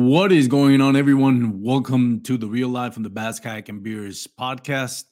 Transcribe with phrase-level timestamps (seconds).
[0.00, 1.60] What is going on, everyone?
[1.60, 5.06] Welcome to the Real Life from the Bass Kayak and Beers podcast.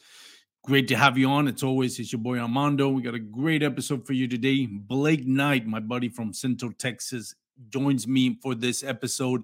[0.64, 1.48] Great to have you on.
[1.48, 2.88] It's always it's your boy Armando.
[2.88, 4.64] We got a great episode for you today.
[4.66, 7.34] Blake Knight, my buddy from Central Texas,
[7.68, 9.42] joins me for this episode.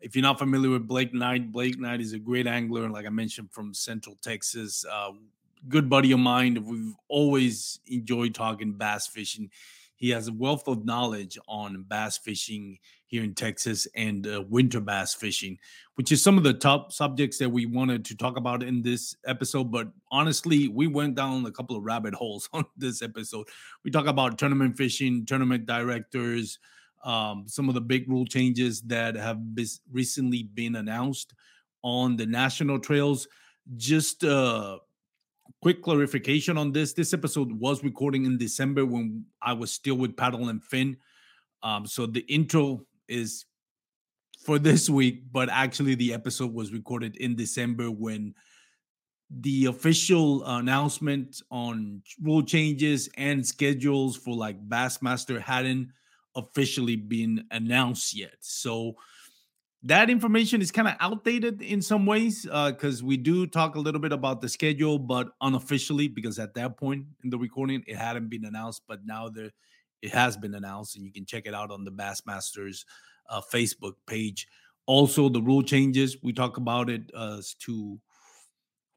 [0.00, 3.10] If you're not familiar with Blake Knight, Blake Knight is a great angler, like I
[3.10, 4.84] mentioned, from Central Texas.
[4.92, 5.12] Uh,
[5.68, 6.64] good buddy of mine.
[6.64, 9.50] We've always enjoyed talking bass fishing.
[9.94, 12.78] He has a wealth of knowledge on bass fishing
[13.10, 15.58] here in Texas and uh, winter bass fishing,
[15.96, 19.16] which is some of the top subjects that we wanted to talk about in this
[19.26, 19.72] episode.
[19.72, 23.48] But honestly, we went down a couple of rabbit holes on this episode.
[23.84, 26.60] We talk about tournament fishing, tournament directors,
[27.04, 31.34] um, some of the big rule changes that have been recently been announced
[31.82, 33.26] on the national trails.
[33.76, 34.78] Just uh,
[35.62, 40.16] quick clarification on this this episode was recording in december when i was still with
[40.16, 40.96] paddle and fin
[41.62, 43.44] um, so the intro is
[44.44, 48.34] for this week but actually the episode was recorded in december when
[49.30, 55.92] the official announcement on rule changes and schedules for like bassmaster hadn't
[56.34, 58.34] officially been announced yet.
[58.40, 58.94] So
[59.84, 63.80] that information is kind of outdated in some ways because uh, we do talk a
[63.80, 67.96] little bit about the schedule, but unofficially because at that point in the recording it
[67.96, 69.50] hadn't been announced, but now there
[70.02, 72.84] it has been announced, and you can check it out on the Bassmasters
[73.28, 74.48] uh, Facebook page.
[74.86, 78.00] Also, the rule changes we talk about it as to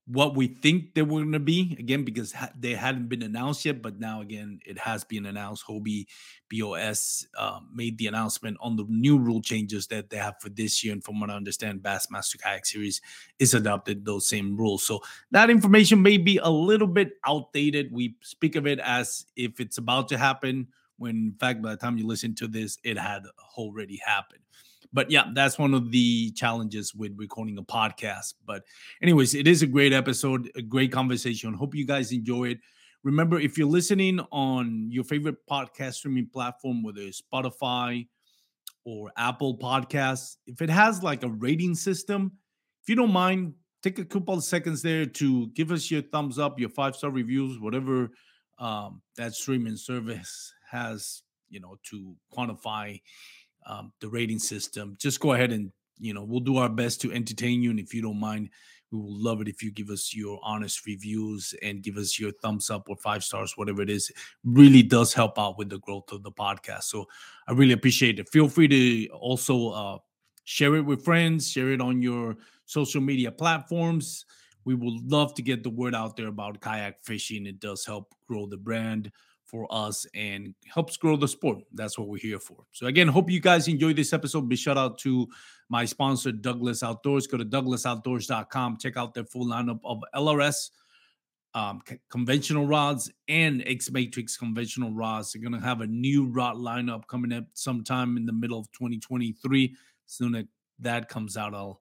[0.06, 3.64] what we think they were going to be again because ha- they hadn't been announced
[3.64, 5.64] yet but now again it has been announced.
[5.66, 6.08] Hobie
[6.52, 10.84] bos uh, made the announcement on the new rule changes that they have for this
[10.84, 13.02] year and from what i understand bassmaster kayak series
[13.40, 14.86] is adopted those same rules.
[14.86, 15.00] So
[15.32, 17.92] that information may be a little bit outdated.
[17.94, 20.68] We speak of it as if it's about to happen
[21.04, 23.24] when in fact by the time you listen to this it had
[23.58, 24.44] already happened
[24.94, 28.36] but yeah, that's one of the challenges with recording a podcast.
[28.46, 28.64] But,
[29.02, 31.56] anyways, it is a great episode, a great conversation.
[31.56, 32.60] Hope you guys enjoy it.
[33.04, 38.08] Remember, if you're listening on your favorite podcast streaming platform, whether it's Spotify
[38.86, 42.32] or Apple Podcasts, if it has like a rating system,
[42.84, 46.38] if you don't mind, take a couple of seconds there to give us your thumbs
[46.38, 48.12] up, your five star reviews, whatever
[48.60, 53.00] um, that streaming service has, you know, to quantify
[53.66, 54.96] um, the rating system.
[55.00, 57.94] Just go ahead and you know we'll do our best to entertain you, and if
[57.94, 58.50] you don't mind,
[58.92, 62.32] we will love it if you give us your honest reviews and give us your
[62.42, 64.12] thumbs up or five stars, whatever it is.
[64.44, 66.84] Really does help out with the growth of the podcast.
[66.84, 67.08] So
[67.48, 68.30] I really appreciate it.
[68.30, 69.98] Feel free to also uh,
[70.44, 72.36] share it with friends, share it on your
[72.66, 74.26] social media platforms.
[74.66, 77.48] We would love to get the word out there about kayak fishing.
[77.48, 79.12] It does help grow the brand
[79.54, 81.60] for us and helps grow the sport.
[81.74, 82.66] That's what we're here for.
[82.72, 84.50] So again, hope you guys enjoyed this episode.
[84.50, 85.28] Be shout out to
[85.70, 87.28] my sponsor, Douglas Outdoors.
[87.28, 88.78] Go to douglasoutdoors.com.
[88.78, 90.72] Check out their full lineup of LRS
[91.54, 95.34] um, conventional rods and X Matrix conventional rods.
[95.34, 99.76] They're gonna have a new rod lineup coming up sometime in the middle of 2023.
[100.08, 100.46] Soon as
[100.80, 101.80] that comes out, I'll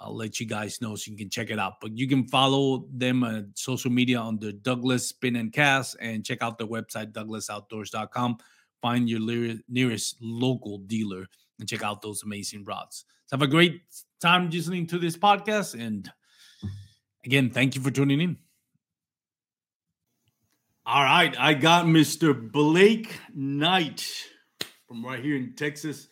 [0.00, 1.74] I'll let you guys know so you can check it out.
[1.80, 6.24] But you can follow them on social media on the Douglas Spin and Cast and
[6.24, 8.38] check out their website, douglasoutdoors.com.
[8.80, 11.26] Find your nearest local dealer
[11.58, 13.04] and check out those amazing rods.
[13.26, 13.82] So have a great
[14.22, 15.78] time listening to this podcast.
[15.78, 16.10] And
[17.24, 18.38] again, thank you for tuning in.
[20.86, 22.50] All right, I got Mr.
[22.50, 24.10] Blake Knight
[24.88, 26.08] from right here in Texas.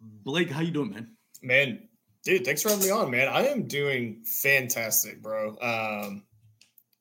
[0.00, 1.10] Blake, how you doing, man?
[1.42, 1.87] Man,
[2.28, 3.26] Dude, thanks for having me on, man.
[3.26, 5.56] I am doing fantastic, bro.
[5.62, 6.24] Um,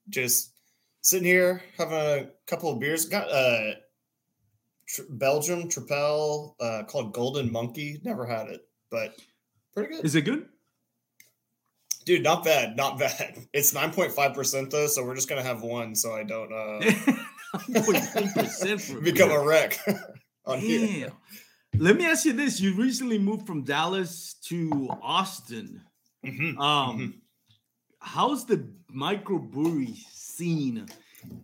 [0.08, 0.54] just
[1.02, 3.08] sitting here having a couple of beers.
[3.08, 3.72] Got uh,
[4.88, 8.00] tr- Belgium Tripel uh, called Golden Monkey.
[8.06, 9.16] Never had it, but
[9.74, 10.06] pretty good.
[10.06, 10.48] Is it good?
[12.06, 13.38] Dude, not bad, not bad.
[13.54, 16.54] It's nine point five percent though, so we're just gonna have one, so I don't
[16.54, 16.80] uh,
[19.04, 19.78] become a wreck
[20.46, 21.12] on here.
[21.76, 25.82] Let me ask you this: You recently moved from Dallas to Austin.
[26.26, 26.60] Mm-hmm.
[26.60, 27.10] Um, mm-hmm.
[28.00, 30.88] how's the microbrewery scene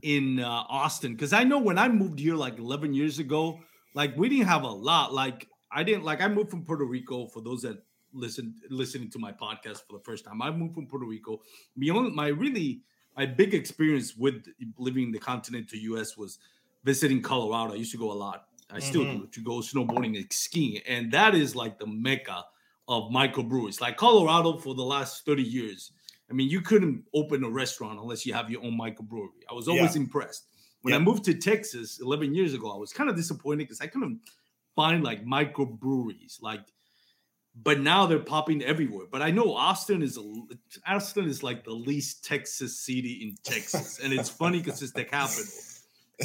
[0.02, 1.14] in uh, Austin?
[1.14, 3.60] Because I know when I moved here like 11 years ago,
[3.94, 5.14] like we didn't have a lot.
[5.14, 7.28] Like I didn't like I moved from Puerto Rico.
[7.28, 7.84] For those that
[8.14, 11.42] listen listening to my podcast for the first time, I moved from Puerto Rico.
[11.78, 12.82] Beyond my really
[13.16, 14.46] my big experience with
[14.78, 16.18] living in the continental U.S.
[16.18, 16.40] was
[16.84, 17.74] visiting Colorado.
[17.74, 18.90] I used to go a lot I mm-hmm.
[18.90, 22.46] still do to go snowboarding and skiing, and that is like the mecca
[22.88, 23.80] of microbreweries.
[23.80, 25.92] Like Colorado for the last thirty years.
[26.30, 29.44] I mean, you couldn't open a restaurant unless you have your own microbrewery.
[29.50, 30.02] I was always yeah.
[30.02, 30.48] impressed.
[30.82, 31.00] When yeah.
[31.00, 34.20] I moved to Texas 11 years ago, I was kind of disappointed because I couldn't
[34.76, 36.42] find like microbreweries.
[36.42, 36.62] Like
[37.56, 39.06] but now they're popping everywhere.
[39.12, 40.34] But I know Austin is a
[40.88, 45.04] Austin is like the least Texas city in Texas, and it's funny because it's the
[45.04, 45.46] capital.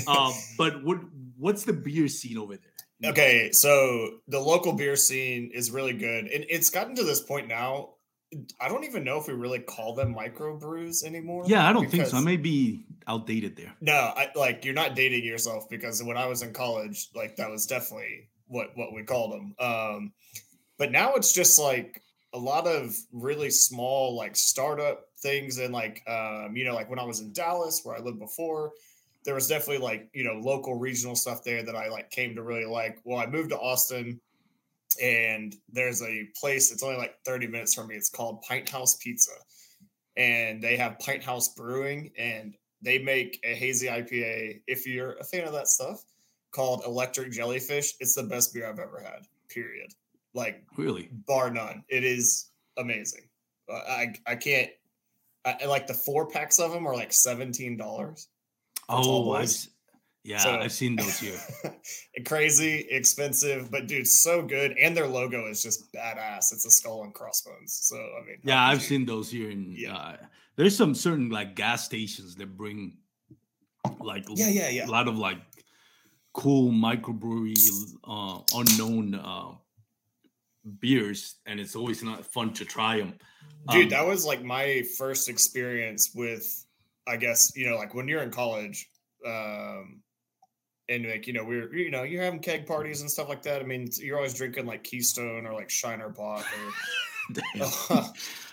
[0.09, 0.99] Um, but what
[1.37, 3.11] what's the beer scene over there?
[3.11, 7.49] Okay, so the local beer scene is really good, and it's gotten to this point
[7.49, 7.91] now.
[8.61, 11.45] I don't even know if we really call them microbrews anymore.
[11.47, 12.19] Yeah, I don't think so.
[12.19, 13.75] I may be outdated there.
[13.81, 17.51] No, I like you're not dating yourself because when I was in college, like that
[17.51, 19.55] was definitely what what we called them.
[19.59, 20.13] Um,
[20.77, 22.03] but now it's just like
[22.35, 26.99] a lot of really small like startup things and like um, you know like when
[26.99, 28.73] I was in Dallas where I lived before,
[29.29, 32.43] there was definitely like you know local regional stuff there that I like came to
[32.43, 32.99] really like.
[33.05, 34.19] Well, I moved to Austin
[35.03, 37.95] and there's a place it's only like 30 minutes from me.
[37.95, 39.33] It's called Pinthouse pizza.
[40.17, 45.47] And they have Pinthouse brewing and they make a hazy ipa if you're a fan
[45.47, 46.03] of that stuff
[46.51, 47.97] called electric jellyfish.
[48.01, 49.93] It's the best beer i've ever had period.
[50.33, 51.11] Like really?
[51.27, 51.85] bar none.
[51.91, 53.29] It is amazing.
[53.71, 54.71] I i can't
[55.45, 57.77] I, like the four packs of them are like $17
[58.89, 59.55] oh I've,
[60.25, 61.39] yeah, so, I've seen those here.
[62.27, 64.77] crazy, expensive, but dude, so good.
[64.79, 66.53] And their logo is just badass.
[66.53, 67.79] It's a skull and crossbones.
[67.83, 68.85] So I mean, yeah, I've you...
[68.85, 69.51] seen those here.
[69.51, 70.17] And yeah, uh,
[70.57, 72.99] there's some certain like gas stations that bring
[74.01, 75.39] like yeah, yeah, yeah, a lot of like
[76.33, 77.55] cool microbrewery,
[78.05, 79.53] uh, unknown uh,
[80.79, 83.15] beers, and it's always not fun to try them.
[83.71, 86.65] Dude, um, that was like my first experience with,
[87.09, 88.89] I guess you know, like when you're in college.
[89.27, 90.03] Um,
[90.89, 93.61] and like you know we're you know you're having keg parties and stuff like that.
[93.61, 96.73] I mean, you're always drinking like Keystone or like Shiner Bock or.
[97.61, 98.09] uh,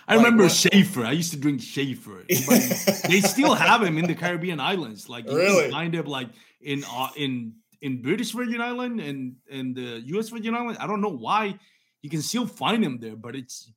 [0.08, 0.52] I like remember what?
[0.52, 1.04] Schaefer.
[1.04, 2.24] I used to drink Schaefer.
[2.28, 5.08] they still have them in the Caribbean islands.
[5.08, 5.70] Like you really?
[5.70, 6.28] find them like
[6.60, 10.28] in uh, in in British Virgin Island and and the U.S.
[10.28, 10.76] Virgin Island.
[10.78, 11.58] I don't know why
[12.02, 13.72] you can still find them there, but it's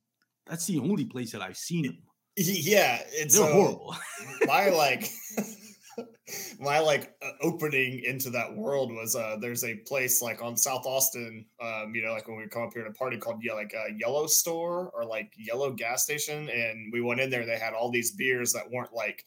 [0.46, 1.98] that's the only place that I've seen them.
[2.36, 3.96] Yeah, it's they're uh, horrible.
[4.46, 5.10] my like
[6.60, 10.86] my like uh, opening into that world was uh there's a place like on South
[10.86, 13.72] Austin, um, you know, like when we come up here to party called yeah, like
[13.74, 17.44] a Yellow Store or like Yellow Gas Station, and we went in there.
[17.46, 19.24] They had all these beers that weren't like,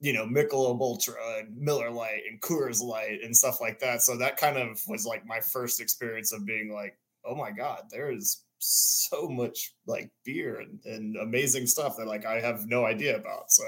[0.00, 4.02] you know, Michelob Ultra, and Miller Light and Coors Light, and stuff like that.
[4.02, 7.84] So that kind of was like my first experience of being like, oh my god,
[7.90, 12.84] there is so much like beer and, and amazing stuff that like I have no
[12.84, 13.50] idea about.
[13.50, 13.64] So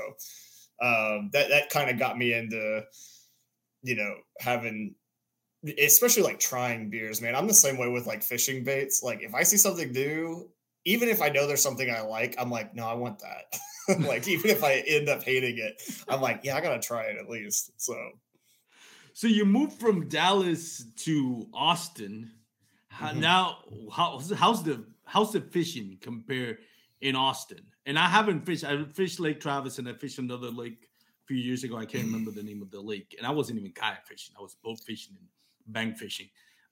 [0.82, 2.82] um, that that kind of got me into
[3.82, 4.94] you know having
[5.78, 7.36] especially like trying beers man.
[7.36, 9.02] I'm the same way with like fishing baits.
[9.02, 10.50] Like if i see something new
[10.84, 13.44] even if i know there's something i like i'm like no i want that.
[14.06, 17.16] Like even if i end up hating it i'm like yeah i gotta try it
[17.20, 17.94] at least so.
[19.12, 22.30] So you moved from dallas to austin
[22.98, 23.20] mm-hmm.
[23.20, 23.58] now
[23.92, 26.58] how's, how's the how's the fishing compare
[27.00, 28.64] in austin and I haven't fished.
[28.64, 30.88] I fished Lake Travis and I fished another lake
[31.24, 31.76] a few years ago.
[31.76, 34.34] I can't remember the name of the lake, and I wasn't even kayak fishing.
[34.38, 35.26] I was boat fishing and
[35.72, 36.28] bank fishing.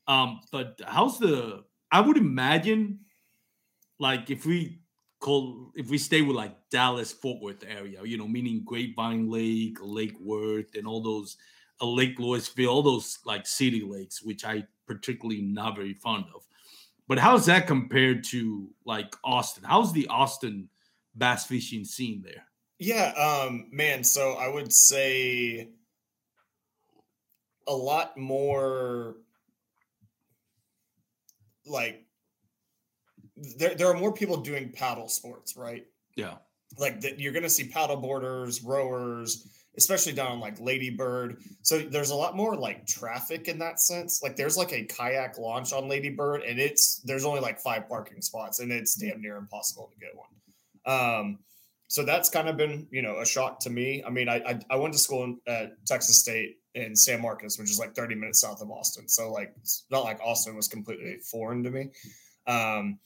[0.06, 1.64] Um, but how's the?
[1.90, 3.00] I would imagine,
[3.98, 4.80] like if we
[5.18, 9.78] call if we stay with like Dallas Fort Worth area, you know, meaning Grapevine Lake,
[9.80, 11.36] Lake Worth, and all those,
[11.80, 16.46] uh, Lake Lewisville, all those like city lakes, which I particularly not very fond of.
[17.08, 19.64] But how's that compared to like Austin?
[19.64, 20.68] How's the Austin
[21.14, 22.44] bass fishing scene there?
[22.78, 24.04] Yeah, um, man.
[24.04, 25.70] So I would say
[27.66, 29.16] a lot more
[31.66, 32.04] like
[33.36, 35.86] there, there are more people doing paddle sports, right?
[36.16, 36.36] Yeah.
[36.78, 41.38] Like that you're gonna see paddle boarders, rowers, especially down on like Ladybird.
[41.62, 44.22] So there's a lot more like traffic in that sense.
[44.22, 48.22] Like there's like a kayak launch on Ladybird, and it's there's only like five parking
[48.22, 50.28] spots, and it's damn near impossible to get one.
[50.86, 51.38] Um,
[51.88, 54.02] so that's kind of been, you know, a shock to me.
[54.06, 57.58] I mean, I I, I went to school in, at Texas State in San Marcos,
[57.58, 59.08] which is like 30 minutes south of Austin.
[59.08, 61.90] So like, it's not like Austin was completely foreign to me.
[62.46, 62.98] Um,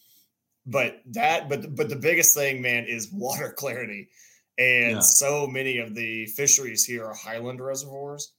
[0.66, 4.08] but that, but but the biggest thing, man, is water clarity.
[4.58, 5.00] And yeah.
[5.00, 8.32] so many of the fisheries here are highland reservoirs.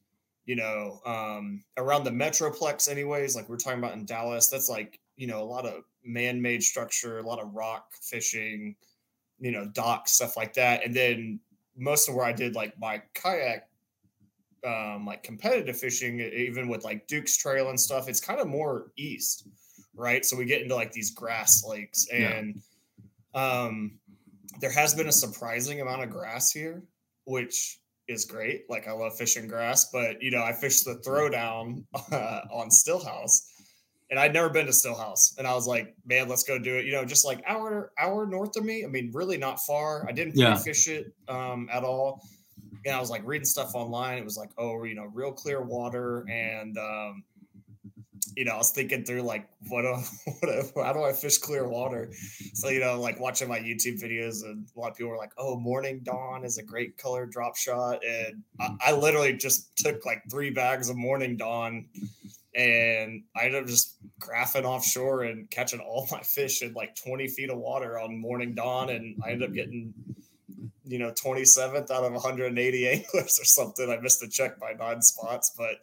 [0.46, 3.36] You know, um, around the metroplex, anyways.
[3.36, 7.18] Like we're talking about in Dallas, that's like you know a lot of man-made structure,
[7.18, 8.76] a lot of rock fishing,
[9.40, 10.86] you know, docks, stuff like that.
[10.86, 11.40] And then
[11.76, 13.68] most of where I did like my kayak,
[14.66, 18.92] um, like competitive fishing, even with like Duke's Trail and stuff, it's kind of more
[18.98, 19.48] east,
[19.96, 20.24] right?
[20.26, 22.62] So we get into like these grass lakes, and
[23.34, 23.64] yeah.
[23.64, 24.00] um,
[24.62, 26.84] there has been a surprising amount of grass here,
[27.26, 28.70] which is great.
[28.70, 33.42] Like I love fishing grass, but you know, I fished the throwdown uh, on Stillhouse
[34.12, 36.86] and I'd never been to Stillhouse, and I was like, man, let's go do it.
[36.86, 38.84] You know, just like hour hour north of me.
[38.86, 40.06] I mean, really not far.
[40.08, 40.56] I didn't Yeah.
[40.56, 42.22] fish it um, at all.
[42.86, 44.20] And I was like reading stuff online.
[44.20, 47.24] It was like, oh, you know, real clear water, and um,
[48.36, 49.94] you know, I was thinking through like, what, do,
[50.74, 52.12] what, how do I fish clear water?
[52.54, 55.34] So you know, like watching my YouTube videos, and a lot of people were like,
[55.38, 60.06] oh, morning dawn is a great color drop shot, and I, I literally just took
[60.06, 61.86] like three bags of morning dawn
[62.56, 67.28] and I ended up just graphing offshore and catching all my fish in like 20
[67.28, 68.90] feet of water on morning dawn.
[68.90, 69.94] And I ended up getting,
[70.86, 73.90] you know, 27th out of 180 anglers or something.
[73.90, 75.76] I missed the check by nine spots, but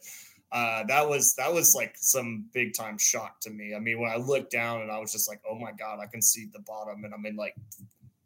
[0.53, 3.73] uh, that was that was like some big time shock to me.
[3.75, 6.05] I mean, when I looked down and I was just like, oh my god, I
[6.05, 7.55] can see the bottom, and I'm in like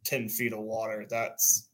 [0.03, 1.05] 10 feet of water.
[1.09, 1.69] That's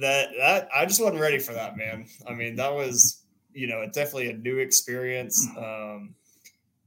[0.00, 2.06] that that I just wasn't ready for that, man.
[2.26, 3.22] I mean, that was
[3.54, 6.14] you know definitely a new experience, um,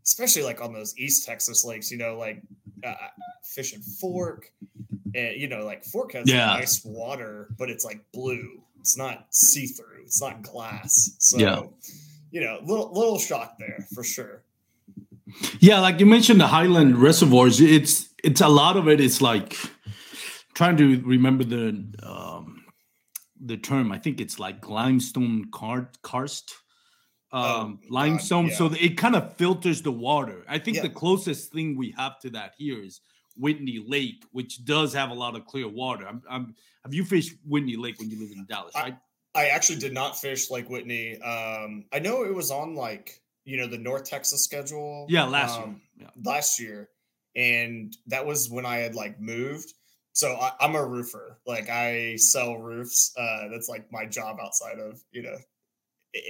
[0.03, 1.91] especially like on those East Texas lakes.
[1.91, 2.41] You know, like
[2.85, 2.93] uh,
[3.43, 4.51] fishing Fork,
[5.13, 6.47] and you know, like Fork has Yeah.
[6.47, 8.61] nice water, but it's like blue.
[8.79, 10.03] It's not see through.
[10.03, 11.15] It's not glass.
[11.19, 11.63] So, Yeah.
[12.35, 14.43] You know, little little shock there for sure.
[15.59, 17.61] Yeah, like you mentioned the highland reservoirs.
[17.61, 19.57] It's it's a lot of it is like
[20.53, 21.67] trying to remember the
[22.03, 22.65] um
[23.39, 23.91] the term.
[23.91, 26.47] I think it's like limestone car- karst.
[27.31, 30.43] Um, Oh, God, limestone, so it kind of filters the water.
[30.47, 30.83] I think Yeah.
[30.87, 33.01] the closest thing we have to that here is
[33.35, 36.07] Whitney Lake, which does have a lot of clear water.
[36.07, 38.95] I'm, I'm, have you fished Whitney Lake when you live in Dallas, right?
[39.35, 41.21] I actually did not fish Lake Whitney.
[41.21, 45.05] Um, I know it was on like you know the North Texas schedule.
[45.09, 46.09] Yeah, last um, year.
[46.23, 46.89] last year,
[47.35, 49.73] and that was when I had like moved.
[50.13, 51.39] So I, I'm a roofer.
[51.45, 53.13] Like I sell roofs.
[53.17, 55.37] Uh, that's like my job outside of you know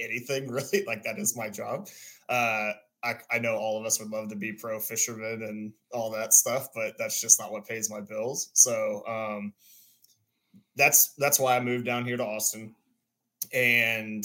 [0.02, 0.84] anything really.
[0.86, 1.88] Like that is my job.
[2.28, 2.72] Uh,
[3.04, 6.32] I, I know all of us would love to be pro fishermen and all that
[6.32, 8.50] stuff, but that's just not what pays my bills.
[8.54, 9.52] So um,
[10.74, 12.74] that's that's why I moved down here to Austin,
[13.52, 14.24] and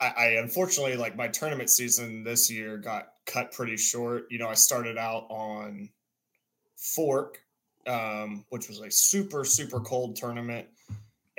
[0.00, 4.26] I, I unfortunately like my tournament season this year got cut pretty short.
[4.30, 5.88] You know, I started out on
[6.76, 7.38] Fork,
[7.86, 10.66] um, which was a super super cold tournament,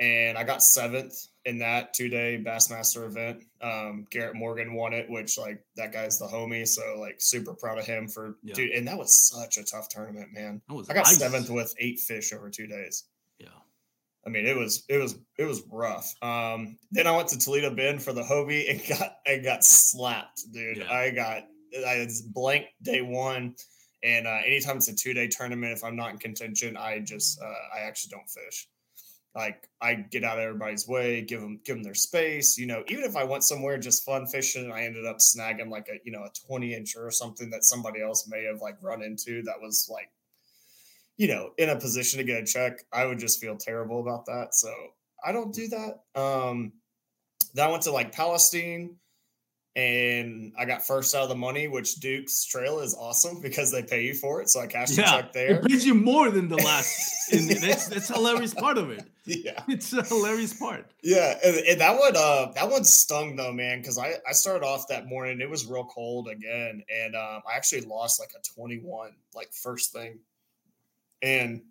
[0.00, 3.44] and I got seventh in that two day Bassmaster event.
[3.60, 7.78] Um, Garrett Morgan won it, which like that guy's the homie, so like super proud
[7.78, 8.54] of him for Yeah.
[8.54, 8.70] dude.
[8.72, 10.60] And that was such a tough tournament, man.
[10.68, 11.18] I got ice.
[11.18, 13.04] seventh with eight fish over two days.
[14.26, 16.12] I mean, it was it was it was rough.
[16.20, 20.42] Um, then I went to Toledo Bend for the Hobie and got I got slapped,
[20.52, 20.78] dude.
[20.78, 20.92] Yeah.
[20.92, 21.44] I got
[21.86, 23.54] I blank day one,
[24.02, 27.40] and uh, anytime it's a two day tournament, if I'm not in contention, I just
[27.40, 28.68] uh, I actually don't fish.
[29.36, 32.58] Like I get out of everybody's way, give them give them their space.
[32.58, 35.88] You know, even if I went somewhere just fun fishing, I ended up snagging like
[35.88, 39.02] a you know a 20 incher or something that somebody else may have like run
[39.02, 40.08] into that was like
[41.16, 44.26] you know, in a position to get a check, I would just feel terrible about
[44.26, 44.48] that.
[44.54, 44.72] So
[45.24, 46.20] I don't do that.
[46.20, 46.72] Um,
[47.54, 48.96] then I went to like Palestine
[49.74, 53.82] and I got first out of the money, which Duke's trail is awesome because they
[53.82, 54.48] pay you for it.
[54.48, 55.50] So I cashed a Yeah, check there.
[55.56, 57.14] it pays you more than the last.
[57.32, 59.04] and that's that's a hilarious part of it.
[59.24, 59.62] yeah.
[59.68, 60.90] It's a hilarious part.
[61.02, 61.38] Yeah.
[61.44, 63.82] And, and that one, uh, that one stung though, man.
[63.82, 65.40] Cause I, I started off that morning.
[65.40, 66.82] It was real cold again.
[66.94, 70.18] And, um, I actually lost like a 21, like first thing.
[71.22, 71.62] And,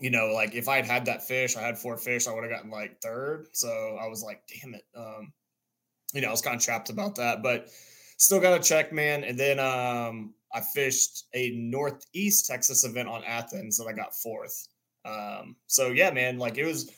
[0.00, 2.44] you know, like if I had had that fish, I had four fish, I would
[2.44, 3.48] have gotten like third.
[3.52, 4.84] So I was like, damn it.
[4.96, 5.32] Um,
[6.12, 7.68] you know, I was kind of trapped about that, but
[8.16, 9.24] still got a check, man.
[9.24, 14.68] And then um, I fished a Northeast Texas event on Athens and I got fourth.
[15.04, 16.90] Um, so yeah, man, like it was,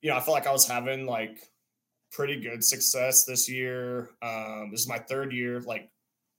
[0.00, 1.48] you know, I felt like I was having like
[2.12, 4.10] pretty good success this year.
[4.22, 5.90] Um, this is my third year, like,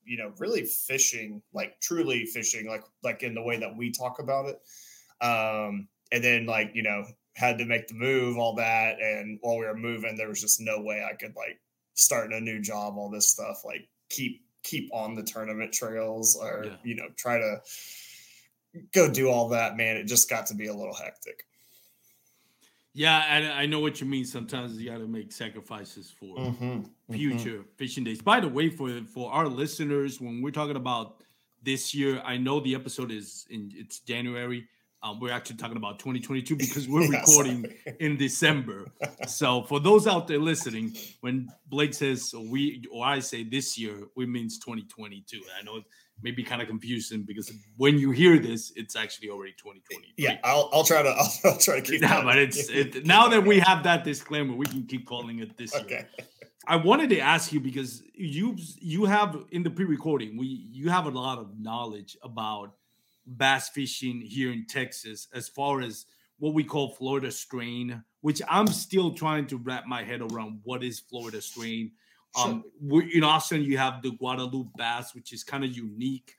[0.05, 4.19] you know, really fishing, like truly fishing, like like in the way that we talk
[4.19, 4.59] about it.
[5.25, 8.99] Um, and then like, you know, had to make the move, all that.
[9.01, 11.59] And while we were moving, there was just no way I could like
[11.95, 16.63] start a new job, all this stuff, like keep keep on the tournament trails or
[16.65, 16.75] Yeah.
[16.83, 17.61] you know, try to
[18.93, 19.97] go do all that, man.
[19.97, 21.45] It just got to be a little hectic.
[22.97, 24.23] Yeah, and I know what you mean.
[24.23, 27.13] Sometimes you got to make sacrifices for Mm-hmm.
[27.13, 28.21] future fishing days.
[28.21, 31.21] By the way, for for our listeners, when we're talking about
[31.61, 34.65] this year, I know the episode is in it's January.
[35.03, 37.97] Um, we're actually talking about 2022 because we're Yeah, recording sorry.
[37.99, 38.91] in December.
[39.27, 43.95] So for those out there listening, when Blake says we or I say this year,
[44.15, 45.41] we means 2022.
[45.59, 45.81] I know
[46.21, 50.13] may be kind of confusing because when you hear this, it's actually already 2020.
[50.17, 52.01] Yeah, I'll I'll try to I'll, I'll try to keep.
[52.01, 55.39] Yeah, that- but it's it, now that we have that disclaimer, we can keep calling
[55.39, 55.83] it this year.
[55.83, 56.05] okay.
[56.67, 61.05] I wanted to ask you because you you have in the pre-recording we you have
[61.05, 62.73] a lot of knowledge about
[63.27, 66.05] bass fishing here in Texas as far as
[66.39, 70.83] what we call Florida strain, which I'm still trying to wrap my head around what
[70.83, 71.91] is Florida strain.
[72.37, 72.63] Um,
[73.13, 76.35] in Austin, you have the Guadalupe bass, which is kind of unique.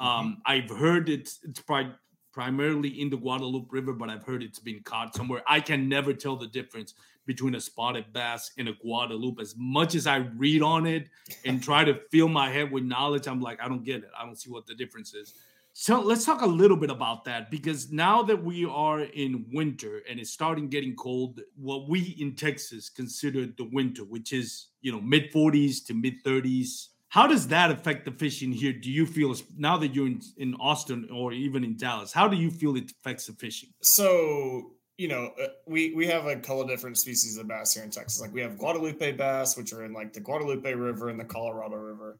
[0.00, 0.06] Mm-hmm.
[0.06, 0.40] Um, mm-hmm.
[0.46, 1.94] I've heard it's it's pri-
[2.32, 5.42] primarily in the Guadalupe River, but I've heard it's been caught somewhere.
[5.46, 6.94] I can never tell the difference
[7.26, 9.40] between a spotted bass and a Guadalupe.
[9.40, 11.08] As much as I read on it
[11.44, 14.10] and try to fill my head with knowledge, I'm like, I don't get it.
[14.18, 15.34] I don't see what the difference is.
[15.76, 20.02] So let's talk a little bit about that because now that we are in winter
[20.08, 24.92] and it's starting getting cold, what we in Texas consider the winter, which is you
[24.92, 26.90] know mid 40s to mid 30s.
[27.08, 28.72] How does that affect the fishing here?
[28.72, 32.12] Do you feel now that you're in, in Austin or even in Dallas?
[32.12, 33.70] How do you feel it affects the fishing?
[33.82, 37.82] So you know, uh, we we have a couple of different species of bass here
[37.82, 38.20] in Texas.
[38.20, 41.74] Like we have Guadalupe bass, which are in like the Guadalupe River and the Colorado
[41.74, 42.16] River.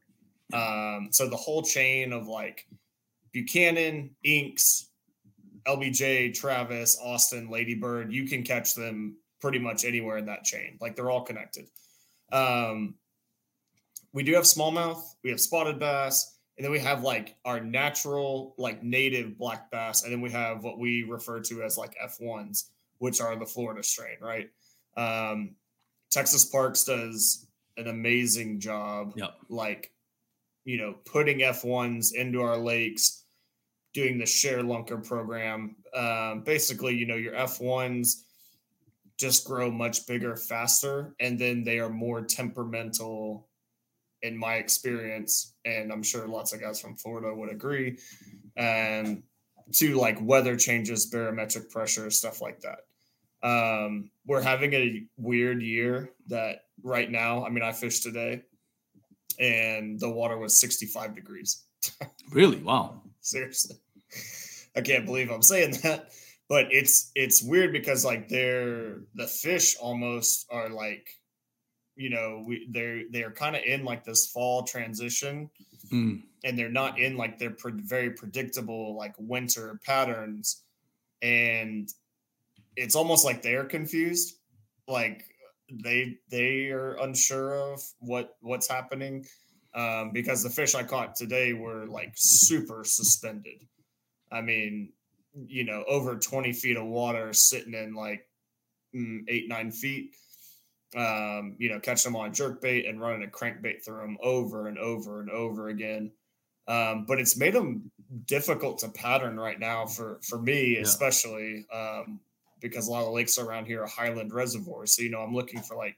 [0.51, 2.67] Um, so the whole chain of like
[3.35, 4.91] Buchanan, Inks,
[5.67, 10.77] LBJ, Travis, Austin, Ladybird, you can catch them pretty much anywhere in that chain.
[10.79, 11.65] Like they're all connected.
[12.31, 12.95] Um,
[14.13, 18.55] we do have smallmouth, we have spotted bass, and then we have like our natural
[18.57, 22.69] like native black bass and then we have what we refer to as like f1s
[22.99, 24.49] which are the florida strain right
[24.95, 25.55] um,
[26.11, 29.35] texas parks does an amazing job yep.
[29.49, 29.91] like
[30.63, 33.24] you know putting f1s into our lakes
[33.95, 38.21] doing the ShareLunker program um, basically you know your f1s
[39.17, 43.47] just grow much bigger faster and then they are more temperamental
[44.25, 47.99] in my experience, and I'm sure lots of guys from Florida would agree,
[48.57, 49.21] and
[49.73, 52.79] to like weather changes, barometric pressure, stuff like that.
[53.47, 58.41] Um, we're having a weird year that right now, I mean, I fished today
[59.39, 61.63] and the water was 65 degrees.
[62.31, 62.57] really?
[62.57, 63.01] Wow.
[63.21, 63.75] Seriously.
[64.75, 66.11] I can't believe I'm saying that.
[66.47, 71.07] But it's it's weird because like they're the fish almost are like
[71.95, 75.49] you know we they're they're kind of in like this fall transition
[75.91, 76.21] mm.
[76.43, 80.63] and they're not in like their pre- very predictable like winter patterns
[81.21, 81.89] and
[82.75, 84.35] it's almost like they're confused
[84.87, 85.23] like
[85.83, 89.25] they they are unsure of what what's happening
[89.73, 93.65] um, because the fish i caught today were like super suspended
[94.31, 94.89] i mean
[95.47, 98.27] you know over 20 feet of water sitting in like
[98.95, 100.11] mm, eight nine feet
[100.95, 104.67] um, you know, catching them on jerk bait and running a crankbait through them over
[104.67, 106.11] and over and over again.
[106.67, 107.91] Um, but it's made them
[108.25, 110.81] difficult to pattern right now for for me, yeah.
[110.81, 112.19] especially um,
[112.61, 114.95] because a lot of lakes around here are highland reservoirs.
[114.95, 115.97] So you know, I'm looking for like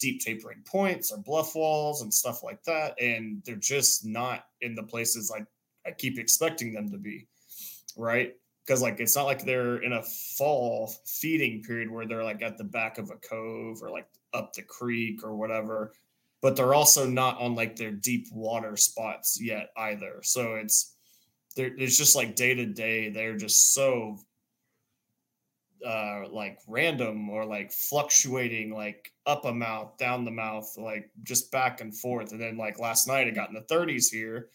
[0.00, 4.74] deep tapering points or bluff walls and stuff like that, and they're just not in
[4.74, 5.46] the places like
[5.84, 7.26] I keep expecting them to be.
[7.96, 8.34] Right?
[8.64, 12.58] Because like it's not like they're in a fall feeding period where they're like at
[12.58, 15.92] the back of a cove or like up the creek or whatever
[16.40, 20.20] but they're also not on like their deep water spots yet either.
[20.22, 20.94] So it's
[21.56, 24.16] it's just like day to day they're just so
[25.84, 31.50] uh like random or like fluctuating like up a mouth down the mouth like just
[31.50, 32.30] back and forth.
[32.32, 34.50] And then like last night it got in the 30s here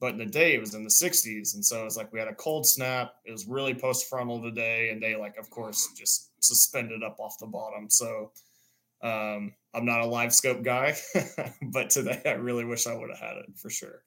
[0.00, 2.28] but in the day it was in the 60s and so it's like we had
[2.28, 3.14] a cold snap.
[3.24, 7.38] It was really post frontal today and they like of course just suspended up off
[7.38, 7.88] the bottom.
[7.90, 8.32] So
[9.02, 10.94] um, i'm not a LiveScope guy
[11.72, 14.02] but today i really wish i would have had it for sure.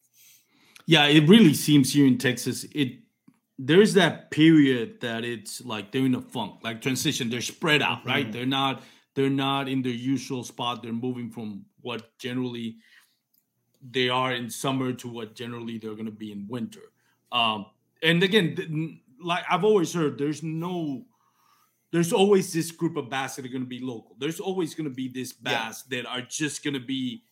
[0.86, 3.00] Yeah it really seems here in texas it
[3.60, 7.30] there's that period that it's like they're in a funk like transition.
[7.30, 8.26] They're spread out right?
[8.26, 8.32] Mm-hmm.
[8.32, 8.84] they're not
[9.16, 10.82] they're not in their usual spot.
[10.82, 12.78] They're moving from what generally
[13.92, 16.92] they are in summer to what generally they're going to be in winter.
[17.32, 17.66] Um,
[18.02, 21.06] and again, like I've always heard, there's no,
[21.92, 24.16] there's always this group of bass that are going to be local.
[24.20, 26.02] There's always going to be this bass yeah.
[26.02, 27.24] that are just going to be,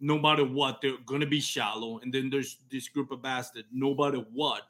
[0.00, 1.98] no matter what, they're going to be shallow.
[2.00, 4.62] And then there's this group of bass that no matter what,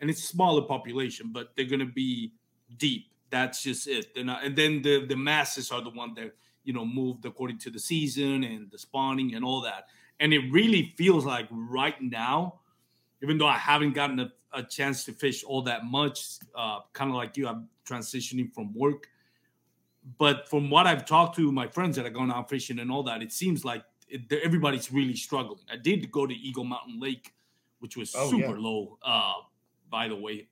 [0.00, 2.32] and it's smaller population, but they're going to be
[2.76, 3.06] deep.
[3.30, 4.06] That's just it.
[4.16, 7.70] Not, and then the the masses are the one that you know moved according to
[7.70, 9.88] the season and the spawning and all that.
[10.20, 12.60] And it really feels like right now,
[13.22, 17.10] even though I haven't gotten a, a chance to fish all that much, uh, kind
[17.10, 19.08] of like you, I'm transitioning from work.
[20.18, 23.02] But from what I've talked to my friends that are going out fishing and all
[23.04, 25.60] that, it seems like it, everybody's really struggling.
[25.70, 27.34] I did go to Eagle Mountain Lake,
[27.80, 28.56] which was oh, super yeah.
[28.58, 29.34] low, uh,
[29.90, 30.48] by the way.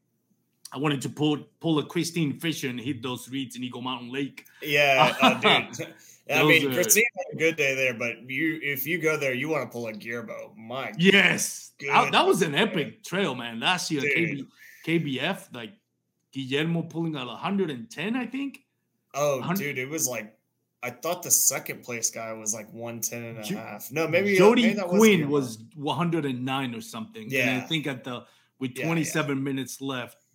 [0.73, 4.13] I wanted to pull pull a Christine Fisher and hit those reeds in Eagle Mountain
[4.13, 4.45] Lake.
[4.61, 5.95] Yeah, uh, dude.
[6.29, 9.49] I mean, Christine had a good day there, but you if you go there, you
[9.49, 10.55] want to pull a Guillermo.
[10.57, 13.61] My yes, I, that was an epic trail, man.
[13.61, 14.47] Last year, KB,
[14.87, 15.73] KBF, like
[16.33, 18.59] Guillermo pulling out 110, I think.
[19.15, 20.37] Oh, dude, it was like
[20.83, 23.91] I thought the second place guy was like 110 and a jo- half.
[23.91, 27.27] No, maybe uh, Jody maybe Quinn was, was 109 or something.
[27.29, 27.49] Yeah.
[27.49, 28.25] And I think at the
[28.59, 29.43] with 27 yeah, yeah.
[29.43, 30.26] minutes left,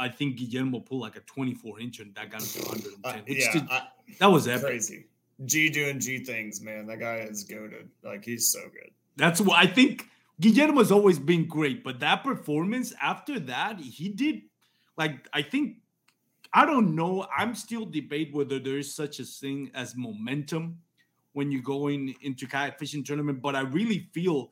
[0.00, 3.04] I think Guillermo pulled like a 24 inch and that got him to 110.
[3.04, 3.82] Uh, yeah, did, I,
[4.18, 4.66] that was epic.
[4.66, 5.04] crazy.
[5.44, 6.86] G doing G things, man.
[6.86, 7.90] That guy is goaded.
[8.02, 8.90] Like he's so good.
[9.16, 10.08] That's what I think.
[10.40, 14.40] Guillermo's always been great, but that performance after that, he did
[14.96, 15.76] like I think
[16.52, 17.26] I don't know.
[17.36, 20.78] I'm still debate whether there is such a thing as momentum
[21.34, 24.50] when you're going into kayak fishing tournament, but I really feel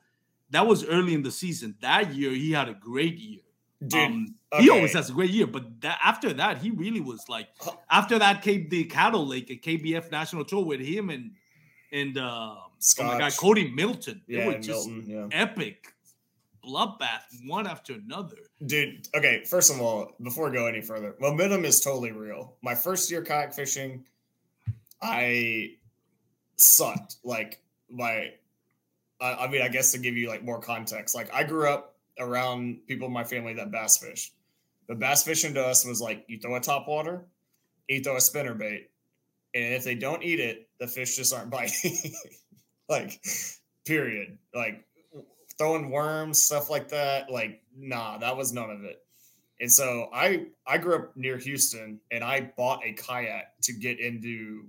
[0.50, 1.74] that was early in the season.
[1.80, 3.40] That year he had a great year.
[3.86, 4.64] Dude, um, okay.
[4.64, 7.48] he always has a great year, but that, after that, he really was like
[7.90, 11.32] after that came the Caddo Lake at KBF National Tour with him and
[11.92, 14.22] and uh, oh my god, Cody Milton.
[14.26, 15.38] Yeah, it was just Milton, yeah.
[15.38, 15.94] epic
[16.64, 18.36] bloodbath one after another.
[18.64, 22.56] Dude, okay, first of all, before we go any further, momentum is totally real.
[22.62, 24.04] My first year kayak fishing,
[25.00, 25.76] I
[26.56, 27.16] sucked.
[27.22, 28.32] Like my
[29.20, 31.94] I, I mean, I guess to give you like more context, like I grew up
[32.18, 34.32] around people in my family that bass fish.
[34.86, 37.26] But bass fishing to us was like you throw a top water,
[37.88, 38.90] you throw a spinner bait,
[39.54, 41.96] and if they don't eat it, the fish just aren't biting.
[42.88, 43.20] like,
[43.86, 44.38] period.
[44.54, 44.84] Like
[45.58, 47.30] throwing worms, stuff like that.
[47.30, 49.02] Like, nah, that was none of it.
[49.60, 53.98] And so I I grew up near Houston and I bought a kayak to get
[53.98, 54.66] into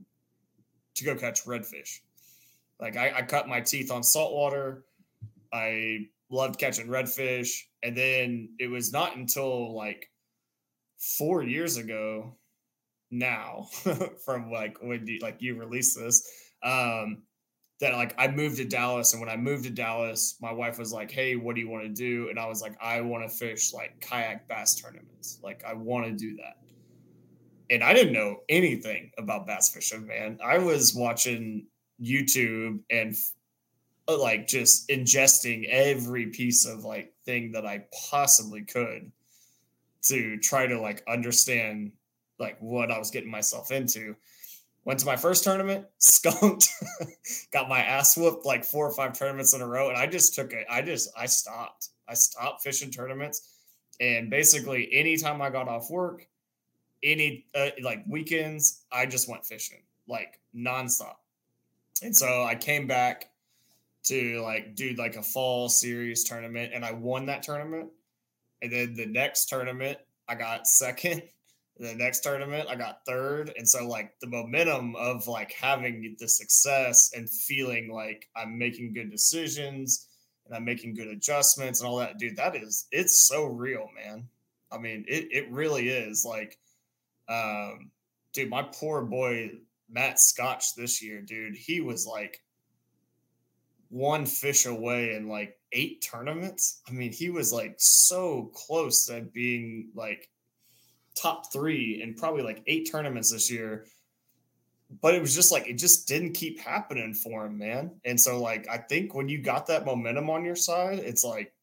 [0.95, 1.99] to go catch redfish.
[2.79, 4.85] Like I, I cut my teeth on saltwater.
[5.53, 7.51] I loved catching redfish.
[7.83, 10.09] And then it was not until like
[10.97, 12.37] four years ago
[13.11, 13.67] now
[14.25, 16.27] from like when you like you released this
[16.61, 17.23] um
[17.79, 20.91] that like I moved to Dallas and when I moved to Dallas, my wife was
[20.91, 23.29] like, "Hey, what do you want to do?" And I was like, "I want to
[23.33, 25.39] fish like kayak bass tournaments.
[25.41, 26.57] Like I want to do that."
[27.69, 30.39] And I didn't know anything about bass fishing, man.
[30.43, 31.67] I was watching
[32.01, 33.15] YouTube and
[34.17, 39.11] like just ingesting every piece of like thing that I possibly could
[40.03, 41.91] to try to like understand
[42.39, 44.15] like what I was getting myself into.
[44.85, 46.69] Went to my first tournament, skunked,
[47.51, 49.89] got my ass whooped like four or five tournaments in a row.
[49.89, 50.65] And I just took it.
[50.69, 51.89] I just, I stopped.
[52.07, 53.49] I stopped fishing tournaments.
[53.99, 56.27] And basically, anytime I got off work,
[57.03, 61.15] any uh, like weekends, I just went fishing like nonstop.
[62.01, 63.29] And so I came back
[64.03, 67.89] to like do like a fall series tournament and I won that tournament.
[68.61, 71.23] And then the next tournament, I got second.
[71.79, 73.53] The next tournament i got third.
[73.55, 78.93] And so like the momentum of like having the success and feeling like i'm making
[78.93, 80.09] good decisions
[80.45, 84.27] and i'm making good adjustments and all that dude that is it's so real man.
[84.73, 86.59] I mean it, it really is like
[87.29, 87.91] um
[88.33, 89.51] dude my poor boy
[89.89, 92.41] matt scotch this year dude he was like
[93.89, 99.21] one fish away in like eight tournaments i mean he was like so close to
[99.21, 100.29] being like
[101.19, 103.85] top three in probably like eight tournaments this year.
[105.01, 107.91] But it was just like it just didn't keep happening for him, man.
[108.05, 111.53] And so like I think when you got that momentum on your side, it's like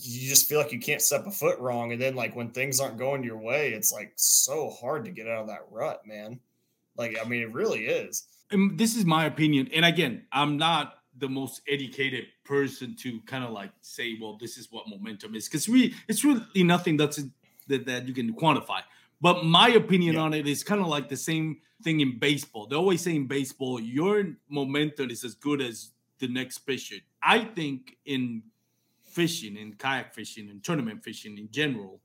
[0.00, 1.92] you just feel like you can't step a foot wrong.
[1.92, 5.28] And then like when things aren't going your way, it's like so hard to get
[5.28, 6.40] out of that rut, man.
[6.96, 8.26] Like, I mean, it really is.
[8.50, 9.68] And this is my opinion.
[9.74, 14.56] And again, I'm not the most educated person to kind of like say, well, this
[14.56, 15.48] is what momentum is.
[15.48, 17.20] Because we it's really nothing that's
[17.66, 18.80] that, that you can quantify.
[19.20, 20.20] But my opinion yeah.
[20.20, 22.66] on it is kind of like the same thing in baseball.
[22.66, 26.96] They always say in baseball, your momentum is as good as the next pitcher.
[27.22, 28.42] I think in
[29.02, 32.00] fishing, in kayak fishing, and tournament fishing in general,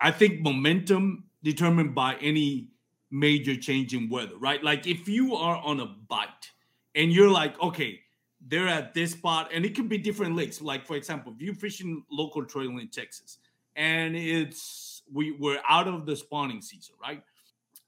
[0.00, 2.68] I think momentum determined by any
[3.10, 4.62] major change in weather, right?
[4.62, 6.50] Like if you are on a bite
[6.94, 8.00] and you're like, okay,
[8.46, 10.60] they're at this spot, and it can be different lakes.
[10.60, 13.38] Like for example, if you're fishing local trail in Texas,
[13.76, 17.22] and it's we we're out of the spawning season, right?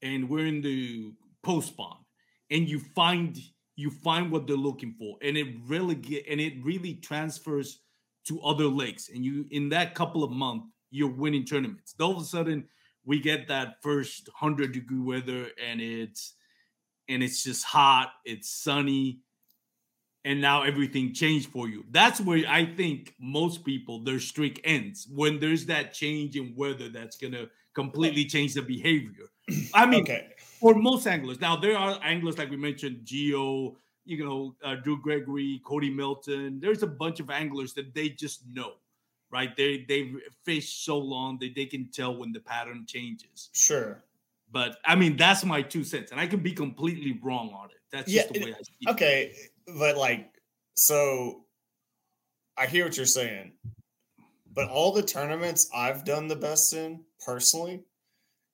[0.03, 1.99] And we're in the post spawn,
[2.51, 3.39] and you find
[3.77, 7.81] you find what they're looking for, and it really get and it really transfers
[8.27, 11.95] to other lakes, and you in that couple of months you're winning tournaments.
[12.01, 12.67] All of a sudden,
[13.05, 16.35] we get that first hundred degree weather, and it's
[17.09, 19.21] and it's just hot, it's sunny,
[20.25, 21.85] and now everything changed for you.
[21.91, 26.89] That's where I think most people their streak ends when there's that change in weather
[26.89, 29.27] that's gonna completely change the behavior.
[29.75, 30.29] I mean, okay.
[30.61, 31.41] for most anglers.
[31.41, 36.61] Now there are anglers like we mentioned, Geo, you know, uh, Drew Gregory, Cody Milton.
[36.61, 38.75] There's a bunch of anglers that they just know,
[39.31, 39.57] right?
[39.57, 40.13] They they
[40.45, 43.51] fish so long that they can tell when the pattern changes.
[43.53, 44.05] Sure.
[44.53, 47.77] But I mean, that's my two cents, and I can be completely wrong on it.
[47.93, 49.23] That's yeah, just the way I see okay.
[49.23, 49.31] it.
[49.71, 50.33] Okay, but like,
[50.75, 51.45] so
[52.57, 53.53] I hear what you're saying,
[54.53, 57.83] but all the tournaments I've done the best in personally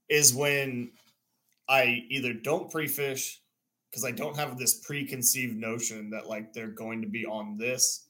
[0.08, 0.92] is when
[1.68, 3.40] I either don't pre-fish
[3.90, 8.06] because I don't have this preconceived notion that like they're going to be on this,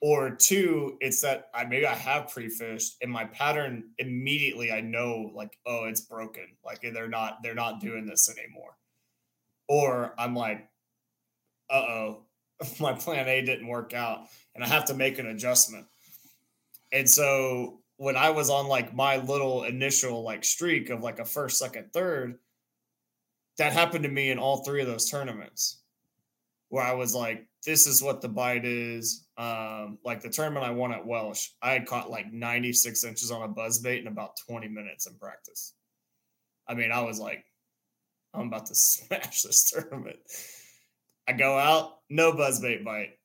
[0.00, 5.30] or two, it's that I maybe I have pre-fished and my pattern immediately I know
[5.34, 6.46] like oh it's broken.
[6.64, 8.76] Like they're not they're not doing this anymore,
[9.68, 10.68] or I'm like
[11.70, 12.22] uh oh
[12.80, 15.86] my plan A didn't work out and I have to make an adjustment,
[16.92, 21.24] and so when I was on like my little initial like streak of like a
[21.24, 22.38] first, second, third,
[23.58, 25.80] that happened to me in all three of those tournaments
[26.68, 29.26] where I was like, this is what the bite is.
[29.36, 33.42] Um, like the tournament I won at Welsh, I had caught like 96 inches on
[33.42, 35.74] a buzz bait in about 20 minutes in practice.
[36.68, 37.44] I mean, I was like,
[38.32, 40.18] I'm about to smash this tournament.
[41.28, 43.18] I go out, no buzz bait bite.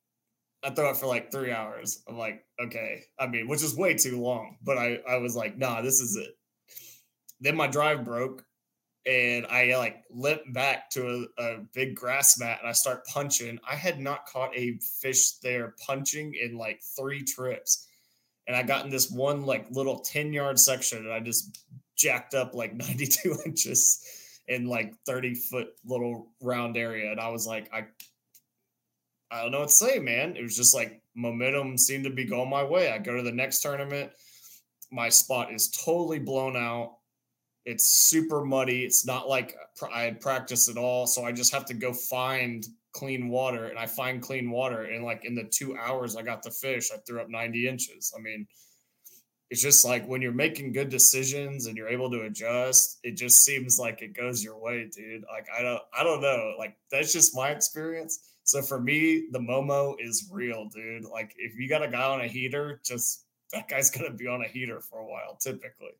[0.63, 2.03] I throw it for like three hours.
[2.07, 3.03] I'm like, okay.
[3.19, 6.15] I mean, which is way too long, but I, I was like, nah, this is
[6.17, 6.35] it.
[7.39, 8.43] Then my drive broke
[9.05, 13.59] and I like limp back to a, a, big grass mat and I start punching.
[13.67, 17.87] I had not caught a fish there punching in like three trips.
[18.47, 21.59] And I got in this one like little 10 yard section and I just
[21.95, 24.05] jacked up like 92 inches
[24.47, 27.11] in like 30 foot little round area.
[27.11, 27.85] And I was like, I
[29.31, 30.35] I don't know what to say, man.
[30.35, 32.91] It was just like momentum seemed to be going my way.
[32.91, 34.11] I go to the next tournament.
[34.91, 36.97] My spot is totally blown out
[37.65, 38.83] it's super muddy.
[38.83, 39.55] It's not like
[39.93, 41.07] I had practiced at all.
[41.07, 44.83] So I just have to go find clean water and I find clean water.
[44.83, 48.13] And like in the two hours I got the fish, I threw up 90 inches.
[48.17, 48.47] I mean,
[49.49, 53.43] it's just like when you're making good decisions and you're able to adjust, it just
[53.43, 55.23] seems like it goes your way, dude.
[55.31, 56.53] Like I don't I don't know.
[56.57, 58.19] Like that's just my experience.
[58.43, 61.03] So for me, the Momo is real, dude.
[61.03, 64.41] Like if you got a guy on a heater, just that guy's gonna be on
[64.41, 65.91] a heater for a while, typically.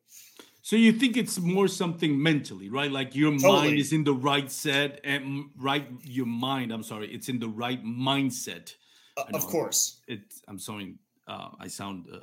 [0.64, 2.90] So you think it's more something mentally, right?
[2.90, 3.52] Like your totally.
[3.52, 6.70] mind is in the right set and right your mind.
[6.70, 8.74] I'm sorry, it's in the right mindset.
[9.16, 10.20] Uh, of course, it.
[10.46, 10.94] I'm sorry,
[11.26, 12.06] uh, I sound.
[12.12, 12.18] Uh,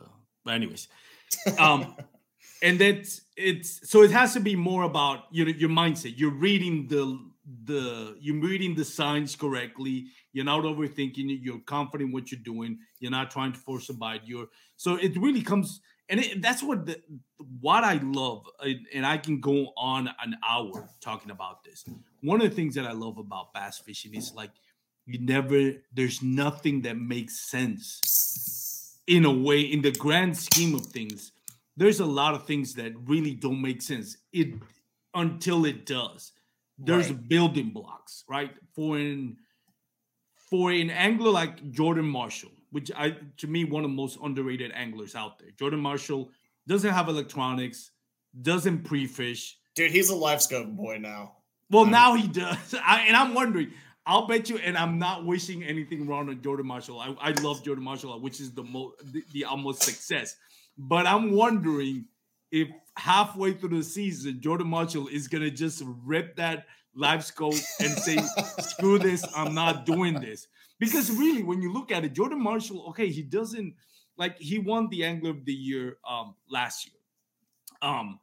[0.46, 0.88] but anyways,
[1.60, 1.94] um,
[2.64, 6.14] and that's it's so it has to be more about you know your mindset.
[6.18, 7.20] You're reading the
[7.66, 10.08] the you're reading the signs correctly.
[10.32, 11.42] You're not overthinking it.
[11.42, 12.80] You're confident in what you're doing.
[13.02, 14.22] You're not trying to force a bite.
[14.24, 14.48] You're
[14.78, 17.02] so it really comes and it, that's what the,
[17.62, 18.46] what I love,
[18.94, 21.86] and I can go on an hour talking about this.
[22.22, 24.52] One of the things that I love about bass fishing is like
[25.06, 30.86] you never, there's nothing that makes sense in a way, in the grand scheme of
[30.88, 31.32] things.
[31.78, 34.18] There's a lot of things that really don't make sense.
[34.34, 34.56] It
[35.14, 36.32] until it does.
[36.78, 37.28] There's right.
[37.28, 38.52] building blocks, right?
[38.76, 39.38] For an
[40.50, 44.72] for an angler like Jordan Marshall, which I to me one of the most underrated
[44.74, 45.50] anglers out there.
[45.58, 46.32] Jordan Marshall
[46.68, 47.92] doesn't have electronics,
[48.42, 49.58] doesn't pre-fish.
[49.76, 51.38] Dude, he's a LiveScope boy now.
[51.70, 52.76] Well, um, now he does.
[52.86, 53.72] I, and I'm wondering,
[54.06, 57.00] I'll bet you, and I'm not wishing anything wrong on Jordan Marshall.
[57.00, 60.36] I, I love Jordan Marshall, which is the most the, the almost success.
[60.78, 62.06] But I'm wondering
[62.52, 66.66] if halfway through the season, Jordan Marshall is gonna just rip that
[66.98, 68.18] LiveScope and say,
[68.60, 70.48] screw this, I'm not doing this.
[70.80, 73.76] Because really, when you look at it, Jordan Marshall, okay, he doesn't
[74.18, 77.00] like he won the Angler of the Year um last year.
[77.82, 78.20] Um,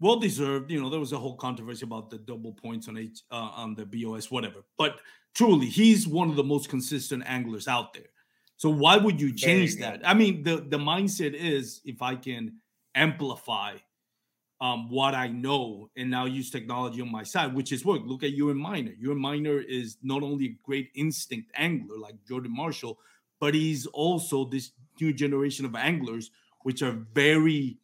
[0.00, 0.70] well deserved.
[0.70, 3.74] You know, there was a whole controversy about the double points on H uh, on
[3.74, 4.64] the BOS, whatever.
[4.76, 5.00] But
[5.34, 8.10] truly, he's one of the most consistent anglers out there.
[8.56, 10.00] So why would you change that?
[10.04, 12.56] I mean, the the mindset is if I can
[12.94, 13.76] amplify
[14.60, 18.02] um, what I know and now use technology on my side, which is work.
[18.04, 18.92] Look at Euan Minor.
[19.02, 22.98] Euan Minor is not only a great instinct angler like Jordan Marshall,
[23.40, 26.30] but he's also this new generation of anglers
[26.62, 27.78] which are very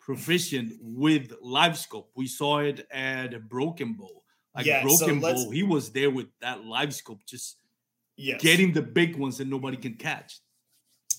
[0.00, 2.06] proficient with LiveScope.
[2.16, 4.22] We saw it at Broken Bow.
[4.56, 7.58] Like yeah, Broken so Bow, he was there with that LiveScope, just
[8.16, 8.42] yes.
[8.42, 10.40] getting the big ones that nobody can catch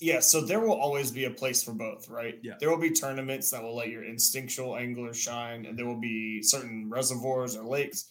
[0.02, 2.38] yeah, so there will always be a place for both, right?
[2.42, 2.54] Yeah.
[2.58, 6.42] There will be tournaments that will let your instinctual anglers shine, and there will be
[6.42, 8.10] certain reservoirs or lakes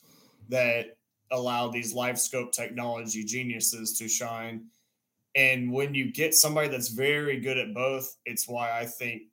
[0.49, 0.97] that
[1.31, 4.65] allow these LiveScope technology geniuses to shine.
[5.35, 9.23] And when you get somebody that's very good at both, it's why I think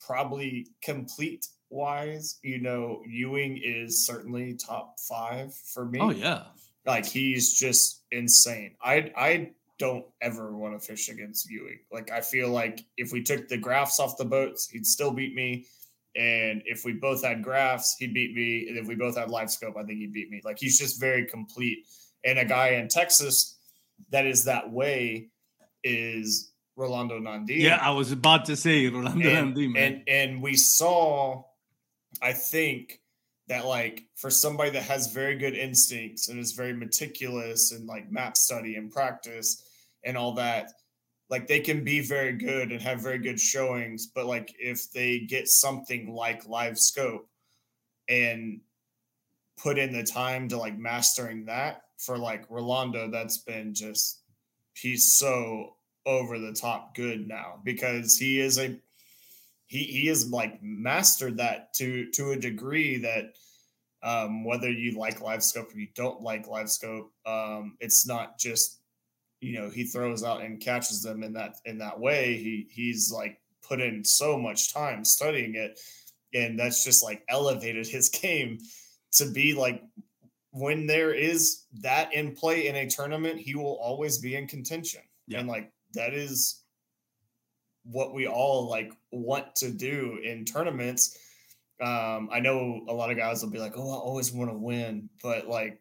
[0.00, 5.98] probably complete wise, you know, Ewing is certainly top five for me.
[6.00, 6.44] Oh yeah.
[6.86, 8.76] Like he's just insane.
[8.82, 11.80] I I don't ever want to fish against Ewing.
[11.92, 15.34] Like I feel like if we took the graphs off the boats, he'd still beat
[15.34, 15.66] me.
[16.14, 18.68] And if we both had graphs, he'd beat me.
[18.68, 20.40] And if we both had LiveScope, I think he'd beat me.
[20.44, 21.86] Like he's just very complete.
[22.24, 23.56] And a guy in Texas
[24.10, 25.28] that is that way
[25.82, 27.60] is Rolando Nandin.
[27.60, 29.76] Yeah, I was about to say Rolando and, man.
[29.76, 31.44] And and we saw,
[32.22, 33.00] I think
[33.48, 38.10] that like for somebody that has very good instincts and is very meticulous and like
[38.10, 39.62] map study and practice
[40.06, 40.70] and all that,
[41.28, 44.06] like they can be very good and have very good showings.
[44.06, 47.24] But like if they get something like LiveScope
[48.08, 48.60] and
[49.60, 54.22] put in the time to like mastering that for like Rolando, that's been just
[54.74, 58.78] he's so over the top good now because he is a
[59.66, 63.34] he he is like mastered that to to a degree that
[64.02, 68.78] um, whether you like LiveScope or you don't like LiveScope, um, it's not just
[69.40, 72.36] you know he throws out and catches them in that in that way.
[72.36, 75.78] He he's like put in so much time studying it,
[76.34, 78.58] and that's just like elevated his game
[79.12, 79.82] to be like
[80.52, 85.02] when there is that in play in a tournament, he will always be in contention.
[85.26, 85.40] Yeah.
[85.40, 86.62] And like that is
[87.84, 91.18] what we all like want to do in tournaments.
[91.80, 94.56] Um, I know a lot of guys will be like, "Oh, I always want to
[94.56, 95.80] win," but like,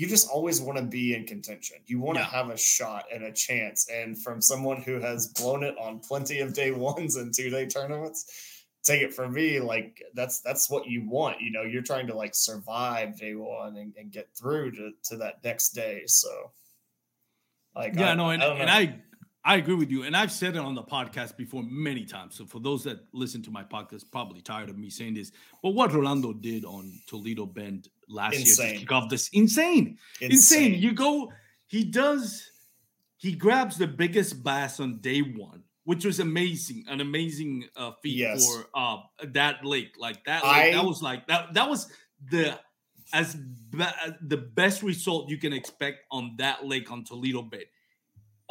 [0.00, 1.76] you just always want to be in contention.
[1.84, 2.30] You want to yeah.
[2.30, 3.86] have a shot and a chance.
[3.92, 7.66] And from someone who has blown it on plenty of day ones and two day
[7.66, 11.42] tournaments, take it from me, like that's that's what you want.
[11.42, 15.16] You know, you're trying to like survive day one and, and get through to to
[15.18, 16.04] that next day.
[16.06, 16.50] So
[17.76, 19.00] like, yeah, I, no, and I, and I
[19.42, 22.34] I agree with you, and I've said it on the podcast before many times.
[22.34, 25.70] So for those that listen to my podcast, probably tired of me saying this, but
[25.70, 28.66] what Rolando did on Toledo Bend last insane.
[28.66, 29.98] year to kick off this insane.
[30.20, 30.82] insane, insane.
[30.82, 31.32] You go,
[31.66, 32.50] he does,
[33.16, 38.16] he grabs the biggest bass on day one, which was amazing, an amazing uh, feat
[38.16, 38.44] yes.
[38.44, 38.98] for uh,
[39.28, 39.94] that lake.
[39.98, 41.54] Like that, lake, I, that was like that.
[41.54, 41.90] That was
[42.30, 42.58] the
[43.12, 43.84] as be-
[44.20, 47.64] the best result you can expect on that lake on Toledo Bay.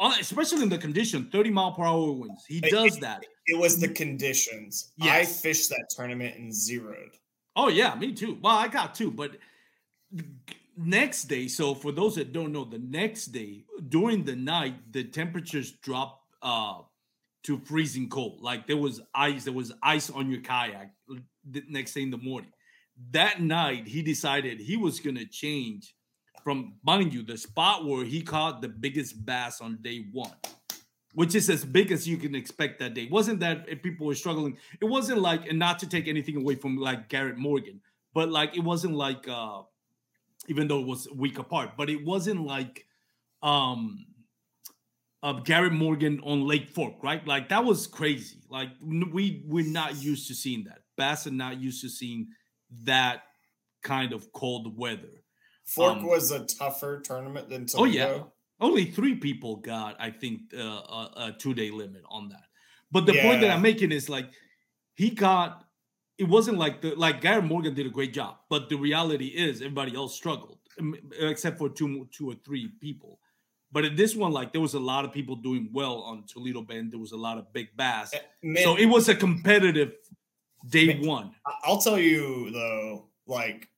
[0.00, 2.44] On, especially in the condition, 30 mile per hour winds.
[2.46, 3.24] He does it, that.
[3.46, 4.92] It was the conditions.
[4.96, 5.14] Yes.
[5.14, 7.16] I fished that tournament and zeroed.
[7.54, 8.38] Oh, yeah, me too.
[8.42, 9.36] Well, I got two, but
[10.76, 15.04] next day, so for those that don't know, the next day during the night, the
[15.04, 16.78] temperatures dropped uh,
[17.44, 18.40] to freezing cold.
[18.40, 20.92] Like there was ice, there was ice on your kayak
[21.44, 22.52] the next day in the morning
[23.12, 25.94] that night he decided he was going to change
[26.42, 30.34] from mind you the spot where he caught the biggest bass on day one
[31.14, 34.56] which is as big as you can expect that day wasn't that people were struggling
[34.80, 37.80] it wasn't like and not to take anything away from like garrett morgan
[38.14, 39.62] but like it wasn't like uh
[40.48, 42.86] even though it was a week apart but it wasn't like
[43.42, 44.06] um
[45.22, 47.26] uh, Garrett Morgan on Lake Fork, right?
[47.26, 48.42] Like that was crazy.
[48.48, 50.78] Like we we're not used to seeing that.
[50.96, 52.28] Bass are not used to seeing
[52.84, 53.22] that
[53.82, 55.19] kind of cold weather.
[55.70, 57.82] Fork um, was a tougher tournament than Toledo.
[57.82, 58.22] Oh yeah,
[58.60, 62.44] only three people got, I think, uh, a, a two day limit on that.
[62.90, 63.22] But the yeah.
[63.22, 64.30] point that I'm making is like
[64.94, 65.64] he got.
[66.18, 69.62] It wasn't like the like Gary Morgan did a great job, but the reality is
[69.62, 70.58] everybody else struggled,
[71.18, 73.18] except for two, two or three people.
[73.72, 76.60] But in this one, like there was a lot of people doing well on Toledo
[76.60, 76.92] Bend.
[76.92, 79.92] There was a lot of big bass, eh, Man, so it was a competitive
[80.68, 81.34] day Man, one.
[81.64, 83.68] I'll tell you though, like,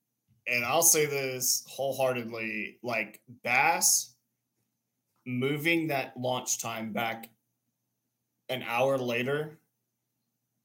[0.47, 4.15] and I'll say this wholeheartedly, like Bass
[5.27, 7.31] moving that launch time back
[8.49, 9.59] an hour later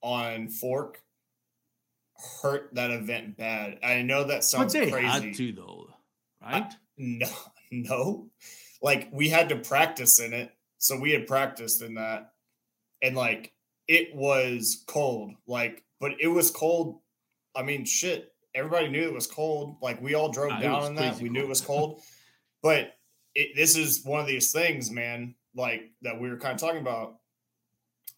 [0.02, 1.02] on Fork
[2.42, 3.80] hurt that event bad.
[3.84, 5.08] I know that sounds but they crazy.
[5.08, 5.88] Had to though,
[6.42, 6.64] right?
[6.64, 7.30] I, no,
[7.72, 8.28] no.
[8.82, 12.32] Like we had to practice in it, so we had practiced in that,
[13.02, 13.54] and like
[13.88, 15.34] it was cold.
[15.48, 17.00] Like but it was cold.
[17.56, 18.34] I mean, shit.
[18.58, 19.78] Everybody knew it was cold.
[19.84, 21.14] Like we all drove down on that.
[21.16, 21.32] We cold.
[21.32, 22.02] knew it was cold.
[22.64, 22.94] but
[23.36, 25.36] it, this is one of these things, man.
[25.56, 27.18] Like that we were kind of talking about.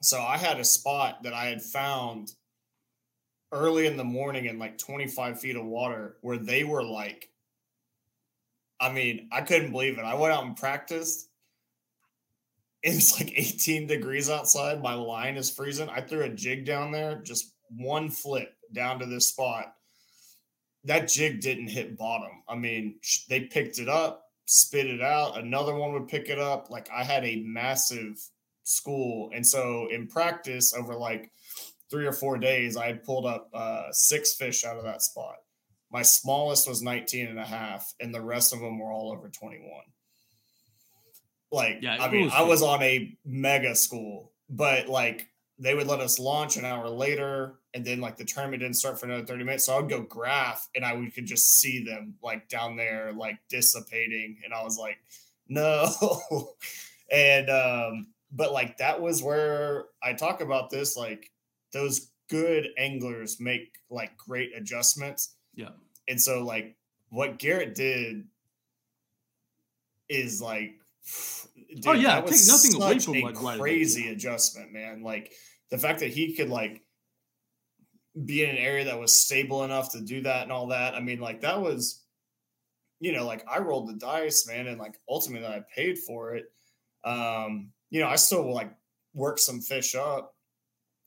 [0.01, 2.31] So I had a spot that I had found
[3.51, 7.29] early in the morning in like 25 feet of water where they were like,
[8.79, 10.05] I mean, I couldn't believe it.
[10.05, 11.27] I went out and practiced.
[12.81, 14.81] It's like 18 degrees outside.
[14.81, 15.89] My line is freezing.
[15.89, 19.73] I threw a jig down there, just one flip down to this spot
[20.85, 22.43] that jig didn't hit bottom.
[22.47, 22.95] I mean,
[23.27, 25.37] they picked it up, spit it out.
[25.37, 26.69] Another one would pick it up.
[26.69, 28.19] Like I had a massive
[28.63, 29.31] school.
[29.33, 31.31] And so in practice, over like
[31.89, 35.35] three or four days, I had pulled up uh, six fish out of that spot.
[35.91, 39.27] My smallest was 19 and a half, and the rest of them were all over
[39.27, 39.67] 21.
[41.51, 45.27] Like, yeah, I mean, was I was on a mega school, but like
[45.59, 48.99] they would let us launch an hour later, and then like the tournament didn't start
[48.99, 49.65] for another 30 minutes.
[49.65, 53.11] So I would go graph and I would could just see them like down there,
[53.15, 54.37] like dissipating.
[54.43, 54.97] And I was like,
[55.49, 55.89] no.
[57.11, 61.29] and um, but like that was where I talk about this, like
[61.73, 65.35] those good anglers make like great adjustments.
[65.55, 65.71] Yeah.
[66.07, 66.75] And so like
[67.09, 68.25] what Garrett did
[70.07, 70.75] is like
[71.69, 75.01] dude, oh yeah, take nothing away from a like crazy adjustment, man.
[75.03, 75.33] Like
[75.69, 76.83] the fact that he could like
[78.25, 80.95] be in an area that was stable enough to do that and all that.
[80.95, 82.03] I mean, like that was,
[82.99, 86.51] you know, like I rolled the dice, man, and like ultimately I paid for it.
[87.03, 88.71] Um, you know, I still like
[89.13, 90.35] work some fish up,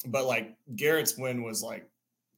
[0.07, 1.89] but like Garrett's win was like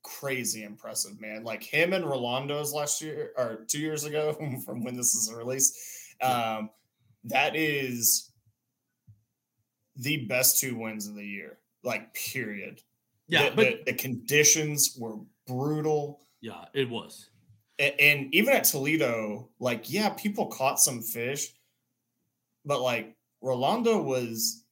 [0.02, 1.44] crazy impressive, man.
[1.44, 4.32] Like him and Rolando's last year or two years ago
[4.64, 5.76] from when this is released.
[6.22, 6.70] Um,
[7.24, 8.30] that is
[9.96, 12.80] the best two wins of the year, like period.
[13.28, 15.16] Yeah, the, but the, the conditions were
[15.46, 16.20] brutal.
[16.40, 17.30] Yeah, it was.
[17.78, 21.48] And, and even at Toledo, like, yeah, people caught some fish,
[22.64, 24.64] but like Rolando was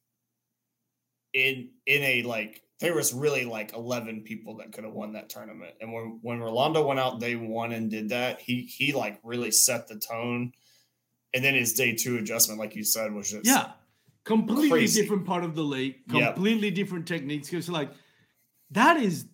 [1.33, 5.29] in in a like there was really like 11 people that could have won that
[5.29, 5.73] tournament.
[5.81, 9.51] And when when Rolando went out day 1 and did that, he he like really
[9.51, 10.53] set the tone.
[11.33, 13.71] And then his day 2 adjustment like you said was just Yeah.
[14.23, 15.01] Completely crazy.
[15.01, 16.75] different part of the lake, completely yep.
[16.75, 17.91] different techniques cuz like
[18.71, 19.25] that is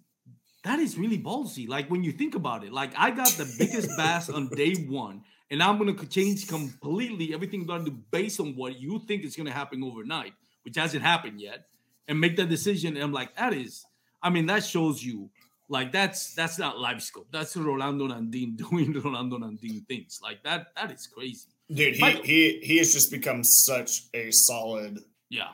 [0.64, 1.68] that is really ballsy.
[1.68, 5.24] Like when you think about it, like I got the biggest bass on day one,
[5.50, 9.52] and I'm gonna change completely everything about it based on what you think is gonna
[9.52, 10.34] happen overnight,
[10.64, 11.68] which hasn't happened yet,
[12.08, 12.96] and make that decision.
[12.96, 13.86] And I'm like, that is,
[14.22, 15.30] I mean, that shows you
[15.70, 17.28] like that's that's not LiveScope.
[17.32, 20.20] That's Rolando Nandin doing Rolando Nandin things.
[20.22, 21.50] Like that, that is crazy.
[21.72, 25.00] Dude, he he he has just become such a solid
[25.30, 25.50] yeah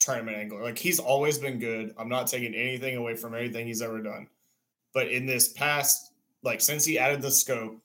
[0.00, 0.62] tournament angler.
[0.62, 1.94] Like he's always been good.
[1.98, 4.28] I'm not taking anything away from anything he's ever done.
[4.94, 6.12] But in this past,
[6.42, 7.82] like since he added the scope,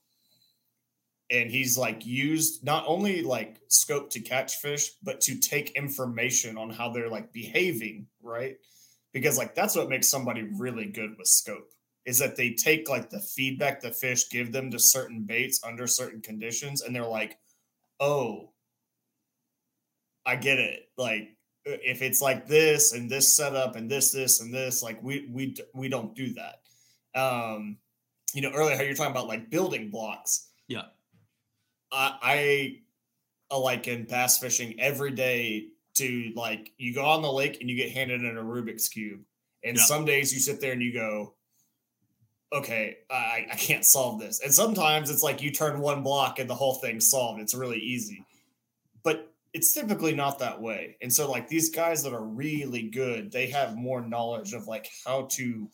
[1.29, 6.57] and he's like used not only like scope to catch fish, but to take information
[6.57, 8.57] on how they're like behaving, right?
[9.11, 11.69] Because like that's what makes somebody really good with scope
[12.05, 15.87] is that they take like the feedback the fish give them to certain baits under
[15.87, 17.37] certain conditions and they're like,
[17.99, 18.51] "Oh,
[20.25, 21.33] I get it." Like
[21.65, 25.55] if it's like this and this setup and this this and this like we we
[25.73, 26.59] we don't do that
[27.19, 27.77] um
[28.33, 30.83] you know earlier how you're talking about like building blocks yeah
[31.91, 32.77] i
[33.51, 37.69] i like in bass fishing every day to like you go on the lake and
[37.69, 39.21] you get handed in a rubik's cube
[39.63, 39.83] and yeah.
[39.83, 41.33] some days you sit there and you go
[42.53, 46.49] okay I, I can't solve this and sometimes it's like you turn one block and
[46.49, 48.25] the whole thing's solved it's really easy
[49.03, 50.97] but it's typically not that way.
[51.01, 54.89] And so like these guys that are really good, they have more knowledge of like
[55.05, 55.69] how to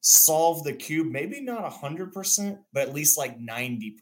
[0.00, 3.96] solve the cube, maybe not a hundred percent, but at least like 90%.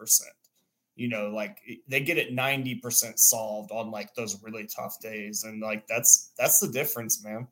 [0.97, 1.59] You know, like
[1.89, 5.43] they get it 90% solved on like those really tough days.
[5.45, 7.49] And like that's that's the difference, man.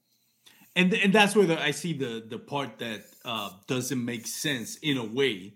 [0.75, 4.77] And and that's where the, I see the the part that uh doesn't make sense
[4.77, 5.55] in a way.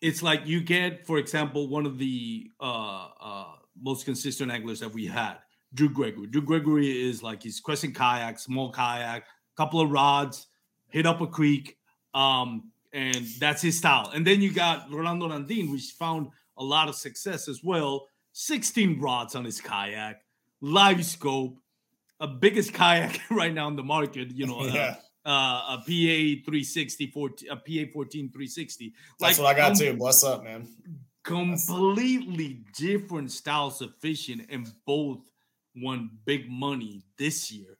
[0.00, 4.92] It's like you get, for example, one of the uh uh most consistent anglers that
[4.92, 5.36] we had.
[5.74, 6.26] Drew Gregory.
[6.28, 9.26] Drew Gregory is like he's crescent kayak, small kayak,
[9.56, 10.46] couple of rods,
[10.88, 11.76] hit up a creek,
[12.14, 14.10] um, and that's his style.
[14.14, 18.06] And then you got Rolando Nandin, which found a lot of success as well.
[18.32, 20.22] 16 rods on his kayak,
[20.62, 21.56] LiveScope,
[22.20, 24.96] a biggest kayak right now in the market, you know, yeah.
[25.24, 28.94] uh, uh, a PA 360, 14, a PA 14 360.
[29.18, 29.96] That's like, what I got um, too.
[29.96, 30.68] Bless up, man
[31.26, 35.18] completely different styles of fishing and both
[35.74, 37.76] won big money this year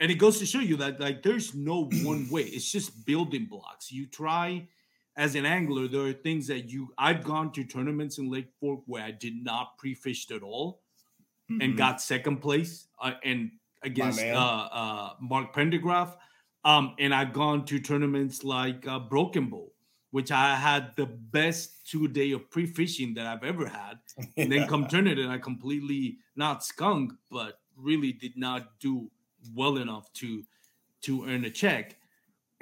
[0.00, 3.44] and it goes to show you that like there's no one way it's just building
[3.44, 4.66] blocks you try
[5.14, 8.80] as an angler there are things that you i've gone to tournaments in lake fork
[8.86, 10.80] where i did not pre-fished at all
[11.50, 11.60] mm-hmm.
[11.60, 13.50] and got second place uh, and
[13.86, 16.16] against uh, uh, mark pendergraph
[16.64, 19.70] um, and i've gone to tournaments like uh, broken bow
[20.16, 23.98] which I had the best two day of pre fishing that I've ever had.
[24.38, 29.10] And then come turn it, and I completely not skunk, but really did not do
[29.54, 30.42] well enough to
[31.02, 31.96] to earn a check.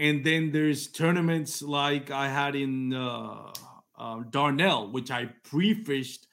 [0.00, 3.52] And then there's tournaments like I had in uh,
[3.96, 6.26] uh, Dardanelle, which I pre-fished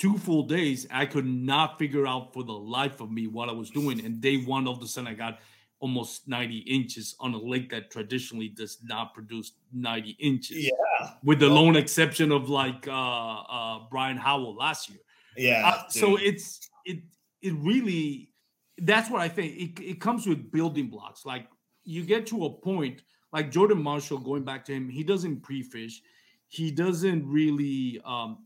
[0.00, 0.86] two full days.
[0.90, 4.04] I could not figure out for the life of me what I was doing.
[4.04, 5.40] And day one, all of a sudden, I got
[5.78, 10.64] almost 90 inches on a lake that traditionally does not produce 90 inches.
[10.64, 11.10] Yeah.
[11.22, 15.00] With the lone exception of like uh, uh, Brian Howell last year.
[15.36, 15.68] Yeah.
[15.68, 17.00] Uh, so it's it
[17.42, 18.30] it really
[18.78, 19.56] that's what I think.
[19.56, 21.26] It, it comes with building blocks.
[21.26, 21.46] Like
[21.84, 26.02] you get to a point like Jordan Marshall, going back to him, he doesn't pre-fish.
[26.48, 28.44] He doesn't really um,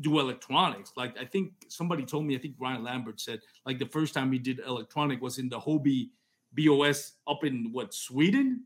[0.00, 0.92] do electronics.
[0.96, 4.30] Like I think somebody told me, I think Ryan Lambert said, like the first time
[4.32, 6.10] he did electronic was in the Hobie
[6.52, 8.64] BOS up in what Sweden,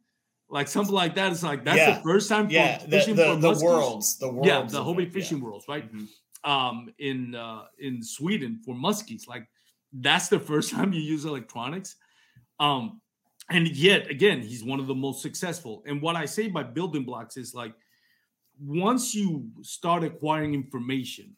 [0.49, 1.33] like something like that.
[1.33, 1.97] It's like that's Yeah.
[1.97, 4.83] the first time yeah, for the, fishing the, for the worlds, the worlds, Yeah, the
[4.85, 5.91] Hobie it, fishing worlds, right?
[5.93, 6.09] Mhm.
[6.43, 9.47] Um, in uh, in Sweden for muskies, like
[9.93, 11.97] that's the first time you use electronics.
[12.59, 13.01] Um,
[13.51, 15.83] and yet again, he's one of the most successful.
[15.87, 17.75] And what I say by building blocks is like
[18.63, 21.37] once you start acquiring information,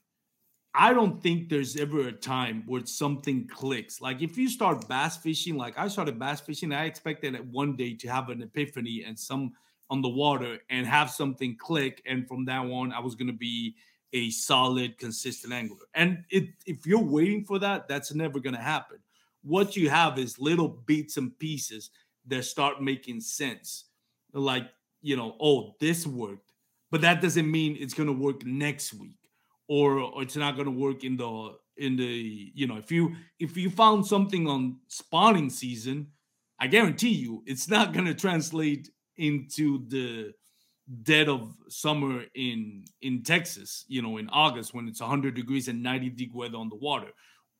[0.74, 4.00] I don't think there's ever a time where something clicks.
[4.00, 7.76] Like if you start bass fishing, like I started bass fishing, I expected at one
[7.76, 9.52] day to have an epiphany and some
[9.90, 12.02] on the water and have something click.
[12.06, 13.76] And from that on, I was gonna be
[14.14, 15.86] a solid, consistent angler.
[15.94, 18.98] And it, if you're waiting for that, that's never gonna happen.
[19.42, 21.90] What you have is little bits and pieces
[22.28, 23.84] that start making sense.
[24.32, 24.70] Like,
[25.02, 26.51] you know, oh, this worked,
[26.92, 29.18] but that doesn't mean it's gonna work next week
[29.72, 33.14] or, or it's not going to work in the in the you know if you
[33.40, 36.06] if you found something on spawning season
[36.60, 40.30] i guarantee you it's not going to translate into the
[41.02, 45.82] dead of summer in in texas you know in august when it's 100 degrees and
[45.82, 47.08] 90 degree weather on the water.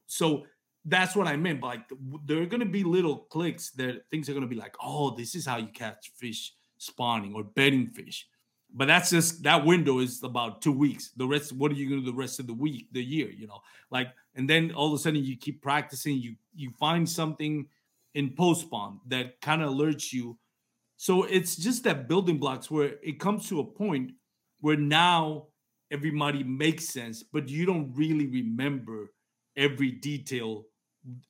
[0.07, 0.45] So
[0.85, 1.89] that's what i meant by like
[2.27, 5.15] there are going to be little clicks that things are going to be like oh
[5.17, 8.27] this is how you catch fish spawning or bedding fish
[8.75, 11.11] but that's just that window is about two weeks.
[11.17, 13.47] The rest, what are you gonna do the rest of the week, the year, you
[13.47, 13.61] know?
[13.91, 17.67] Like, and then all of a sudden you keep practicing, you you find something
[18.15, 20.39] in post spawn that kind of alerts you.
[20.97, 24.13] So it's just that building blocks where it comes to a point
[24.61, 25.49] where now
[25.91, 29.13] everybody makes sense, but you don't really remember
[29.57, 30.65] every detail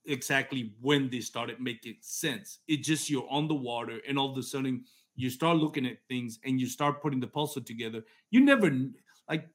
[0.04, 2.58] exactly when they started making sense.
[2.68, 4.84] It just you're on the water and all of a sudden
[5.14, 8.70] you start looking at things and you start putting the puzzle together you never
[9.28, 9.48] like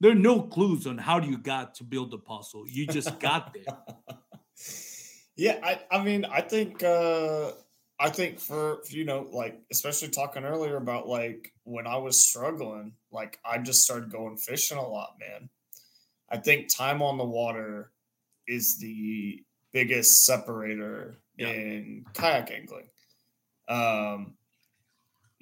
[0.00, 3.18] there are no clues on how do you got to build the puzzle you just
[3.20, 3.76] got there
[5.36, 7.52] yeah, I, I mean, I think, uh,
[7.98, 12.94] I think for you know, like especially talking earlier about like when I was struggling,
[13.12, 15.48] like I just started going fishing a lot, man.
[16.28, 17.92] I think time on the water
[18.48, 21.48] is the biggest separator Yeah.
[21.48, 22.88] in kayak angling.
[23.68, 24.34] Um,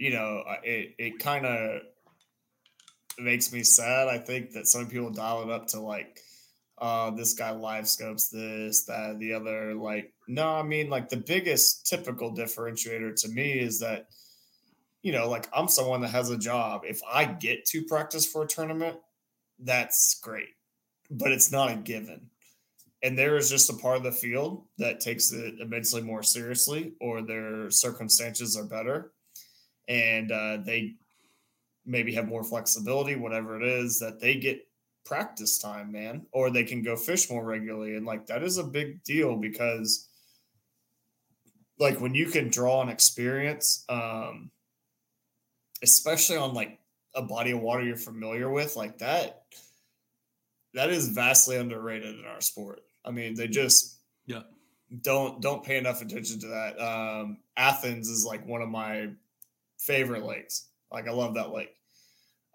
[0.01, 1.83] you know, it it kind of
[3.19, 4.09] makes me sad.
[4.09, 6.19] I think that some people dial it up to like,
[6.79, 9.75] uh, this guy live scopes this, that, the other.
[9.75, 14.07] Like, no, I mean, like the biggest typical differentiator to me is that,
[15.03, 16.85] you know, like I'm someone that has a job.
[16.87, 18.97] If I get to practice for a tournament,
[19.59, 20.55] that's great,
[21.11, 22.31] but it's not a given.
[23.03, 26.95] And there is just a part of the field that takes it immensely more seriously,
[27.03, 29.13] or their circumstances are better,
[29.91, 30.95] and uh, they
[31.85, 34.67] maybe have more flexibility, whatever it is, that they get
[35.05, 37.97] practice time, man, or they can go fish more regularly.
[37.97, 40.09] And like that is a big deal because
[41.79, 44.53] like when you can draw an experience, um,
[45.83, 46.79] especially on like
[47.17, 49.43] a body of water you're familiar with, like that,
[50.75, 52.83] that is vastly underrated in our sport.
[53.05, 54.43] I mean, they just yeah
[55.03, 56.81] don't don't pay enough attention to that.
[56.81, 59.09] Um, Athens is like one of my
[59.81, 60.69] favorite lakes.
[60.93, 61.75] Like I love that lake.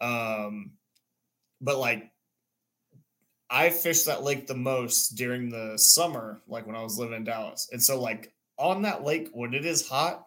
[0.02, 0.74] Um,
[1.62, 2.12] but like
[3.50, 7.24] I fished that lake the most during the summer, like when I was living in
[7.24, 7.70] Dallas.
[7.72, 10.26] And so like on that lake when it is hot,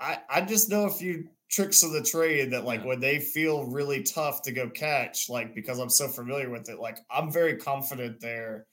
[0.00, 2.86] I I just know a few tricks of the trade that like Yeah.
[2.86, 6.78] when they feel really tough to go catch, like because I'm so familiar with it,
[6.78, 8.66] like I'm very confident there.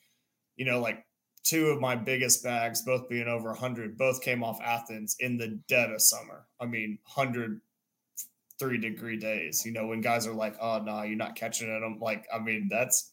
[0.55, 1.05] You know, like
[1.43, 5.59] two of my biggest bags, both being over 100, both came off Athens in the
[5.67, 6.45] dead of summer.
[6.59, 11.35] I mean, 103 degree days, you know, when guys are like, oh, no, you're not
[11.35, 11.83] catching it.
[11.83, 13.11] I'm like, I mean, that's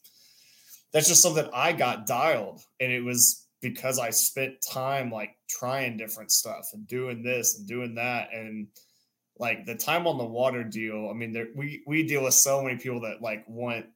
[0.93, 2.63] that's just something I got dialed.
[2.81, 7.67] And it was because I spent time like trying different stuff and doing this and
[7.67, 8.33] doing that.
[8.33, 8.69] And
[9.39, 12.63] like the time on the water deal, I mean, there, we, we deal with so
[12.63, 13.87] many people that like want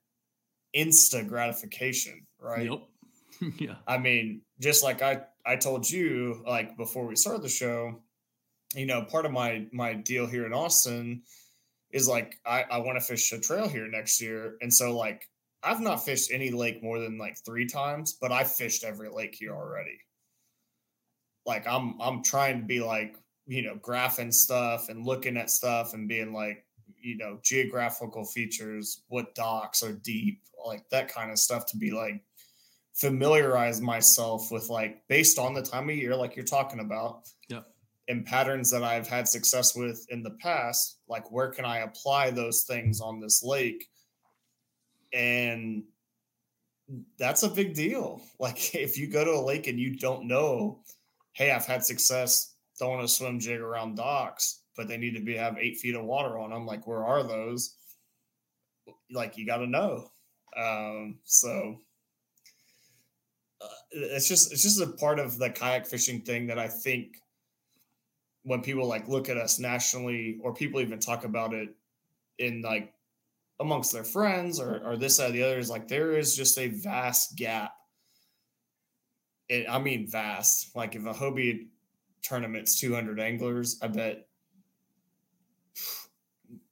[0.76, 2.70] insta gratification, right?
[2.70, 2.83] yep
[3.59, 8.01] yeah I mean, just like I I told you like before we started the show,
[8.74, 11.22] you know, part of my my deal here in Austin
[11.91, 14.57] is like I, I want to fish a trail here next year.
[14.61, 15.28] And so like
[15.62, 19.34] I've not fished any lake more than like three times, but I've fished every lake
[19.34, 19.99] here already.
[21.47, 23.16] Like I'm I'm trying to be like,
[23.47, 26.64] you know, graphing stuff and looking at stuff and being like,
[27.03, 31.91] you know, geographical features, what docks are deep, like that kind of stuff to be
[31.91, 32.22] like
[33.01, 37.23] familiarize myself with like based on the time of year, like you're talking about.
[37.49, 37.63] Yeah.
[38.09, 42.31] And patterns that I've had success with in the past, like where can I apply
[42.31, 43.89] those things on this lake?
[45.15, 45.85] And
[47.19, 48.21] that's a big deal.
[48.39, 50.81] Like if you go to a lake and you don't know,
[51.33, 55.37] hey, I've had success throwing a swim jig around docks, but they need to be
[55.37, 56.67] have eight feet of water on them.
[56.67, 57.77] Like, where are those?
[59.11, 60.11] Like, you got to know.
[60.57, 61.77] Um, so
[63.93, 67.22] it's just it's just a part of the kayak fishing thing that I think
[68.43, 71.68] when people like look at us nationally or people even talk about it
[72.38, 72.93] in like
[73.59, 76.59] amongst their friends or, or this side or the other is like there is just
[76.59, 77.72] a vast gap.
[79.49, 80.74] It, I mean vast.
[80.74, 81.66] Like if a Hobie
[82.22, 84.26] tournament's 200 anglers, I bet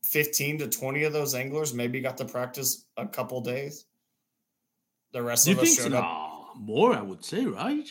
[0.04, 3.84] 15 to 20 of those anglers maybe got to practice a couple days.
[5.12, 5.98] The rest you of us showed so?
[5.98, 6.27] up.
[6.58, 7.90] More, I would say, right?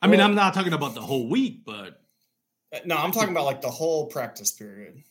[0.00, 1.98] I mean, Well- I'm not talking about the whole week, but
[2.74, 5.02] Uh, No, I'm talking about like the whole practice period.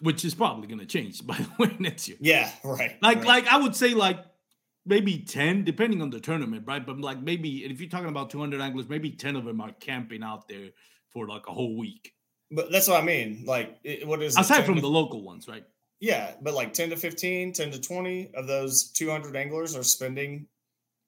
[0.00, 2.18] which is probably going to change by the way next year.
[2.20, 2.96] Yeah, right.
[3.02, 3.26] Like, right.
[3.26, 4.18] like I would say, like
[4.84, 6.84] maybe ten, depending on the tournament, right?
[6.84, 10.22] But like maybe if you're talking about 200 anglers, maybe 10 of them are camping
[10.22, 10.70] out there
[11.10, 12.12] for like a whole week,
[12.50, 13.44] but that's what I mean.
[13.46, 15.64] Like, it, what is aside 10 from to- the local ones, right?
[15.98, 20.46] Yeah, but like 10 to 15, 10 to 20 of those 200 anglers are spending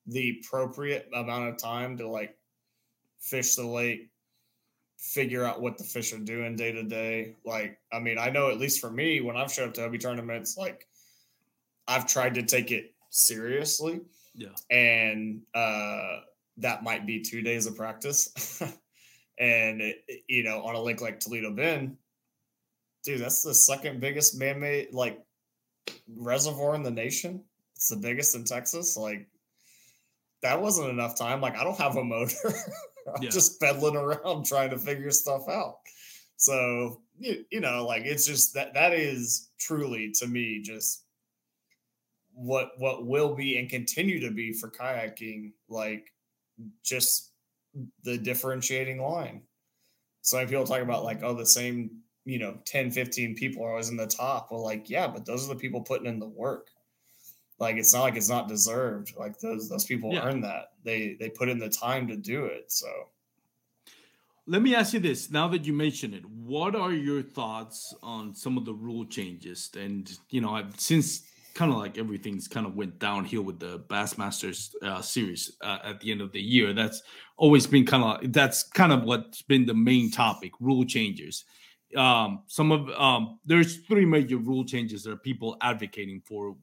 [0.09, 2.37] the appropriate amount of time to like
[3.21, 4.11] fish the lake,
[4.99, 7.37] figure out what the fish are doing day to day.
[7.45, 10.01] Like, I mean, I know at least for me, when I've showed up to Hobie
[10.01, 10.87] tournaments, like
[11.87, 14.01] I've tried to take it seriously
[14.35, 14.49] Yeah.
[14.71, 16.21] and uh
[16.59, 18.61] that might be two days of practice.
[19.39, 21.97] and it, you know, on a lake like Toledo Bend,
[23.05, 25.25] dude, that's the second biggest man-made like
[26.17, 27.43] reservoir in the nation.
[27.77, 28.97] It's the biggest in Texas.
[28.97, 29.29] Like
[30.43, 31.41] that wasn't enough time.
[31.41, 32.35] Like I don't have a motor.
[33.15, 33.31] I'm Yeah.
[33.31, 35.79] just pedaling around trying to figure stuff out.
[36.37, 41.05] So you, you know, like it's just that that is truly to me just
[42.35, 46.13] what what will be and continue to be for kayaking like
[46.85, 47.33] just
[48.05, 49.43] the differentiating line.
[50.23, 51.91] So many people talk about like, oh, the same,
[52.25, 54.49] you know, 10, 15 people are always in the top.
[54.51, 56.69] Well, like, yeah, but those are the people putting in the work.
[57.61, 59.15] Like it's not like it's not deserved.
[59.17, 60.23] Like those those people Yeah.
[60.23, 60.73] earn that.
[60.85, 62.71] They they put in the time to do it.
[62.73, 62.89] So
[64.47, 68.35] Let me ask you this: Now that you mention it, what are your thoughts on
[68.35, 69.71] some of the rule changes?
[69.77, 73.81] And you know, I've since kind of like everything's kind of went downhill with the
[73.81, 76.73] Bassmasters uh, series uh, at the end of the year.
[76.73, 77.03] That's
[77.37, 81.45] always been kind of that's kind of what's been the main topic: rule changes.
[81.95, 86.57] Um, some of um, there's three major rule changes that are people advocating for.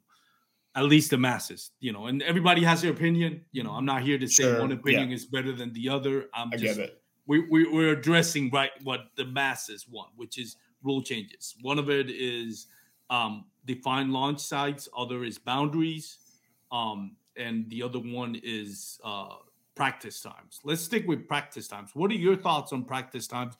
[0.75, 3.41] At least the masses, you know, and everybody has their opinion.
[3.53, 4.75] You know, I'm not here to say Sure, one yeah.
[4.75, 6.25] opinion is better than the other.
[6.33, 7.01] I'm I just get it.
[7.27, 11.55] we, we we're addressing right what the masses want, which is rule changes.
[11.61, 12.67] One of it is
[13.09, 16.17] um, define launch sites, other is boundaries,
[16.71, 19.35] um, and the other one is uh,
[19.75, 20.59] practice times.
[20.63, 21.91] Let's stick with practice times.
[21.93, 23.55] What are your thoughts on practice times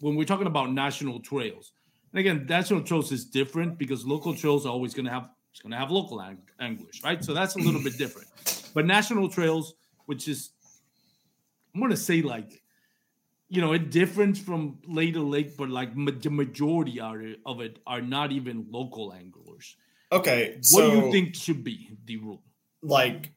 [0.00, 1.72] when we're talking about national trails?
[2.12, 5.60] And again, national trails is different because local trails are always going to have it's
[5.60, 7.22] going to have local ang- anglers, right?
[7.24, 8.28] So that's a little bit different.
[8.74, 9.74] But national trails,
[10.06, 10.50] which is
[11.74, 12.62] I'm going to say like
[13.48, 17.60] you know, it differs from lake to lake, but like ma- the majority are, of
[17.60, 19.76] it are not even local anglers.
[20.10, 20.54] Okay.
[20.54, 22.42] What So do you think should be the rule?
[22.82, 23.30] like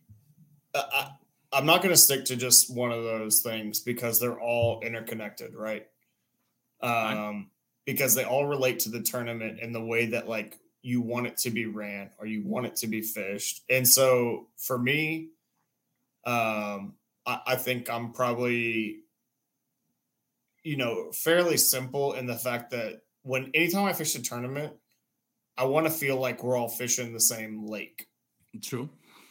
[0.74, 1.10] uh, I,
[1.52, 5.54] I'm not going to stick to just one of those things because they're all interconnected,
[5.54, 5.86] right?
[6.82, 7.50] Um,
[7.86, 11.36] because they all relate to the tournament and the way that like you want it
[11.38, 13.62] to be ran or you want it to be fished.
[13.70, 15.30] And so for me,
[16.26, 16.94] um,
[17.26, 19.00] I, I think I'm probably,
[20.64, 24.74] you know, fairly simple in the fact that when anytime I fish a tournament,
[25.58, 28.08] I want to feel like we're all fishing the same lake,
[28.62, 28.90] True.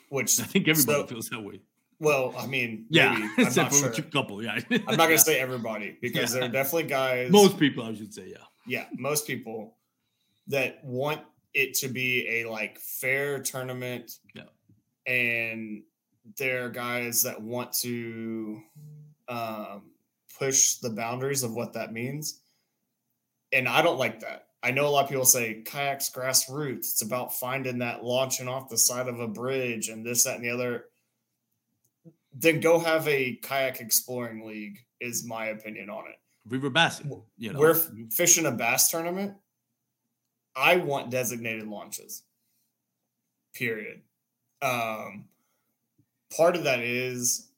[0.09, 1.61] which I think everybody So- feels that way.
[2.01, 4.05] well, I mean, Yeah, maybe, I'm except for sure.
[4.05, 4.43] a couple.
[4.43, 7.31] Yeah, I'm not gonna say everybody because there are definitely guys.
[7.31, 7.85] most people.
[7.85, 8.45] I should say, yeah.
[8.67, 9.77] yeah, most people
[10.49, 11.21] that want
[11.55, 14.19] it to be a like fair tournament.
[14.35, 14.43] Yeah.
[15.07, 15.83] and
[16.39, 18.61] there are guys that want to
[19.29, 19.91] um,
[20.39, 22.41] push the boundaries of what that means,
[23.53, 24.47] and I don't like that.
[24.63, 26.79] I know a lot of people say kayaks grassroots.
[26.79, 30.45] It's about finding that launching off the side of a bridge and this, that, and
[30.45, 30.87] the other.
[32.33, 36.17] Then go have a kayak exploring league, is my opinion on it.
[36.49, 37.23] River bassing.
[37.37, 39.35] You know, We're fishing a bass tournament.
[40.57, 42.23] I want designated launches.
[43.55, 44.03] Period.
[44.63, 45.27] Um,
[46.37, 47.49] part of that is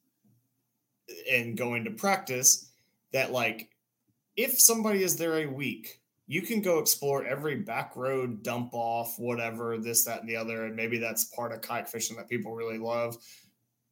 [1.31, 2.69] and going to practice
[3.13, 3.69] that like
[4.35, 9.17] if somebody is there a week you can go explore every back road dump off
[9.17, 12.53] whatever this that and the other and maybe that's part of kayak fishing that people
[12.53, 13.17] really love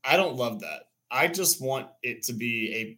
[0.03, 2.97] i don't love that i just want it to be a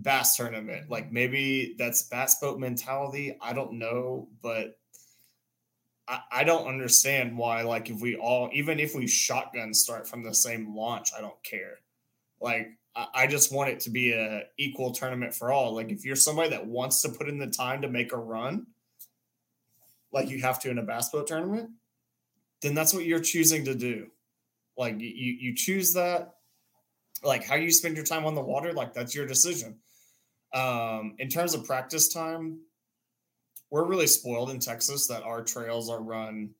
[0.00, 4.78] bass tournament like maybe that's bass boat mentality i don't know but
[6.30, 10.34] I, don't understand why like if we all even if we shotgun start from the
[10.34, 11.78] same launch i don't care.
[12.40, 15.74] Like I, I just want it to be a equal tournament for all.
[15.74, 18.66] Like if you're somebody that wants to put in the time to make a run
[20.12, 21.70] like you have to in a boat tournament
[22.60, 24.08] then that's what you're choosing to do.
[24.76, 26.34] Like you you choose that.
[27.22, 29.78] Like how you spend your time on the water like that's your decision.
[30.52, 32.60] Um in terms of practice time
[33.72, 36.50] we're really spoiled in Texas that our trails are run,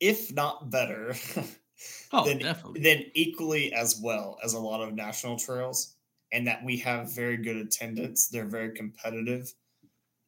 [0.00, 1.14] if not better,
[2.14, 2.80] oh, then, definitely.
[2.80, 5.96] then equally as well as a lot of national trails,
[6.32, 8.28] and that we have very good attendance.
[8.28, 9.52] They're very competitive.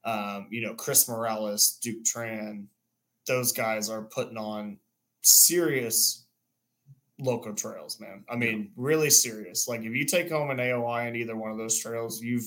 [0.05, 2.67] Um, you know, Chris Morales, Duke Tran,
[3.27, 4.77] those guys are putting on
[5.23, 6.27] serious
[7.19, 8.23] local trails, man.
[8.29, 9.67] I mean, really serious.
[9.67, 12.45] Like if you take home an AOY in either one of those trails, you've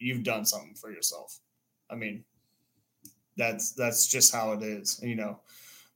[0.00, 1.38] you've done something for yourself.
[1.90, 2.24] I mean,
[3.36, 5.00] that's that's just how it is.
[5.02, 5.40] You know,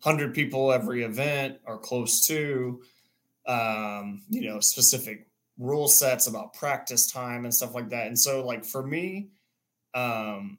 [0.01, 2.83] hundred people every event or close to.
[3.47, 5.27] Um, you know, specific
[5.59, 8.07] rule sets about practice time and stuff like that.
[8.07, 9.29] And so, like for me,
[9.95, 10.59] um,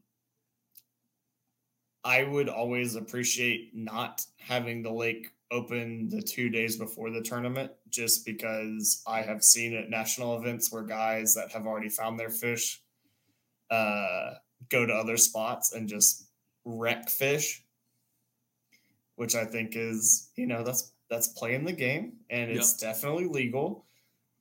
[2.04, 7.72] I would always appreciate not having the lake open the two days before the tournament,
[7.90, 12.30] just because I have seen at national events where guys that have already found their
[12.30, 12.82] fish
[13.70, 14.32] uh,
[14.70, 16.28] go to other spots and just
[16.66, 17.64] wreck fish,
[19.16, 22.94] which I think is, you know, that's that's playing the game and it's yep.
[22.94, 23.86] definitely legal.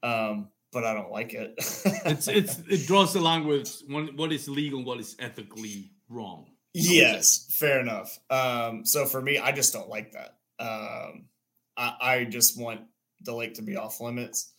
[0.03, 1.55] Um, but I don't like it.
[1.59, 6.47] it's it's it draws the line with what is legal, what is ethically wrong.
[6.73, 8.18] Yes, fair enough.
[8.31, 10.37] Um, so for me, I just don't like that.
[10.61, 11.25] Um,
[11.77, 12.83] I, I just want
[13.23, 14.53] the lake to be off limits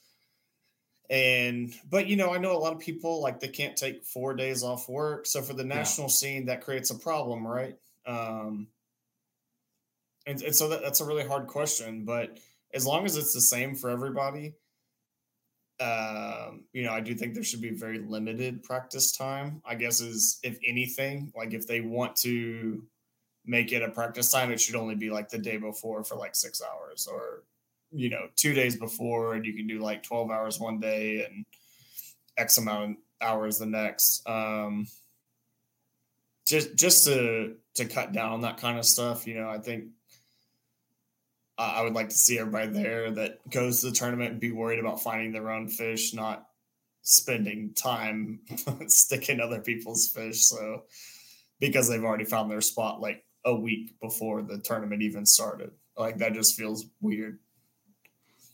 [1.11, 4.33] and but you know i know a lot of people like they can't take four
[4.33, 6.11] days off work so for the national yeah.
[6.11, 7.75] scene that creates a problem right
[8.07, 8.65] um
[10.25, 12.39] and, and so that, that's a really hard question but
[12.73, 14.53] as long as it's the same for everybody
[15.81, 19.99] um you know i do think there should be very limited practice time i guess
[19.99, 22.81] is if anything like if they want to
[23.45, 26.35] make it a practice time it should only be like the day before for like
[26.35, 27.43] six hours or
[27.91, 31.45] you know two days before and you can do like 12 hours one day and
[32.37, 34.27] x amount of hours the next.
[34.27, 34.87] Um
[36.47, 39.85] just just to to cut down on that kind of stuff you know i think
[41.57, 44.79] i would like to see everybody there that goes to the tournament and be worried
[44.79, 46.47] about finding their own fish not
[47.03, 48.39] spending time
[48.87, 50.45] sticking other people's fish.
[50.45, 50.83] So
[51.59, 55.71] because they've already found their spot like a week before the tournament even started.
[55.97, 57.39] Like that just feels weird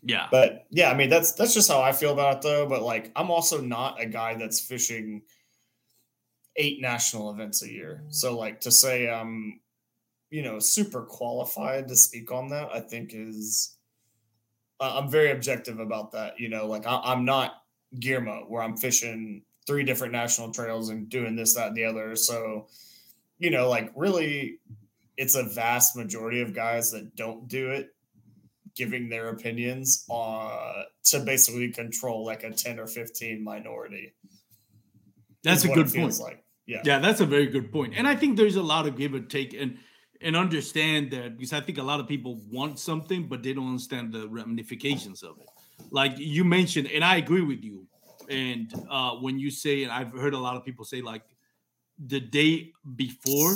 [0.04, 0.28] yeah.
[0.32, 2.68] But yeah, I mean that's that's just how I feel about it though.
[2.68, 5.24] But like I'm also not a guy that's fishing
[6.56, 8.04] eight national events a year.
[8.10, 9.60] So like to say I'm,
[10.30, 13.78] you know, super qualified to speak on that, I think is
[14.80, 16.40] I'm very objective about that.
[16.40, 17.64] You know, like I, am not
[18.00, 22.16] Guillermo where I'm fishing three different national trails and doing this, that, and the other.
[22.16, 22.68] So,
[23.38, 24.60] you know, like really
[25.18, 27.90] it's a vast majority of guys that don't do it
[28.78, 34.14] giving their opinions uh, to basically control like a 10 or 15 minority.
[35.44, 36.20] That's a good point.
[36.20, 36.44] Like.
[36.66, 36.82] Yeah.
[36.84, 37.94] Yeah, that's a very good point.
[37.96, 39.78] And I think there's a lot of give and take and
[40.20, 43.68] and understand that because I think a lot of people want something, but they don't
[43.68, 45.48] understand the ramifications of it.
[45.92, 47.86] Like you mentioned, and I agree with you.
[48.30, 51.24] And uh, when you say, and I've heard a lot of people say, like
[51.98, 53.54] the day before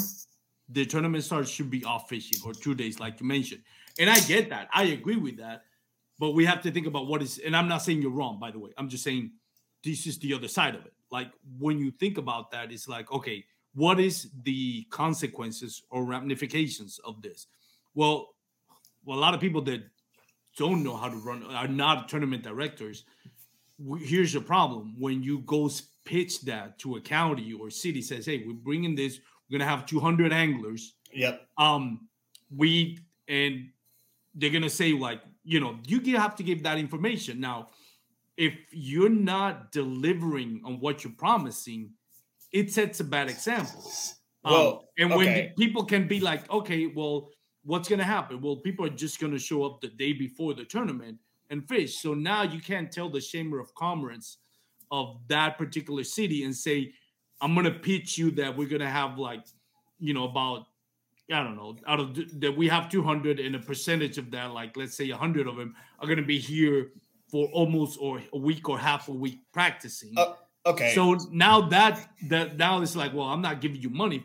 [0.70, 3.62] the tournament starts should be off fishing or two days, like you mentioned.
[4.00, 4.70] And I get that.
[4.74, 5.64] I agree with that.
[6.20, 8.52] But we have to think about what is, and I'm not saying you're wrong, by
[8.52, 8.72] the way.
[8.78, 9.32] I'm just saying
[9.84, 10.94] this is the other side of it.
[11.12, 17.00] Like when you think about that, it's like, okay, what is the consequences or ramifications
[17.04, 17.48] of this?
[17.96, 18.36] Well,
[19.04, 19.82] well, a lot of people that
[20.58, 23.04] don't know how to run are not tournament directors.
[24.00, 25.70] here's the problem when you go
[26.06, 29.20] pitch that to a county or city says hey we're bringing this
[29.50, 31.48] we're gonna have 200 anglers Yep.
[31.58, 32.08] um
[32.56, 33.70] we and
[34.36, 37.40] they're gonna say like you know you have to give that information.
[37.40, 37.70] Now
[38.38, 41.92] if you're not delivering on what you're promising
[42.52, 43.92] it sets a bad example.
[44.44, 45.54] Um, Well, and when okay.
[45.56, 47.30] the people can be like okay well
[47.64, 48.42] what's gonna happen?
[48.42, 51.18] Well people are just gonna show up the day before the tournament
[51.50, 51.98] and fish.
[51.98, 54.38] So now you can't tell the chamber of commerce
[54.92, 56.94] of that particular city and say
[57.42, 59.46] i'm gonna pitch you that we're gonna have like
[60.00, 60.68] you know about
[61.32, 64.76] I don't know, out of that we have 200 and a percentage of that, like
[64.78, 66.92] let's say 100 of them are going to be here
[67.30, 70.14] for almost or a week or half a week practicing.
[70.18, 70.34] Uh,
[70.66, 70.94] Okay.
[70.94, 74.24] So now that that now it's like, well, I'm not giving you money.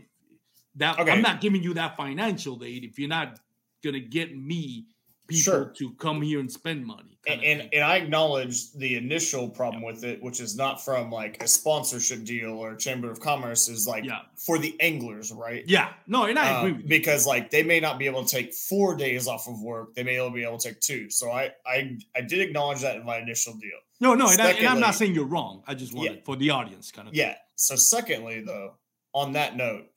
[0.75, 1.11] That Okay.
[1.11, 3.41] I'm not giving you that financial aid if you're not
[3.83, 4.87] going to get me
[5.27, 5.65] people Sure.
[5.79, 7.19] to come here and spend money.
[7.29, 11.43] and, and and I acknowledge the initial problem with it, which is not from like
[11.43, 14.21] a sponsorship deal or chamber of commerce, is like Yeah.
[14.37, 15.65] for the anglers, right?
[15.67, 16.89] yeah, no, and I Um, agree with you.
[16.89, 20.05] because like they may not be able to take four days off of work, they
[20.05, 21.11] may only be able to take two.
[21.11, 23.79] So I I I did acknowledge that in my initial deal.
[23.99, 25.65] No, no, and, I, and I'm not saying you're wrong.
[25.67, 26.21] I just wanted Yeah.
[26.25, 27.15] for the audience kind of.
[27.15, 27.21] thing.
[27.21, 27.37] Yeah.
[27.57, 28.75] So secondly, though,
[29.15, 29.89] on that note,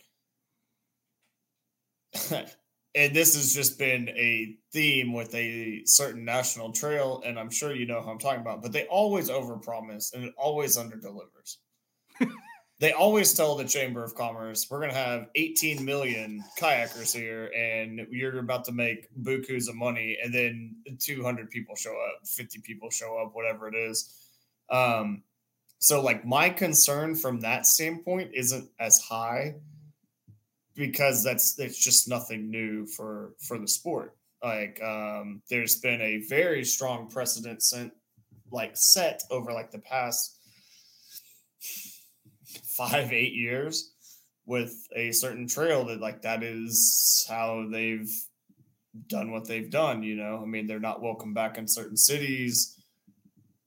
[2.96, 7.74] and this has just been a theme with a certain national trail, and I'm sure
[7.74, 11.58] you know who I'm talking about, but they always overpromise and it always underdelivers.
[12.80, 18.08] they always tell the Chamber of Commerce, we're gonna have 18 million kayakers here, and
[18.10, 22.90] you're about to make bukus of money, and then 200 people show up, 50 people
[22.90, 24.16] show up, whatever it is.
[24.72, 25.24] Um,
[25.78, 29.56] so like my concern from that standpoint isn't as high
[30.80, 34.16] because that's it's just nothing new for for the sport.
[34.42, 37.92] Like um there's been a very strong precedent sent
[38.50, 40.40] like set over like the past
[42.78, 43.94] five, eight years
[44.46, 48.10] with a certain trail that like that is how they've
[49.08, 50.40] done what they've done, you know.
[50.42, 52.82] I mean, they're not welcome back in certain cities,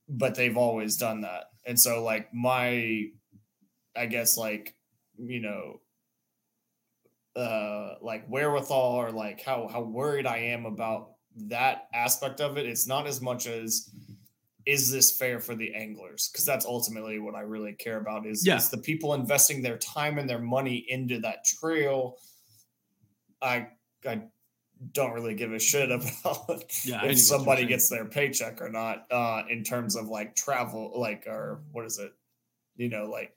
[0.09, 1.45] but they've always done that.
[1.65, 3.05] And so like my
[3.95, 4.75] I guess like,
[5.19, 5.79] you know,
[7.35, 12.65] uh like wherewithal or like how how worried I am about that aspect of it.
[12.65, 13.89] It's not as much as
[14.65, 16.29] is this fair for the anglers?
[16.31, 18.55] Because that's ultimately what I really care about is, Yeah.
[18.55, 22.17] is the people investing their time and their money into that trail.
[23.41, 23.67] I
[24.07, 24.23] I
[24.93, 26.05] don't really give a shit about
[26.85, 29.95] Yeah, I know what you're if somebody gets their paycheck or not uh in terms
[29.95, 32.13] of like travel like or what is it
[32.77, 33.35] you know like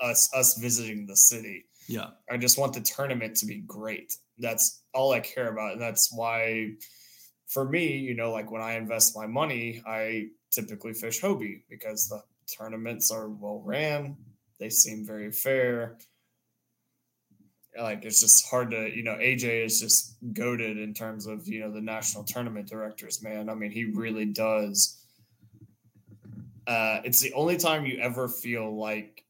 [0.00, 2.08] us us visiting the city Yeah.
[2.30, 4.16] I just want the tournament to be great.
[4.38, 5.72] That's all I care about.
[5.72, 6.72] And that's why,
[7.46, 12.08] for me, you know, like when I invest my money, I typically fish Hobie because
[12.08, 14.16] the tournaments are well ran.
[14.58, 15.98] They seem very fair.
[17.78, 21.60] Like it's just hard to, you know, AJ is just goaded in terms of, you
[21.60, 23.48] know, the national tournament directors, man.
[23.48, 25.00] I mean, he really does.
[26.66, 29.23] Uh, it's the only time you ever feel like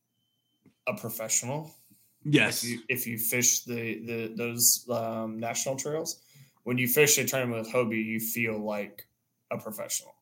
[0.86, 1.74] a professional
[2.24, 2.64] Yes.
[2.64, 6.22] if you if you fish the the those um, national trails,
[6.62, 9.06] when you fish a tournament with Hobie, you feel like
[9.50, 10.14] a professional.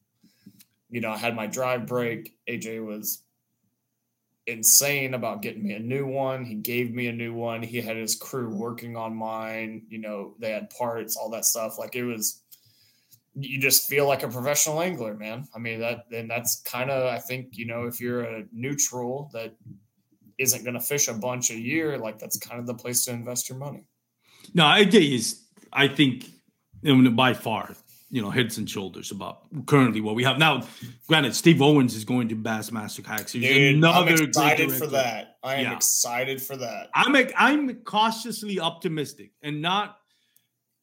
[0.91, 2.37] You know, I had my drive break.
[2.49, 3.23] AJ was
[4.49, 6.45] insane about getting me a new one.
[6.45, 7.63] He gave me a new one.
[7.63, 9.87] He had his crew working on mine.
[9.89, 11.79] You know, they had parts, all that stuff.
[11.79, 12.43] Like it was
[13.35, 15.47] you just feel like a professional angler, man.
[15.55, 19.31] I mean that and that's kind of I think, you know, if you're a neutral
[19.33, 19.55] that
[20.43, 23.13] isn't going to fish a bunch a year, like that's kind of the place to
[23.13, 23.85] invest your money.
[24.55, 26.27] No, AJ is, I think,
[26.85, 27.75] I mean, by far,
[28.11, 30.67] you know, heads and shoulders about currently what we have now.
[31.09, 33.49] Granted, Steve Owens is going to Bassmaster Series.
[33.49, 35.37] Dude, I'm excited for that.
[35.43, 35.77] I am Yeah.
[35.77, 36.91] excited for that.
[36.95, 39.97] I'm I'm cautiously optimistic and not.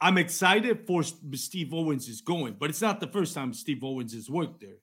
[0.02, 1.04] I'm excited for
[1.34, 4.78] Steve Owens is going, but it's not the first time Steve Owens has worked there.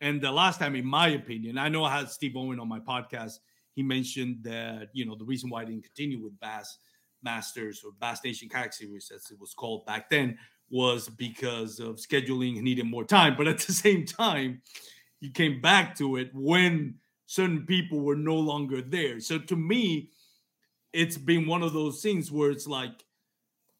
[0.00, 2.80] And the last time, in my opinion, I know I had Steve Owen on my
[2.80, 3.38] podcast.
[3.78, 6.78] He mentioned that you know the reason why I didn't continue with Bass
[7.22, 10.36] Masters or Bass Nation Kayak Series, as it was called back then,
[10.68, 12.54] was because of scheduling.
[12.54, 14.62] He needed more time, but at the same time,
[15.20, 19.20] he came back to it when certain people were no longer there.
[19.20, 20.10] So to me,
[20.92, 23.04] it's been one of those things where it's like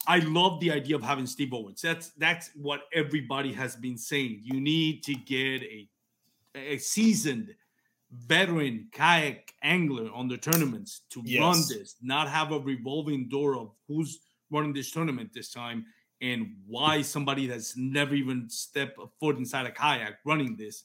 [0.07, 1.83] I love the idea of having Steve Owens.
[1.83, 4.43] That's that's what everybody has been saying.
[4.45, 5.89] You need to get a
[6.55, 7.57] a seasoned
[8.11, 13.71] veteran kayak angler on the tournaments to run this, not have a revolving door of
[13.87, 15.85] who's running this tournament this time.
[16.21, 20.85] and why somebody that's never even stepped a foot inside a kayak running this,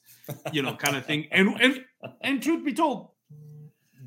[0.52, 1.26] you know, kind of thing.
[1.32, 1.84] And and
[2.22, 3.10] and truth be told,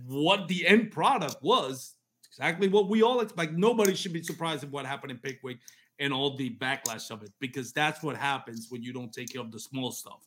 [0.05, 1.95] what the end product was
[2.26, 3.53] exactly what we all expect.
[3.53, 5.57] Nobody should be surprised at what happened in Pickwick
[5.99, 9.41] and all the backlash of it because that's what happens when you don't take care
[9.41, 10.26] of the small stuff.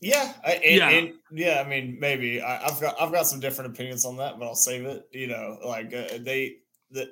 [0.00, 1.62] Yeah, I, and, yeah, and, yeah.
[1.64, 4.54] I mean, maybe I, have got I've got some different opinions on that, but I'll
[4.56, 5.08] save it.
[5.12, 6.56] You know, like uh, they
[6.90, 7.08] that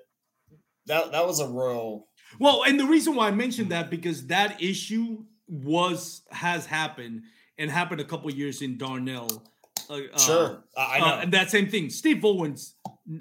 [0.87, 2.09] that that was a royal.
[2.41, 7.23] Well, and the reason why I mentioned that because that issue was has happened
[7.59, 9.41] and happened a couple years in Dardanelle.
[9.89, 11.07] Uh, uh sure, uh, I know.
[11.07, 11.91] Uh, and that same thing.
[11.91, 12.75] Steve Owens,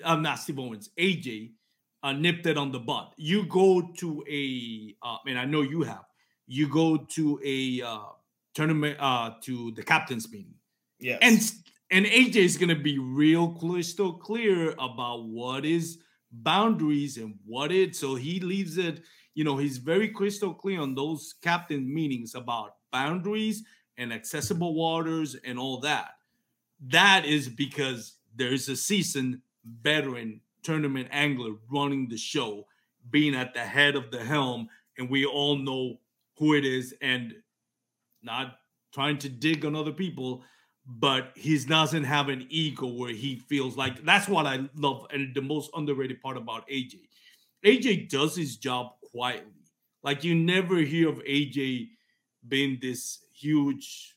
[0.04, 0.90] I'm not Steve Owens.
[0.98, 1.52] AJ
[2.02, 3.14] uh, nipped it on the butt.
[3.18, 6.06] You go to a, uh, and I know you have.
[6.48, 8.00] You go to a uh,
[8.58, 10.56] tournament uh to the captain's meeting.
[11.00, 11.20] Yeah.
[11.22, 11.40] And
[11.92, 16.00] and AJ is gonna be real crystal clear about what is
[16.32, 19.02] boundaries and what it so he leaves it,
[19.36, 23.64] you know, he's very crystal clear on those captain meetings about boundaries
[23.98, 26.16] and accessible waters and all that.
[26.88, 29.42] That is because there's a seasoned
[29.82, 32.66] veteran tournament angler running the show,
[33.10, 36.00] being at the head of the helm, and we all know
[36.38, 36.94] who it is.
[37.02, 37.34] And
[38.28, 38.58] not
[38.94, 40.44] trying to dig on other people,
[40.86, 45.34] but he doesn't have an ego where he feels like that's what I love and
[45.34, 47.00] the most underrated part about AJ.
[47.66, 49.52] AJ does his job quietly.
[50.04, 51.90] Like you never hear of AJ
[52.48, 54.16] being this huge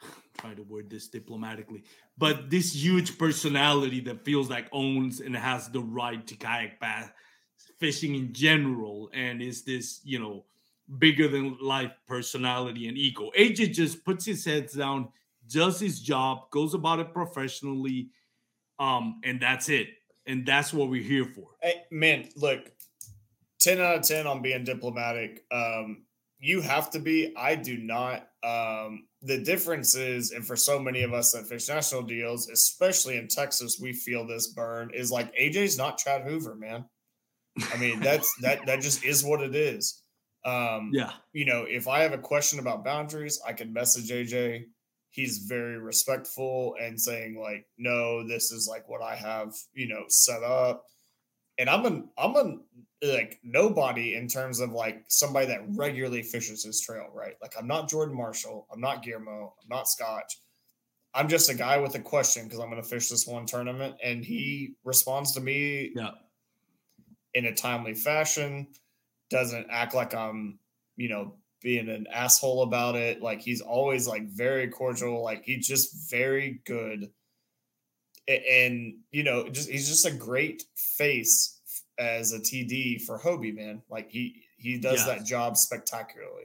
[0.38, 1.82] try to word this diplomatically,
[2.18, 7.08] but this huge personality that feels like owns and has the right to kayak bass
[7.78, 10.44] fishing in general and is this, you know,
[10.98, 13.30] bigger than life personality and ego.
[13.38, 15.08] AJ just puts his heads down,
[15.48, 18.10] does his job, goes about it professionally,
[18.78, 19.88] um, and that's it.
[20.26, 21.48] And that's what we're here for.
[21.60, 22.70] Hey, man, look,
[23.60, 25.44] 10 out of 10 on being diplomatic.
[25.50, 26.04] Um,
[26.38, 27.32] you have to be.
[27.36, 28.28] I do not.
[28.42, 33.16] Um, the difference is, and for so many of us that fish national deals, especially
[33.16, 36.84] in Texas, we feel this burn is like AJ's not Chad Hoover, man.
[37.72, 40.01] I mean, that's that that just is what it is.
[40.44, 41.12] Um, yeah.
[41.32, 44.66] You know, if I have a question about boundaries, I can message AJ.
[45.10, 50.04] He's very respectful and saying like, no, this is like what I have, you know,
[50.08, 50.84] set up.
[51.58, 52.56] And I'm an I'm a
[53.06, 57.34] like nobody in terms of like somebody that regularly fishes his trail, right?
[57.42, 60.38] Like I'm not Jordan Marshall, I'm not Guillermo, I'm not Scotch.
[61.14, 63.96] I'm just a guy with a question because I'm going to fish this one tournament,
[64.02, 66.12] and he responds to me yeah.
[67.34, 68.68] in a timely fashion
[69.32, 70.60] doesn't act like I'm,
[70.96, 73.22] you know, being an asshole about it.
[73.22, 75.22] Like he's always like very cordial.
[75.24, 77.10] Like he's just very good.
[78.28, 81.60] And, you know, just he's just a great face
[81.98, 83.82] as a TD for Hobie, man.
[83.90, 86.44] Like he he does that job spectacularly.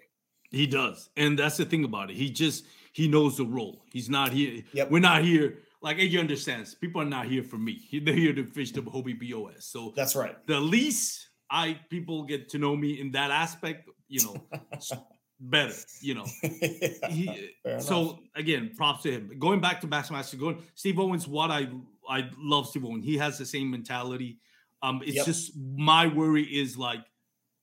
[0.50, 1.10] He does.
[1.18, 2.16] And that's the thing about it.
[2.16, 3.84] He just he knows the role.
[3.92, 4.64] He's not here.
[4.74, 4.90] Yep.
[4.90, 5.60] We're not here.
[5.82, 7.88] Like AJ understands, people are not here for me.
[8.04, 9.66] They're here to fish the Hobie BOS.
[9.66, 10.36] So that's right.
[10.48, 14.44] The least I people get to know me in that aspect, you know,
[15.40, 16.26] better, you know.
[16.44, 19.32] yeah, he, so again, props to him.
[19.40, 21.68] Going back to Bassmaster, going Steve Owens, what I
[22.08, 23.06] I love Steve Owens.
[23.06, 24.40] He has the same mentality.
[24.82, 25.26] Um, it's yep.
[25.26, 27.04] just my worry is like,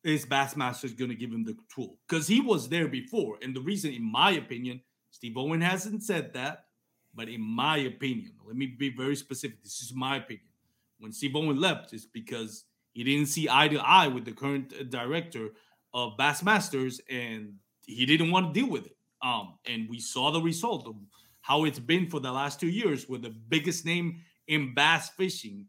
[0.02, 1.96] is Bassmaster going to give him the tool?
[2.08, 4.80] Because he was there before, and the reason, in my opinion,
[5.10, 6.66] Steve Owen hasn't said that,
[7.14, 9.62] but in my opinion, let me be very specific.
[9.62, 10.46] This is my opinion.
[10.98, 12.64] When Steve Owen left, is because
[12.94, 15.50] he didn't see eye to eye with the current uh, director
[15.92, 18.96] of Bassmasters, and he didn't want to deal with it.
[19.20, 20.94] Um, and we saw the result of
[21.42, 25.66] how it's been for the last two years, with the biggest name in bass fishing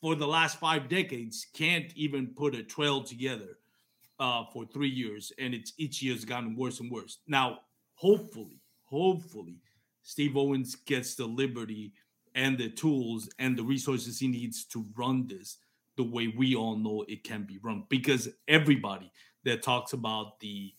[0.00, 3.58] for the last five decades can't even put a trail together
[4.18, 7.18] uh, for three years, and it's each year's gotten worse and worse.
[7.26, 7.60] Now,
[7.94, 9.60] hopefully, hopefully,
[10.02, 11.92] Steve Owens gets the liberty
[12.34, 15.58] and the tools and the resources he needs to run this
[15.96, 19.10] the way we all know it can be run because everybody
[19.44, 20.72] that talks about the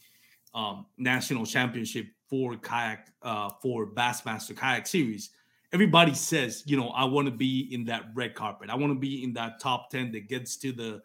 [0.53, 5.29] um, national championship for kayak uh, for Bassmaster kayak series,
[5.73, 8.69] everybody says, you know, I want to be in that red carpet.
[8.69, 11.01] I want to be in that top ten that gets to the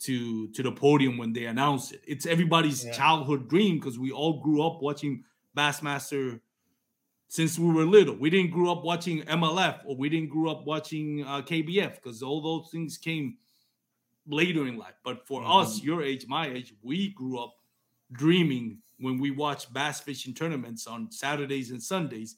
[0.00, 2.02] to to the podium when they announce it.
[2.06, 2.92] It's everybody's yeah.
[2.92, 5.24] childhood dream because we all grew up watching
[5.56, 6.40] Bassmaster
[7.28, 8.16] since we were little.
[8.16, 12.22] We didn't grow up watching MLF or we didn't grow up watching uh, KBF because
[12.22, 13.36] all those things came
[14.26, 14.94] later in life.
[15.04, 15.52] But for mm-hmm.
[15.52, 17.54] us, your age, my age, we grew up
[18.12, 22.36] dreaming when we watched bass fishing tournaments on Saturdays and Sundays.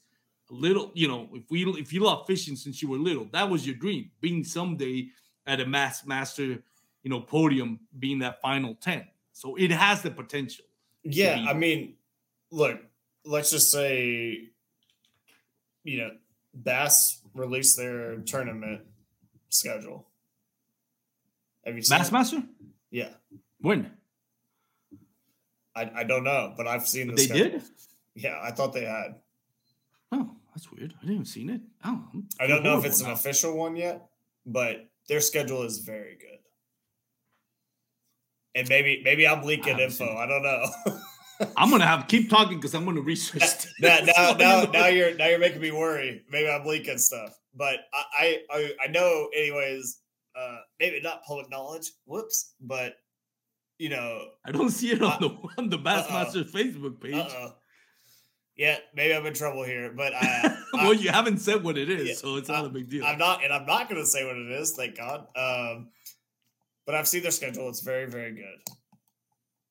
[0.51, 3.47] A little, you know, if we if you love fishing since you were little, that
[3.47, 5.09] was your dream, being someday
[5.45, 6.63] at a Bassmaster
[7.03, 9.05] you know, podium being that final 10.
[9.31, 10.65] So it has the potential.
[11.03, 11.95] Yeah, I mean,
[12.51, 12.79] look,
[13.25, 14.49] let's just say,
[15.83, 16.11] you know,
[16.53, 18.81] Bass released their tournament
[19.49, 20.07] schedule.
[21.65, 22.47] Have you seen Bassmaster?
[22.91, 23.09] Yeah.
[23.59, 23.91] When?
[25.75, 27.49] I, I don't know, but I've seen the they schedule.
[27.59, 27.61] did.
[28.15, 29.15] Yeah, I thought they had.
[30.11, 30.93] Oh, that's weird.
[30.97, 31.61] I didn't even seen it.
[31.85, 32.03] Oh,
[32.39, 34.09] I don't know if it's an official one yet,
[34.45, 36.39] but their schedule is very good.
[38.55, 40.15] And maybe maybe I'm leaking info.
[40.17, 40.65] I don't know.
[41.55, 43.43] I'm gonna have keep talking because I'm gonna research.
[43.79, 46.23] now, now, now, now, you're now you're making me worry.
[46.29, 49.99] Maybe I'm leaking stuff, but I I I know anyways.
[50.35, 51.91] Uh, maybe not public knowledge.
[52.05, 52.95] Whoops, but
[53.77, 57.15] you know, I don't see it on the on the Bassmaster Facebook page.
[57.15, 57.53] Uh-oh.
[58.55, 61.89] Yeah, maybe I'm in trouble here, but I, well, I, you haven't said what it
[61.89, 63.05] is, yeah, so it's not I, a big deal.
[63.05, 64.73] I'm not, and I'm not going to say what it is.
[64.73, 65.27] Thank God.
[65.33, 65.91] Um,
[66.85, 67.69] but I've seen their schedule.
[67.69, 68.75] It's very, very good.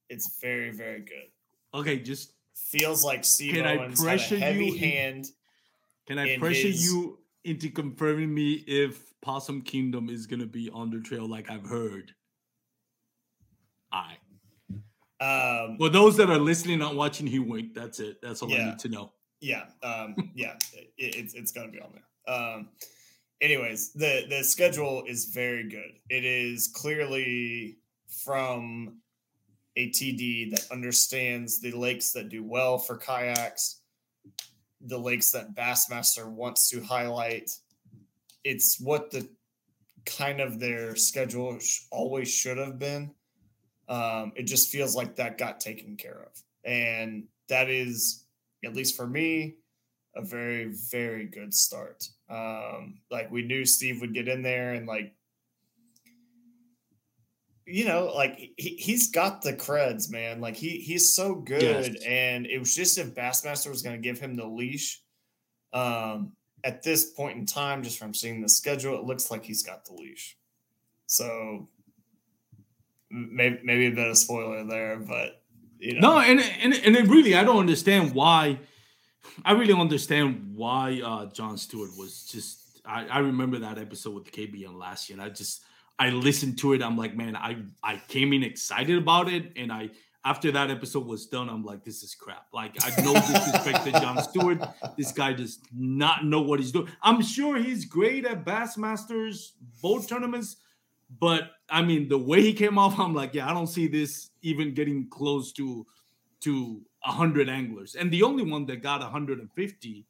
[0.08, 1.28] It's very, very good.
[1.74, 5.26] Okay, just feels like Steve can Owens I pressure had a heavy you hand.
[6.06, 6.82] can I pressure his...
[6.82, 11.50] you into confirming me if Possum Kingdom is going to be on the trail like
[11.50, 12.12] I've heard?
[13.92, 14.16] I.
[15.20, 17.74] Um, well, those that are listening, not watching, he wink.
[17.74, 18.20] That's it.
[18.22, 19.12] That's all yeah, I need to know.
[19.40, 22.34] Yeah, um, yeah, it, it's it's gonna be on there.
[22.34, 22.68] Um,
[23.40, 25.98] anyways, the the schedule is very good.
[26.08, 27.78] It is clearly
[28.08, 28.98] from
[29.76, 33.80] a TD that understands the lakes that do well for kayaks,
[34.80, 37.50] the lakes that Bassmaster wants to highlight.
[38.44, 39.28] It's what the
[40.06, 41.58] kind of their schedule
[41.90, 43.12] always should have been.
[43.88, 46.42] Um, it just feels like that got taken care of.
[46.64, 48.24] And that is,
[48.64, 49.56] at least for me,
[50.14, 52.08] a very, very good start.
[52.28, 55.14] Um, like we knew Steve would get in there and like,
[57.70, 60.40] you know, like he, he's got the creds, man.
[60.40, 61.62] Like he he's so good.
[61.62, 62.02] Yes.
[62.06, 65.02] And it was just if Bassmaster was going to give him the leash.
[65.72, 66.32] Um,
[66.64, 69.84] at this point in time, just from seeing the schedule, it looks like he's got
[69.84, 70.36] the leash.
[71.06, 71.68] So
[73.10, 75.42] maybe maybe a bit of spoiler there, but
[75.78, 76.14] you know.
[76.14, 78.60] No, and and and it really I don't understand why.
[79.44, 82.64] I really understand why uh Jon Stewart was just.
[82.86, 85.62] I, I remember that episode with KBN last year, and I just
[85.98, 86.82] I listened to it.
[86.82, 89.90] I'm like, man, I I came in excited about it, and I
[90.24, 92.46] after that episode was done, I'm like, this is crap.
[92.52, 94.58] Like, I no disrespect to John Stewart.
[94.96, 96.88] This guy does not know what he's doing.
[97.02, 100.56] I'm sure he's great at Bassmasters boat tournaments,
[101.20, 104.30] but I mean, the way he came off, I'm like, yeah, I don't see this
[104.42, 105.86] even getting close to
[106.40, 107.94] to 100 anglers.
[107.94, 110.06] And the only one that got 150,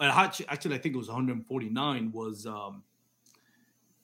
[0.00, 2.82] uh, actually, I think it was 149, was um,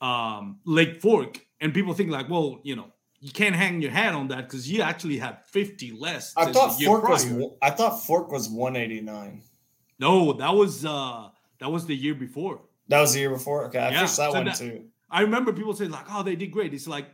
[0.01, 1.41] um, Lake Fork.
[1.61, 4.71] And people think like, well, you know, you can't hang your hat on that because
[4.71, 6.33] you actually had 50 less.
[6.37, 7.13] I thought Fork prior.
[7.13, 9.43] was I thought Fork was 189.
[9.99, 11.29] No, that was uh
[11.59, 12.63] that was the year before.
[12.89, 13.67] That was the year before.
[13.67, 14.01] Okay, I yeah.
[14.01, 14.87] that so one that, too.
[15.11, 17.07] I remember people saying like, "Oh, they did great." It's like,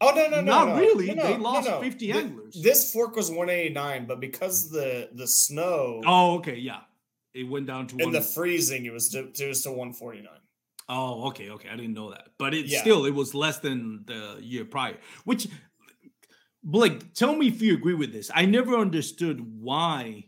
[0.00, 1.12] oh no, no, no, not no, really.
[1.12, 2.56] No, they lost fifty anglers.
[2.62, 6.00] This fork was one eighty nine, but because the the snow.
[6.06, 6.80] Oh, okay, yeah,
[7.34, 7.96] it went down to.
[7.98, 10.40] In the freezing, it was to, it was to one forty nine.
[10.92, 11.68] Oh, okay, okay.
[11.68, 12.80] I didn't know that, but it yeah.
[12.80, 14.96] still it was less than the year prior.
[15.24, 15.46] Which,
[16.64, 18.28] Blake, tell me if you agree with this.
[18.34, 20.24] I never understood why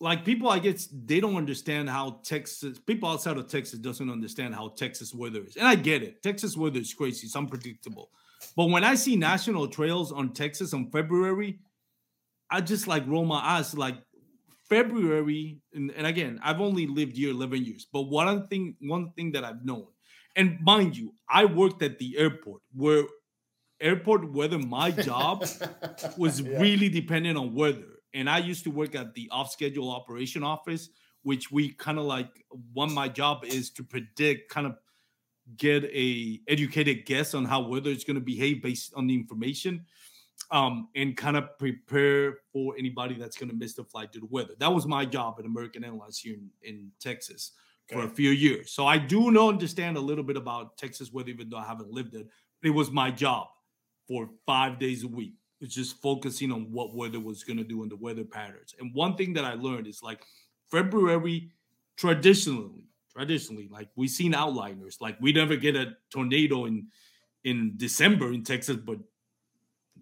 [0.00, 4.54] like people i guess they don't understand how texas people outside of texas doesn't understand
[4.54, 8.10] how texas weather is and i get it texas weather is crazy it's unpredictable
[8.56, 11.58] but when i see national trails on texas on february
[12.50, 13.96] i just like roll my eyes like
[14.68, 19.32] february and, and again i've only lived here 11 years but one thing one thing
[19.32, 19.86] that i've known
[20.34, 23.04] and mind you i worked at the airport where
[23.80, 25.44] airport weather my job
[26.16, 26.58] was yeah.
[26.58, 30.88] really dependent on weather and I used to work at the off schedule operation office,
[31.22, 32.30] which we kind of like
[32.72, 34.76] one my job is to predict kind of
[35.56, 39.84] get a educated guess on how weather is going to behave based on the information
[40.50, 44.28] um, and kind of prepare for anybody that's going to miss the flight due to
[44.30, 44.54] weather.
[44.58, 47.52] That was my job at American Airlines here in, in Texas
[47.90, 48.00] okay.
[48.00, 48.72] for a few years.
[48.72, 51.90] So I do know understand a little bit about Texas weather, even though I haven't
[51.90, 52.28] lived it.
[52.62, 53.48] It was my job
[54.06, 57.82] for five days a week it's just focusing on what weather was going to do
[57.82, 58.74] in the weather patterns.
[58.78, 60.22] And one thing that I learned is like
[60.70, 61.50] February
[61.96, 65.00] traditionally, traditionally, like we've seen outliners.
[65.00, 66.88] Like we never get a tornado in
[67.44, 68.98] in December in Texas, but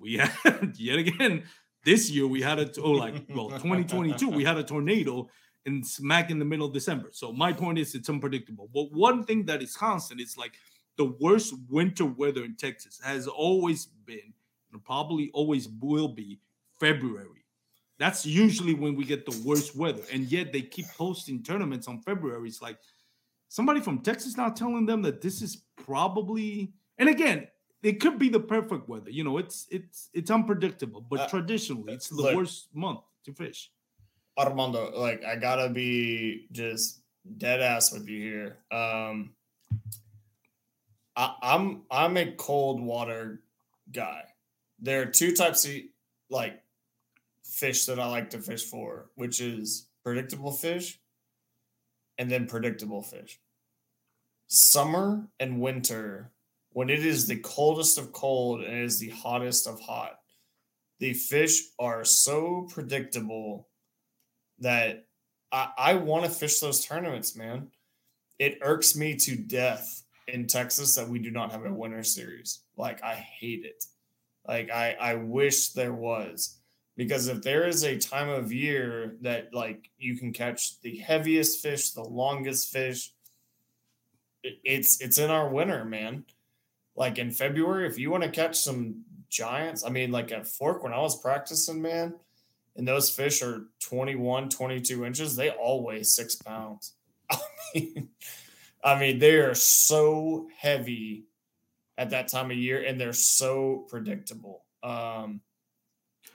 [0.05, 1.43] we had yet again
[1.85, 5.29] this year we had a oh like well 2022 we had a tornado
[5.67, 7.09] in smack in the middle of December.
[7.13, 8.69] So my point is it's unpredictable.
[8.73, 10.53] But one thing that is constant is like
[10.97, 14.35] the worst winter weather in Texas has always been
[14.73, 16.41] and probably always will be
[16.79, 17.47] February.
[17.99, 20.03] That's usually when we get the worst weather.
[20.13, 22.49] And yet they keep hosting tournaments on February.
[22.49, 22.79] It's like
[23.49, 27.49] somebody from Texas now telling them that this is probably and again,
[27.85, 29.11] it could be the perfect weather.
[29.11, 33.33] You know, it's it's it's unpredictable, but uh, traditionally it's the look, worst month to
[33.33, 33.71] fish.
[34.39, 37.03] Armando, like I gotta be just
[37.39, 38.57] dead ass with you here.
[38.73, 39.35] Um
[41.15, 43.43] I, I'm I'm a cold water
[43.93, 44.23] guy.
[44.81, 45.73] There are two types of
[46.31, 46.61] like
[47.45, 50.99] fish that I like to fish for, which is predictable fish
[52.19, 53.39] and then predictable fish.
[54.47, 56.31] Summer and winter,
[56.75, 60.19] when it is the coldest of cold and it is the hottest of hot,
[60.99, 63.69] the fish are so predictable
[64.59, 65.07] that
[65.53, 67.69] I, I want to fish those tournaments, man.
[68.41, 72.63] It irks me to death in Texas that we do not have a winter series.
[72.77, 73.85] Like I hate it.
[74.47, 76.59] Like I I wish there was
[76.97, 81.63] because if there is a time of year that like you can catch the heaviest
[81.63, 83.13] fish, the longest fish,
[84.43, 86.25] it's it's in our winter, man.
[86.97, 90.83] Like in February, if you want to catch some giants, I mean, like at Fork
[90.83, 92.15] when I was practicing, man,
[92.77, 96.95] and those fish are 21, 22 inches, they all weigh six pounds.
[97.31, 97.39] I
[97.75, 98.09] mean,
[98.83, 101.25] I mean, they are so heavy
[101.97, 104.65] at that time of year and they're so predictable.
[104.83, 105.41] Um,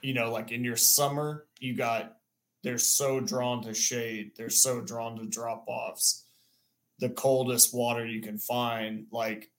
[0.02, 2.16] you know, like in your summer, you got
[2.62, 6.26] they're so drawn to shade, they're so drawn to drop offs.
[6.98, 9.50] The coldest water you can find, like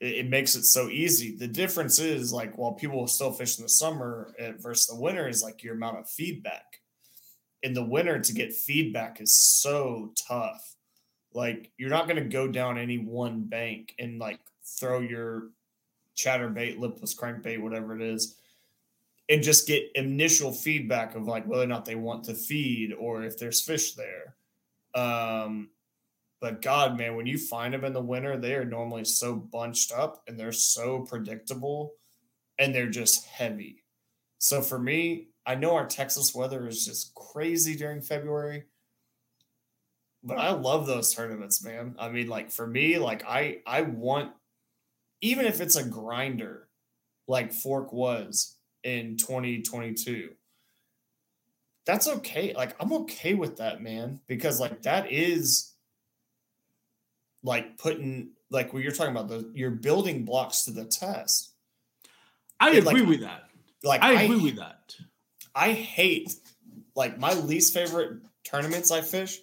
[0.00, 1.36] it, makes it so easy.
[1.36, 5.28] The difference is like while people still fish in the summer eh, versus the winter
[5.28, 6.64] is like your amount of feedback.
[7.62, 10.76] In the winter, to get feedback is so tough.
[11.32, 14.40] Like you're not going to go down any one bank and like
[14.78, 15.50] throw your
[16.16, 18.36] chatterbait, lipless crankbait, whatever it is,
[19.28, 23.24] and just get initial feedback of like whether or not they want to feed or
[23.24, 24.36] if there's fish there.
[24.94, 25.70] Um,
[26.40, 29.92] but God, man, when you find them in the winter, they are normally so bunched
[29.92, 31.94] up and they're so predictable
[32.58, 33.84] and they're just heavy.
[34.38, 38.64] So for me, I know our Texas weather is just crazy during February,
[40.22, 41.94] but I love those tournaments, man.
[41.98, 44.32] I mean, like for me, like I I want
[45.20, 46.68] even if it's a grinder
[47.28, 50.30] like Fork was in 2022.
[51.86, 52.52] That's okay.
[52.54, 55.72] Like I'm okay with that, man, because like that is
[57.46, 61.52] like putting like what you're talking about the you're building blocks to the test.
[62.60, 63.44] I and agree like, with that.
[63.82, 64.94] Like I agree I, with that.
[65.54, 66.34] I hate
[66.94, 69.38] like my least favorite tournaments I fish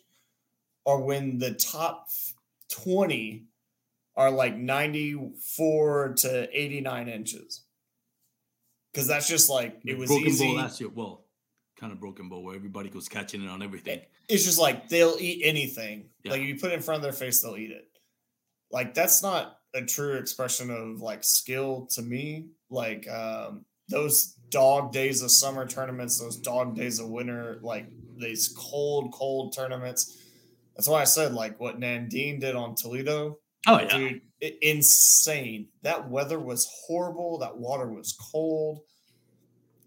[0.86, 2.10] are when the top
[2.72, 3.46] 20
[4.16, 7.62] are like 94 to 89 inches.
[8.92, 10.46] Because that's just like it was broken easy.
[10.46, 10.90] bowl last year.
[10.94, 11.26] Well,
[11.80, 14.02] kind of broken bowl where everybody goes catching it on everything.
[14.30, 16.10] It's just like they'll eat anything.
[16.24, 16.34] Yeah.
[16.34, 17.88] Like if you put it in front of their face, they'll eat it.
[18.74, 22.48] Like that's not a true expression of like skill to me.
[22.70, 27.88] Like um those dog days of summer tournaments, those dog days of winter, like
[28.18, 30.18] these cold, cold tournaments.
[30.76, 33.38] That's why I said like what Nandine did on Toledo
[33.68, 34.22] Oh yeah, dude,
[34.62, 35.70] insane.
[35.84, 37.40] That weather was horrible.
[37.40, 38.82] That water was cold.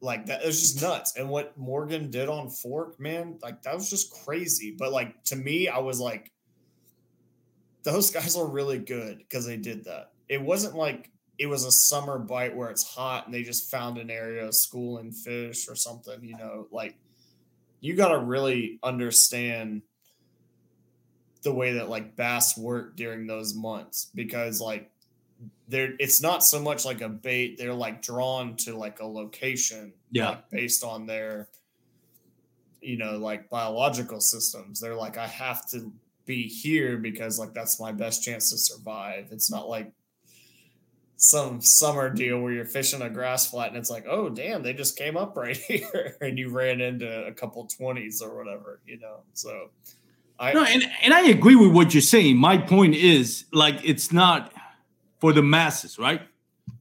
[0.01, 1.17] Like that, it was just nuts.
[1.17, 4.75] And what Morgan did on Fork, man, like that was just crazy.
[4.79, 6.33] But like to me, I was like,
[7.87, 10.11] those guys are really good because they did that.
[10.29, 11.09] It wasn't like
[11.39, 14.57] it was a summer bite where it's hot and they just found an area of
[14.57, 16.19] school and fish or something.
[16.25, 16.97] You know, like
[17.81, 19.83] you got to really understand
[21.43, 24.91] the way that like bass work during those months because like
[25.69, 29.93] they're it's not so much like a bait they're like drawn to like a location
[30.11, 31.49] yeah like, based on their
[32.81, 35.93] you know like biological systems they're like i have to
[36.27, 39.93] be here because like that's my best chance to survive it's not like
[41.19, 44.73] some summer deal where you're fishing a grass flat and it's like oh damn they
[44.73, 48.99] just came up right here and you ran into a couple 20s or whatever you
[48.99, 49.71] know so
[50.39, 52.37] I, no, and, and I agree with what you're saying.
[52.37, 54.53] My point is like it's not
[55.19, 56.23] for the masses, right?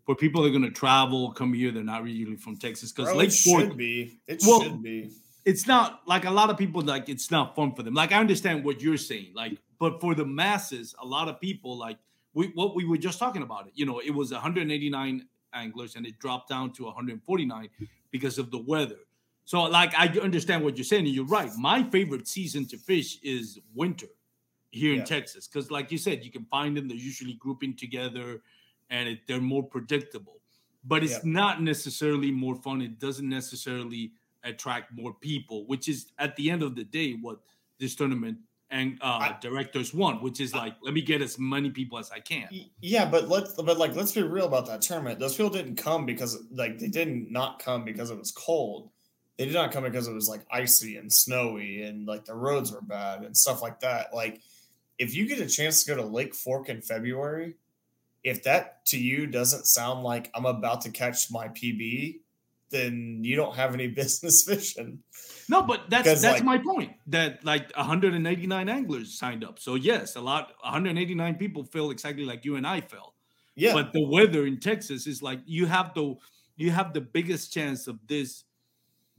[0.05, 3.15] For people that are going to travel, come here, they're not really from Texas because
[3.15, 4.19] Lake Fork should be.
[4.27, 5.11] It well, should be.
[5.45, 7.93] It's not like a lot of people like it's not fun for them.
[7.93, 11.77] Like I understand what you're saying, like, but for the masses, a lot of people
[11.77, 11.97] like
[12.33, 13.73] we what we were just talking about it.
[13.75, 17.69] You know, it was 189 anglers and it dropped down to 149
[18.11, 18.97] because of the weather.
[19.47, 21.51] So, like, I understand what you're saying, and you're right.
[21.57, 24.07] My favorite season to fish is winter.
[24.71, 24.99] here Yeah.
[25.01, 26.89] in Texas because, like you said, you can find them.
[26.89, 28.41] They're usually grouping together,
[28.89, 30.41] and it, they're more predictable.
[30.83, 31.31] But it's Yeah.
[31.41, 32.81] not necessarily more fun.
[32.81, 34.11] It doesn't necessarily
[34.45, 37.39] attract more people, which is at the end of the day what
[37.79, 38.37] this tournament
[38.71, 42.11] and uh, I- directors want, which is like, let me get as many people as
[42.11, 42.47] I can.
[42.81, 45.19] Yeah, but let's but like let's be real about that tournament.
[45.19, 48.89] Those people didn't come because like they didn't not come because it was cold.
[49.37, 52.71] They did not come because it was like icy and snowy and like the roads
[52.71, 54.13] were bad and stuff like that.
[54.13, 54.41] Like
[54.97, 57.55] if you get a chance to go to Lake Fork in February,
[58.23, 62.19] if that to you doesn't sound like I'm about to catch my PB,
[62.69, 65.03] then you don't have any business vision.
[65.47, 66.93] No, but that's that's like- my point.
[67.07, 69.59] That like 189 anglers signed up.
[69.59, 73.13] So yes, a lot 189 people feel exactly like you and I felt.
[73.55, 73.73] Yeah.
[73.73, 76.15] But the weather in Texas is like you have the
[76.57, 78.43] you have the biggest chance of this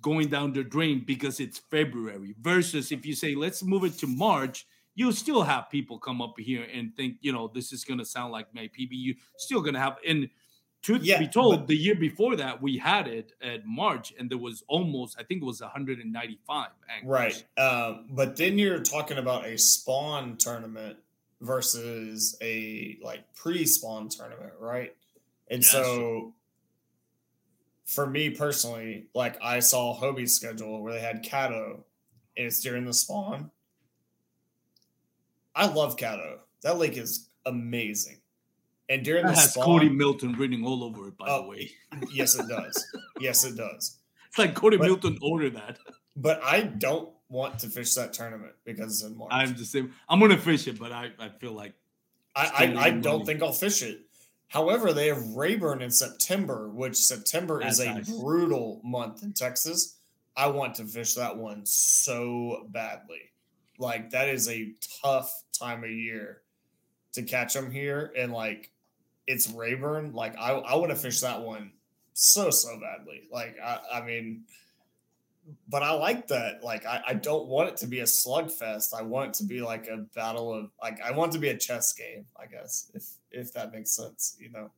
[0.03, 4.07] going down the drain because it's February versus if you say let's move it to
[4.07, 8.05] March, you'll still have people come up here and think, you know, this is gonna
[8.05, 8.89] sound like my PB.
[8.91, 10.29] You still gonna have and
[10.87, 14.31] truth Yeah, be told, but- the year before that we had it at March and
[14.31, 17.45] there was almost I think it was 195 anglers.
[17.59, 17.61] Right.
[17.61, 20.99] Um, but then you're talking about a spawn tournament
[21.41, 24.95] versus a like pre-spawn tournament, right?
[25.49, 26.35] And Yeah, so
[27.85, 31.83] for me personally, like I saw Hobie's schedule where they had Caddo
[32.37, 33.51] and it's during the spawn.
[35.55, 36.39] I love Caddo.
[36.63, 38.19] That lake is amazing.
[38.89, 41.49] And during That the has spawn, Cody Milton written all over it, by Oh, the
[41.49, 41.71] way.
[42.13, 42.87] yes, it does.
[43.21, 43.99] yes, it does.
[44.29, 45.79] It's like Cody but- Milton ordered that.
[46.19, 49.29] But I don't want to fish that tournament because it's in March.
[49.35, 49.93] I'm the same.
[50.09, 51.75] I'm gonna fish it, but I, I feel like
[52.35, 54.01] I, I, I don't think I'll fish it.
[54.49, 58.09] However, they have Rayburn in September, which September is That's a nice.
[58.19, 59.97] brutal month in Texas.
[60.35, 63.31] I want to fish that one so badly.
[63.79, 64.73] Like that is a
[65.03, 66.41] tough time of year
[67.13, 68.71] to catch them here, and like
[69.27, 70.13] it's Rayburn.
[70.13, 71.73] Like I, I want to fish that one
[72.13, 73.29] so so badly.
[73.31, 74.45] Like I, I mean,
[75.69, 76.63] but I like that.
[76.63, 78.95] Like I, I don't want it to be a slugfest.
[78.95, 81.57] I want it to be like a battle of like I want to be a
[81.57, 82.27] chess game.
[82.41, 84.71] I guess if if that makes sense, you know.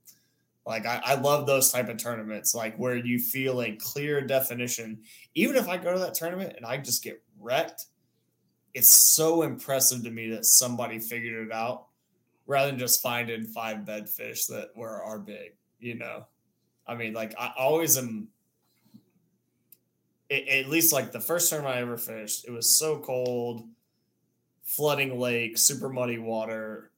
[0.66, 4.98] Like I, I love those type of tournaments, like where you feel a clear definition.
[5.34, 7.86] Even if I go to that tournament and I just get wrecked,
[8.74, 11.87] it's so impressive to me that somebody figured it out
[12.48, 15.52] rather than just finding five bed fish that were are big.
[15.78, 16.26] You know,
[16.88, 18.28] I mean, like I always am
[20.28, 23.68] it, at least like the first time I ever fished, it was so cold,
[24.64, 26.90] flooding lake, super muddy water,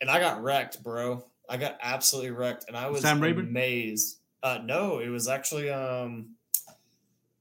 [0.00, 1.24] and I got wrecked, bro.
[1.48, 3.46] I got absolutely wrecked, and I was Sam Rayburn?
[3.46, 4.18] amazed.
[4.42, 6.30] Uh, no, it was actually um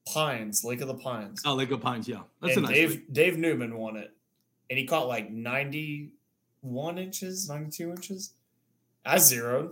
[0.05, 1.41] Pines, Lake of the Pines.
[1.45, 2.07] oh, Lake of Pines.
[2.07, 2.77] Yeah, that's and a nice.
[2.77, 3.13] Dave lake.
[3.13, 4.13] Dave Newman won it,
[4.69, 6.11] and he caught like ninety
[6.61, 8.33] one inches, ninety two inches.
[9.05, 9.71] I zeroed,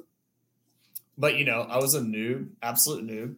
[1.17, 3.35] but you know I was a noob, absolute noob,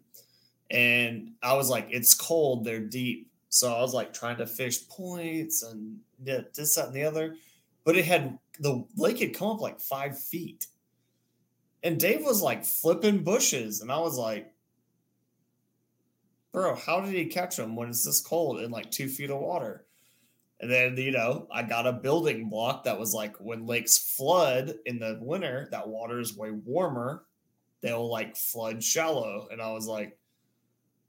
[0.69, 4.87] and I was like, it's cold, they're deep, so I was like trying to fish
[4.87, 7.35] points and this that and the other,
[7.83, 10.67] but it had the lake had come up like five feet,
[11.83, 14.53] and Dave was like flipping bushes, and I was like.
[16.53, 19.39] Bro, how did he catch them when it's this cold in like two feet of
[19.39, 19.85] water?
[20.61, 24.75] And then, you know, I got a building block that was like when lakes flood
[24.85, 27.23] in the winter, that water is way warmer.
[27.81, 29.47] They'll like flood shallow.
[29.51, 30.19] And I was like,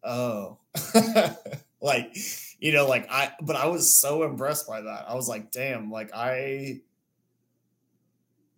[0.03, 0.59] oh,
[1.83, 2.17] like,
[2.61, 5.05] you know, like I, but I was so impressed by that.
[5.07, 6.81] I was like, damn, like I,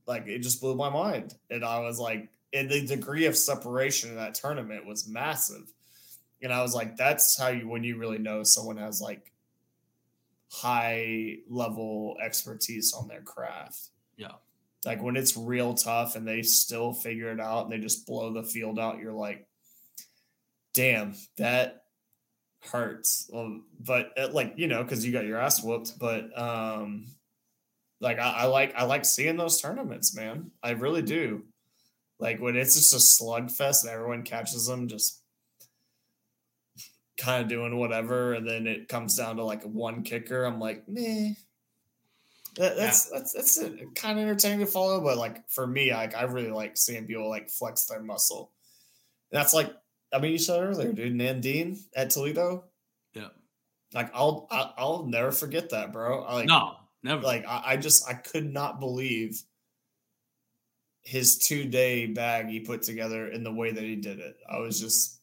[0.07, 1.35] like it just blew my mind.
[1.51, 5.73] And I was like, and the degree of separation in that tournament was massive.
[6.41, 9.33] And I was like, that's how you, when you really know someone has like,
[10.53, 13.91] high level expertise on their craft.
[14.17, 14.33] Yeah.
[14.85, 18.33] Like when it's real tough and they still figure it out and they just blow
[18.33, 19.47] the field out, you're like,
[20.75, 21.85] damn, that
[22.71, 23.29] hurts.
[23.33, 25.99] Well, but uh, like, you know, because you got your ass whooped.
[25.99, 27.07] But um
[28.01, 30.51] like I, I like I like seeing those tournaments, man.
[30.63, 31.45] I really do.
[32.21, 35.24] Like when it's just a slugfest and everyone catches them just
[37.17, 40.45] kind of doing whatever, and then it comes down to like one kicker.
[40.45, 41.33] I'm like, meh.
[42.57, 43.59] That, that's that's that's
[43.97, 47.29] kind of entertaining to follow, but like for me, like I really like seeing people
[47.29, 48.53] like flex their muscle.
[49.33, 49.75] That's like,
[50.13, 52.65] I mean, you said earlier, dude, Nandine at Toledo.
[53.13, 53.29] Yeah.
[53.93, 56.23] Like I'll I- I'll never forget that, bro.
[56.23, 57.23] I like no, never.
[57.23, 59.43] like I, I just I could not believe
[61.03, 64.37] his two day bag he put together in the way that he did it.
[64.49, 65.21] I was just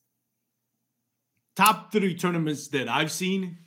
[1.56, 3.58] top three tournaments that I've seen.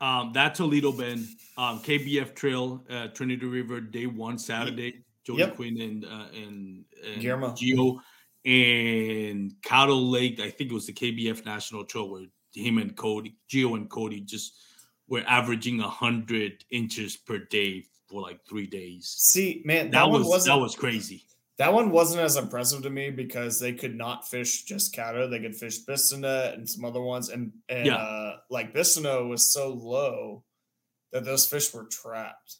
[0.00, 1.26] Um, that Toledo Bend,
[1.56, 5.04] um, KBF Trail, uh, Trinity River, day one, Saturday.
[5.24, 5.56] Jody Yep.
[5.56, 7.50] Quinn and uh, and, and Guillermo.
[7.50, 7.98] Gio
[8.44, 10.38] and Caddo Lake.
[10.40, 14.20] I think it was the KBF National Trail where him and Cody, Gio and Cody,
[14.20, 14.54] just
[15.08, 19.14] were averaging hundred inches per day for like three days.
[19.18, 21.24] See, man, that, That one was that was crazy.
[21.58, 25.30] That one wasn't as impressive to me because they could not fish just Caddo.
[25.30, 27.96] They could fish Bistineau and some other ones, and and Yeah.
[27.96, 30.44] uh, like Bistineau was so low
[31.12, 32.56] that those fish were trapped.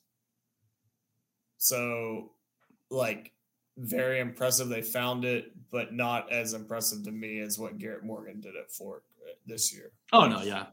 [1.59, 2.33] So,
[2.91, 3.33] like,
[3.77, 4.69] very impressive.
[4.69, 8.71] They found it, but not as impressive to me as what Garrett Morgan did at
[8.71, 9.91] Fork uh, this year.
[10.13, 10.67] Oh no, yeah.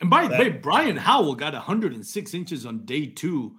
[0.00, 3.56] And by the way, Brian Howell got 106 inches on day two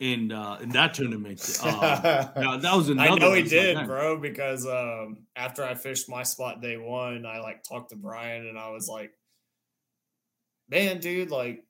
[0.00, 1.58] in uh in that tournament.
[1.68, 3.10] Um, yeah, that was another.
[3.10, 3.40] I know he.
[3.42, 7.62] It's like, did, bro, because um after I fished my spot day one, I like
[7.62, 9.12] talked to Brian and I was like,
[10.68, 11.64] Man, dude, like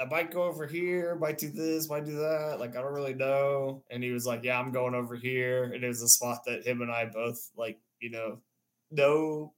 [0.00, 2.56] I might go over here, might do this, might do that.
[2.58, 3.84] Like, I don't really know.
[3.90, 5.64] And he was like, Yeah, I'm going over here.
[5.64, 8.38] And it was a spot that him and I both like, you know,
[8.90, 9.54] know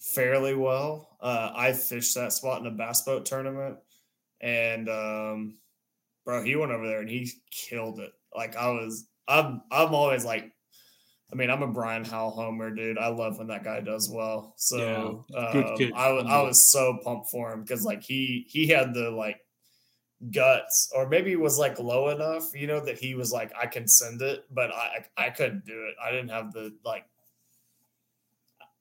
[0.00, 1.16] fairly well.
[1.20, 3.78] Uh I fished that spot in a bass boat tournament.
[4.40, 5.58] And um
[6.24, 8.12] bro, he went over there and he killed it.
[8.34, 10.52] Like I was, I'm, I'm always like,
[11.32, 12.98] I mean, I'm a Brian Howell homer, dude.
[12.98, 14.54] I love when that guy does well.
[14.58, 15.24] So
[15.78, 15.98] good um.
[15.98, 19.40] I was, I was so pumped for him because like he, he had the like
[20.30, 23.66] guts, or maybe it was like low enough, you know, that he was like, I
[23.66, 25.94] can send it, but I, I couldn't do it.
[26.02, 27.06] I didn't have the like.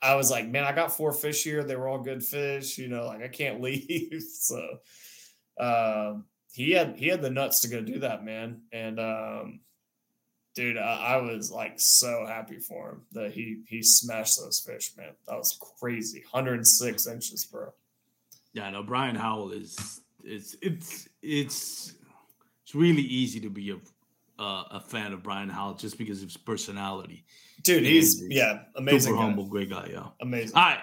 [0.04, 1.64] I was like, man, I got four fish here.
[1.64, 4.22] They were all good fish, you know, like I can't leave.
[4.22, 4.80] so,
[5.60, 8.62] um, he had he had the nuts to go do that, man.
[8.72, 9.60] And um,
[10.56, 14.92] dude, I, I was like so happy for him that he he smashed those fish,
[14.98, 15.12] man.
[15.28, 16.24] That was crazy.
[16.30, 17.74] 106 inches, bro.
[18.54, 21.94] Yeah, no, Brian Howell is it's it's it's
[22.64, 23.78] it's really easy to be a
[24.42, 27.24] uh, a fan of Brian Howell just because of his personality.
[27.64, 29.00] Dude, he's Man, yeah, amazing.
[29.02, 29.22] Super guy.
[29.22, 29.90] humble, great guy.
[29.92, 30.08] Yeah.
[30.20, 30.56] Amazing.
[30.56, 30.80] All right.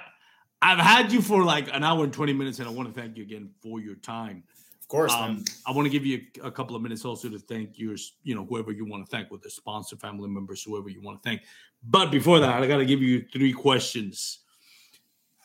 [0.62, 3.16] I've had you for like an hour and 20 minutes, and I want to thank
[3.16, 4.44] you again for your time.
[4.88, 5.44] Of course, Um.
[5.66, 8.34] I want to give you a, a couple of minutes also to thank yours, you
[8.34, 11.28] know, whoever you want to thank, with the sponsor, family members, whoever you want to
[11.28, 11.42] thank.
[11.82, 14.38] But before that, I got to give you three questions.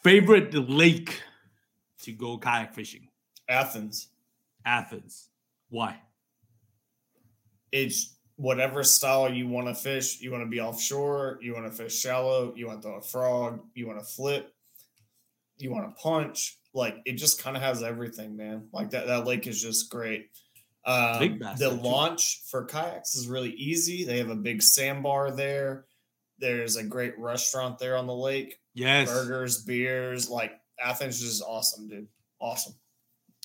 [0.02, 1.22] Favorite lake
[2.04, 3.10] to go kayak fishing?
[3.50, 4.08] Athens.
[4.64, 5.28] Athens.
[5.68, 6.00] Why?
[7.74, 10.22] It's whatever style you want to fish.
[10.22, 11.38] You want to be offshore.
[11.42, 12.54] You want to fish shallow.
[12.56, 13.60] You want to throw a frog.
[13.76, 14.54] You want to flip.
[15.58, 16.58] You want to punch.
[16.74, 18.68] Like it just kind of has everything, man.
[18.72, 19.08] Like that.
[19.08, 20.30] That lake is just great.
[20.86, 24.04] Um, the launch for kayaks is really easy.
[24.04, 25.86] They have a big sandbar there.
[26.40, 28.60] There's a great restaurant there on the lake.
[28.74, 30.30] Yes, Burgers, beers.
[30.30, 30.52] Like
[30.84, 32.08] Athens is awesome, dude.
[32.42, 32.74] Awesome.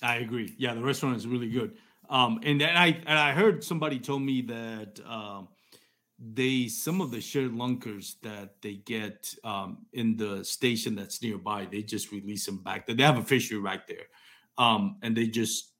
[0.01, 0.53] I agree.
[0.57, 1.77] Yeah, the restaurant is really good.
[2.09, 5.47] Um, and then I and I heard somebody told me that um,
[6.19, 11.81] they some of the ShareLunkers that they get um, in the station that's nearby, they
[11.81, 12.85] just release them back.
[12.85, 14.05] They have a fishery right there,
[14.57, 15.73] um, and they just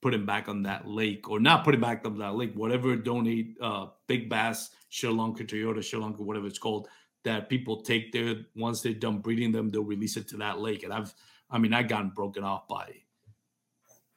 [0.00, 2.52] put him back on that lake, or not put him back on that lake.
[2.54, 6.88] Whatever donate uh, big bass, ShareLunker, Toyota, ShareLunker, whatever it's called,
[7.24, 8.36] that people take there.
[8.56, 10.82] Once they're done breeding them, they'll release it to that lake.
[10.82, 11.14] And I've,
[11.50, 12.94] I mean, I gotten broken off by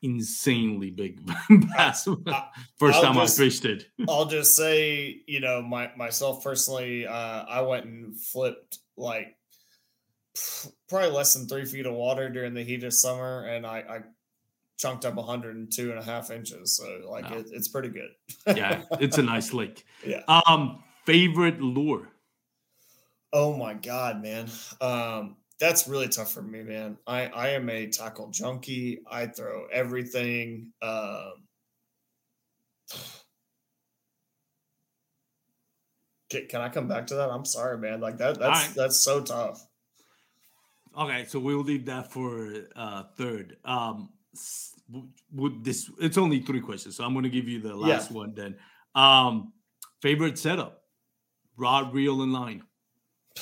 [0.06, 1.20] insanely big
[1.50, 2.08] bass.
[2.78, 3.88] First I'll time just- I fished it.
[4.08, 7.12] I'll just say, you know, my myself personally, uh,
[7.44, 9.36] I went and flipped like
[10.90, 14.00] probably less than three feet of water during the heat of summer, and I, I
[14.78, 16.76] chunked up 102 and a half inches.
[16.76, 17.38] So like Wow.
[17.38, 18.10] it, it's pretty good.
[18.56, 19.86] yeah, it's a nice lake.
[20.06, 20.22] Yeah.
[20.48, 22.08] Um, favorite lure.
[23.34, 24.48] Oh my god, man.
[24.82, 26.98] Um, that's really tough for me, man.
[27.08, 29.00] I I am a tackle junkie.
[29.10, 30.74] I throw everything.
[30.82, 31.34] Um,
[36.30, 37.30] can, can I come back to that?
[37.30, 38.00] I'm sorry, man.
[38.02, 38.40] Like that.
[38.40, 38.76] That's Alright.
[38.76, 39.66] that's so tough.
[40.98, 43.58] Okay, so we'll leave that for uh third.
[43.66, 44.10] Um,
[45.34, 45.90] would this?
[46.00, 47.76] It's only three questions, so I'm going to give you the Yeah.
[47.96, 48.58] last one then.
[48.94, 49.54] Um,
[50.02, 50.84] favorite setup,
[51.58, 52.64] rod, reel, and line.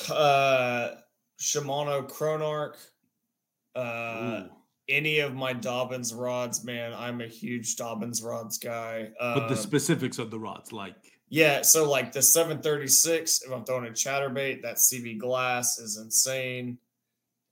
[0.10, 0.96] Uh,
[1.40, 2.78] Shimano Chronarch.
[3.76, 4.50] Uh, Ooh.
[4.88, 6.94] any of my Dobyns rods, man.
[6.94, 9.10] I'm a huge Dobyns rods guy.
[9.20, 10.96] but the Um, specifics of the rods, like
[11.30, 16.78] Yeah, so like the 736, if I'm throwing a chatterbait, that CB glass is insane.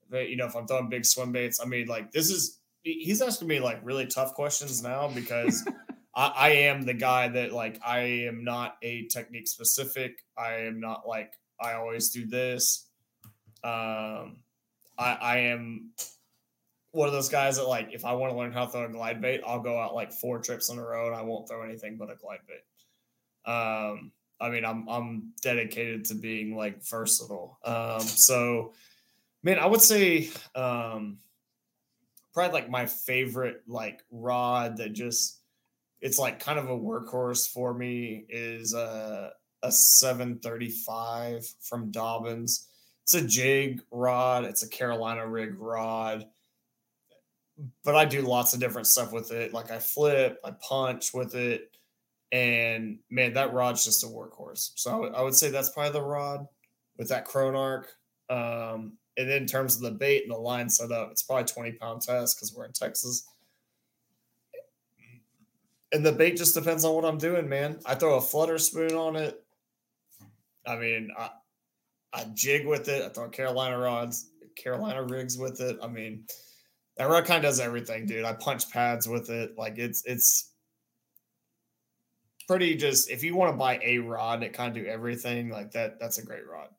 [0.10, 3.22] But you know, if I'm throwing big swim baits, I mean, like this is he's
[3.22, 5.68] asking me like really tough questions now because
[6.16, 10.24] I, I am the guy that like I am not a technique specific.
[10.38, 12.88] I am not like I always do this.
[13.64, 14.38] Um,
[14.98, 15.92] I, I am
[16.92, 18.90] one of those guys that like if I want to learn how to throw a
[18.90, 21.64] glide bait, I'll go out like four trips in a row and I won't throw
[21.64, 23.52] anything but a glide bait.
[23.52, 27.60] Um, I mean, I'm I'm dedicated to being like versatile.
[27.64, 28.74] Um, so
[29.44, 31.18] man, I would say um
[32.34, 35.40] probably like my favorite like rod that just
[36.02, 39.32] it's like kind of a workhorse for me is a
[39.64, 42.66] a 735 from Dobyns.
[43.04, 46.26] It's a jig rod, it's a Carolina rig rod.
[47.84, 49.54] But I do lots of different stuff with it.
[49.54, 51.76] Like I flip, I punch with it.
[52.32, 54.72] And man, that rod's just a workhorse.
[54.76, 56.48] So I, w- I would say that's probably the rod
[56.98, 57.86] with that Chronarch.
[58.30, 61.44] Um, and then in terms of the bait and the line set up, it's probably
[61.44, 63.28] 20 pound test because we're in Texas.
[65.92, 67.80] And the bait just depends on what I'm doing, man.
[67.86, 69.44] I throw a flutter spoon on it.
[70.66, 71.32] I mean, I,
[72.14, 73.04] I jig with it.
[73.04, 75.78] I throw Carolina rods, Carolina rigs with it.
[75.82, 76.26] I mean,
[76.98, 78.26] that rod kind of does everything, dude.
[78.26, 79.58] I punch pads with it.
[79.58, 80.52] Like it's it's
[82.48, 85.72] pretty just if you want to buy a rod, it kind of do everything like
[85.72, 86.00] that.
[86.00, 86.70] That's a great rod.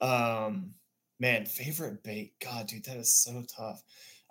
[0.00, 0.74] Um
[1.18, 2.34] man, favorite bait.
[2.40, 3.82] God, dude, that is so tough.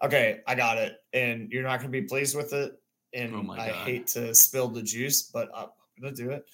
[0.04, 0.98] Okay, I got it.
[1.14, 2.80] And you're not gonna be pleased with it.
[3.14, 5.70] And Oh I hate to spill the juice, but I'm
[6.00, 6.46] gonna do it.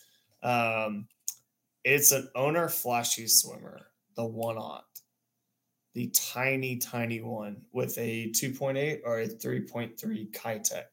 [0.41, 1.07] Um
[1.83, 3.79] it's an owner flashy swimmer,
[4.15, 4.85] the one aught,
[5.93, 10.83] the tiny, tiny one with a 2.8 or a 3.3 Keitech.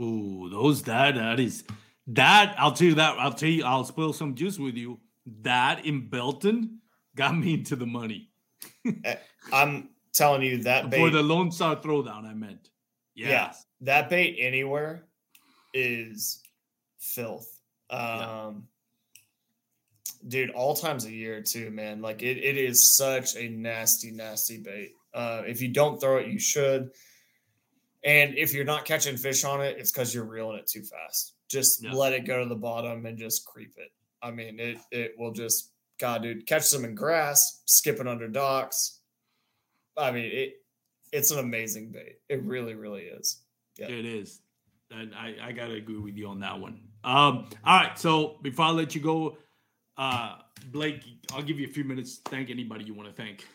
[0.00, 1.64] Ooh, those that that is
[2.08, 4.98] that I'll tell you that I'll tell you I'll spill some juice with you.
[5.42, 6.78] That in Belton
[7.14, 8.30] got me into the money
[9.52, 12.24] I'm telling you that bait, for the Lone Star Throwdown.
[12.24, 12.70] I meant,
[13.14, 13.52] Yeah.
[13.82, 15.04] that bait anywhere
[15.74, 16.42] is
[16.98, 17.58] filth.
[17.90, 18.50] Um, Yeah.
[20.26, 22.00] Dude, all times a year too, man.
[22.00, 24.92] Like it, it is such a nasty, nasty bait.
[25.14, 26.90] Uh, if you don't throw it, you should.
[28.04, 31.34] And if you're not catching fish on it, it's because you're reeling it too fast.
[31.48, 33.92] Just let it go to the bottom and just creep it.
[34.22, 39.00] I mean, it it will just God, dude, catch them in grass, skipping under docks.
[39.96, 40.54] I mean, it
[41.12, 42.16] it's an amazing bait.
[42.28, 43.40] It really, really is.
[43.78, 43.86] Yeah.
[43.88, 44.40] it is.
[44.90, 46.80] And I, I gotta agree with you on that one.
[47.04, 49.36] Um, all right, so before I let you go,
[49.98, 50.36] uh,
[50.70, 51.02] Blake,
[51.32, 52.18] I'll give you a few minutes.
[52.18, 53.46] to Thank anybody you want to thank.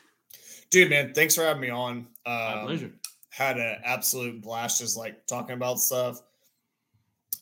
[0.69, 2.07] Dude, man, thanks for having me on.
[2.25, 2.91] My Um, pleasure.
[3.29, 6.21] Had an absolute blast just like talking about stuff.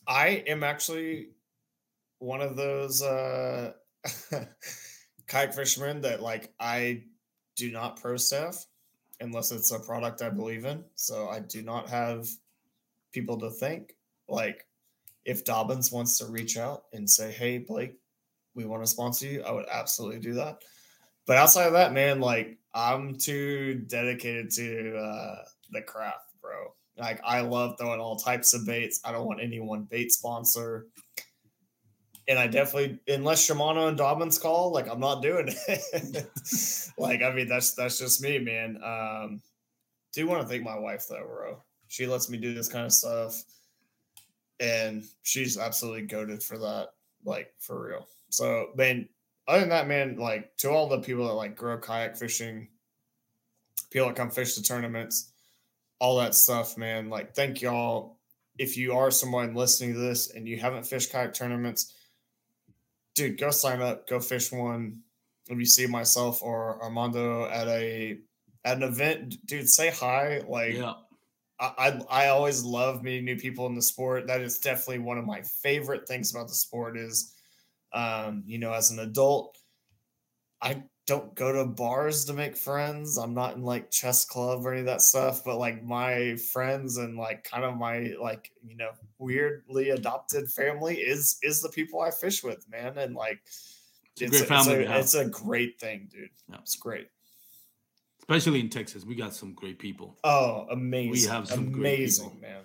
[0.06, 1.30] I am actually
[2.18, 3.72] one of those uh
[5.26, 7.02] kayak fishermen that like I
[7.56, 8.64] do not pro staff
[9.20, 10.84] unless it's a product I believe in.
[10.94, 12.28] So I do not have
[13.12, 13.94] people to thank.
[14.28, 14.66] Like
[15.24, 17.94] if Dobyns wants to reach out and say, "Hey, Blake,
[18.56, 20.62] we want to sponsor you," I would absolutely do that.
[21.26, 26.74] But outside of that, man, like I'm too dedicated to uh, the craft, bro.
[26.96, 29.00] Like I love throwing all types of baits.
[29.04, 30.86] I don't want any one bait sponsor.
[32.28, 36.26] And I definitely, unless Shimano and Dobyns call, like I'm not doing it.
[36.98, 38.80] like I mean, that's that's just me, man.
[38.82, 39.42] Um,
[40.12, 41.62] do want to thank my wife though, bro.
[41.88, 43.42] She lets me do this kind of stuff,
[44.58, 46.88] and she's absolutely goaded for that,
[47.24, 48.08] like for real.
[48.36, 49.08] So, man,
[49.48, 52.68] other than that, man, like to all the people that like grow kayak fishing,
[53.90, 55.32] people that come fish the tournaments,
[56.00, 57.08] all that stuff, man.
[57.08, 58.18] Like, thank y'all.
[58.58, 61.94] If you are someone listening to this and you haven't fished kayak tournaments,
[63.14, 65.00] dude, go sign up, go fish one.
[65.48, 68.18] If you see myself or Armando at a
[68.66, 70.42] at an event, dude, say hi.
[70.46, 70.92] Like, Yeah,
[71.58, 74.26] I, I I always love meeting new people in the sport.
[74.26, 77.32] That is definitely one of my favorite things about the sport is,
[77.96, 79.56] um, you know, as an adult,
[80.60, 83.16] I don't go to bars to make friends.
[83.16, 86.98] I'm not in like chess club or any of that stuff, but like my friends
[86.98, 92.02] and like kind of my like, you know, weirdly adopted family is is the people
[92.02, 92.98] I fish with, man.
[92.98, 93.40] And like
[94.20, 95.00] It's a great family to have.
[95.00, 96.28] it's a great thing, dude.
[96.50, 96.56] Yeah.
[96.60, 97.08] It's great.
[98.20, 100.18] especially in Texas, we got some great people.
[100.22, 101.12] Oh, amazing.
[101.12, 102.64] We have some great amazing, man.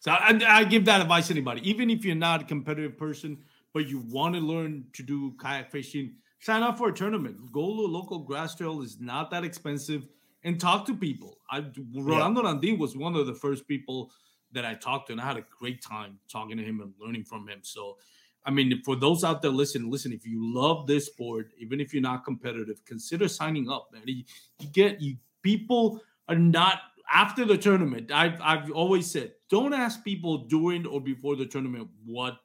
[0.00, 3.44] So I, I give that advice to anybody, even if you're not a competitive person,
[3.72, 7.36] but you want to learn to do kayak fishing, sign up for a tournament.
[7.52, 10.08] Go to a local grass trail is not that expensive,
[10.44, 11.38] and talk to people.
[11.50, 11.64] I
[11.94, 14.10] Rolando Landin was one of the first people
[14.52, 17.24] that I talked to, and I had a great time talking to him and learning
[17.24, 17.60] from him.
[17.62, 17.98] So,
[18.44, 21.92] I mean, for those out there listening, listen, if you love this sport, even if
[21.92, 24.02] you're not competitive, consider signing up, man.
[24.06, 24.24] You,
[24.58, 26.80] you get you people are not
[27.12, 28.10] after the tournament.
[28.10, 32.38] I've I've always said, don't ask people during or before the tournament what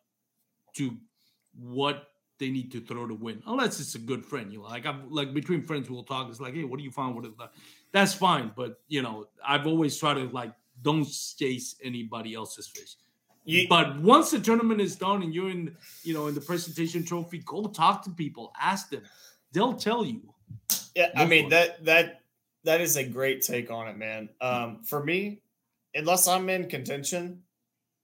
[0.77, 0.97] to
[1.59, 4.51] what they need to throw to win, unless it's a good friend.
[4.51, 6.29] You know, like I'm like between friends, we'll talk.
[6.29, 7.15] It's like, hey, what do you find?
[7.15, 7.51] What is that?
[7.95, 8.51] that's fine.
[8.55, 10.51] But you know, I've always tried to like
[10.81, 11.05] don't
[11.37, 12.95] chase anybody else's fish.
[13.45, 17.05] You, but once the tournament is done and you're in, you know, in the presentation
[17.05, 19.03] trophy, go talk to people, ask them.
[19.51, 20.21] They'll tell you.
[20.95, 22.21] Yeah, I mean that that
[22.63, 24.29] that is a great take on it, man.
[24.41, 25.41] Um, for me,
[25.93, 27.43] unless I'm in contention,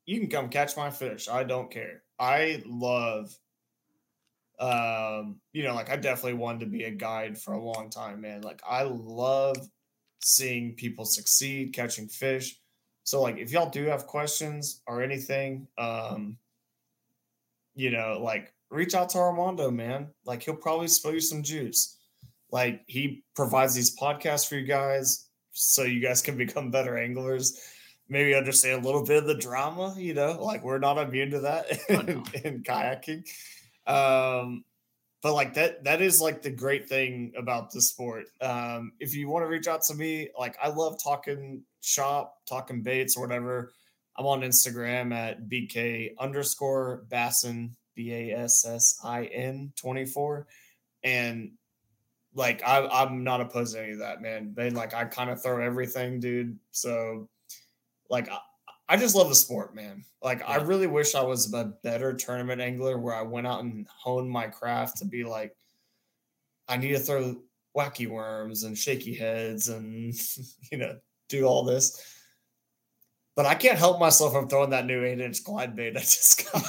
[0.06, 1.28] you can come catch my fish.
[1.28, 2.04] I don't care.
[2.22, 3.36] I love
[4.62, 8.22] um, you know, like I definitely wanted to be a guide for a long time,
[8.22, 8.42] man.
[8.42, 9.58] Like I love
[10.24, 12.60] seeing people succeed catching fish.
[13.04, 16.38] So like if y'all do have questions or anything, um,
[17.74, 20.10] you know, like reach out to Armando, man.
[20.26, 21.98] Like he'll probably spill you some juice.
[22.52, 27.60] Like he provides these podcasts for you guys so you guys can become better anglers.
[28.12, 31.40] Maybe understand a little bit of the drama, you know, like we're not immune to
[31.40, 33.24] that in, in kayaking.
[33.88, 34.66] Um,
[35.22, 38.26] but like that that is like the great thing about the sport.
[38.42, 42.82] Um if you want to reach out to me like i love talking shop talking
[42.82, 43.74] baits or whatever.
[44.18, 50.48] I'm on instagram at bk underscore bassin b-a-s-s-i-n 24
[51.04, 51.52] and
[52.34, 54.54] like I, i'm not opposed to any of that man.
[54.56, 56.58] But like i kind of throw everything dude.
[56.72, 57.30] So
[58.12, 58.30] like
[58.90, 60.04] I just love the sport, man.
[60.22, 60.48] Like yeah.
[60.48, 64.30] I really wish I was a better tournament angler where I went out and honed
[64.30, 65.56] my craft to be like,
[66.68, 67.38] I need to throw
[67.76, 70.14] wacky worms and shaky heads and
[70.72, 70.98] you know
[71.30, 72.00] do all this.
[73.38, 76.52] But I can't help myself from throwing that new eight inch glide bait I just
[76.52, 76.62] got.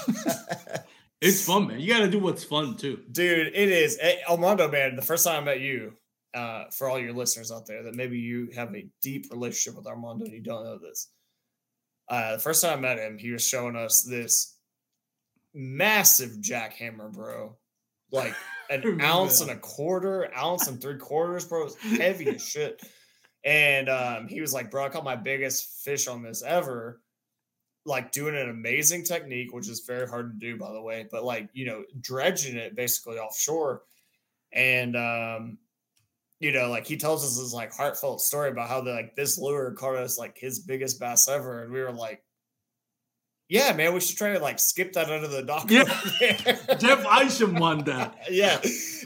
[1.21, 1.81] it's fun, man.
[1.81, 3.49] You got to do what's fun too, dude.
[3.49, 3.99] It is.
[3.99, 4.95] Hey, Armando, man.
[4.95, 5.95] The first time I met you,
[6.35, 9.89] uh, for all your listeners out there, that maybe you have a deep relationship with
[9.89, 11.09] Armando and you don't know this
[12.09, 14.57] uh, the first time I met him, he was showing us this
[15.55, 17.57] massive jackhammer, bro.
[18.11, 18.35] Like
[18.71, 21.67] an ounce and a quarter, ounce and three quarters, bro.
[21.67, 22.83] It's heavy as shit.
[23.45, 27.01] And um, he was like, bro, I caught my biggest fish on this ever.
[27.85, 31.25] Like doing an amazing technique, which is very hard to do, by the way, but
[31.25, 33.83] like, you know, dredging it basically offshore.
[34.53, 35.59] And um,
[36.43, 39.39] you know, like he tells us this like heartfelt story about how the like this
[39.39, 42.25] lure caught us like his biggest bass ever, and we were like,
[43.49, 45.85] "Yeah, man, we should try to like skip that under the dock." Yeah,
[46.81, 48.19] Jeff Isham won that.
[48.31, 48.61] yeah,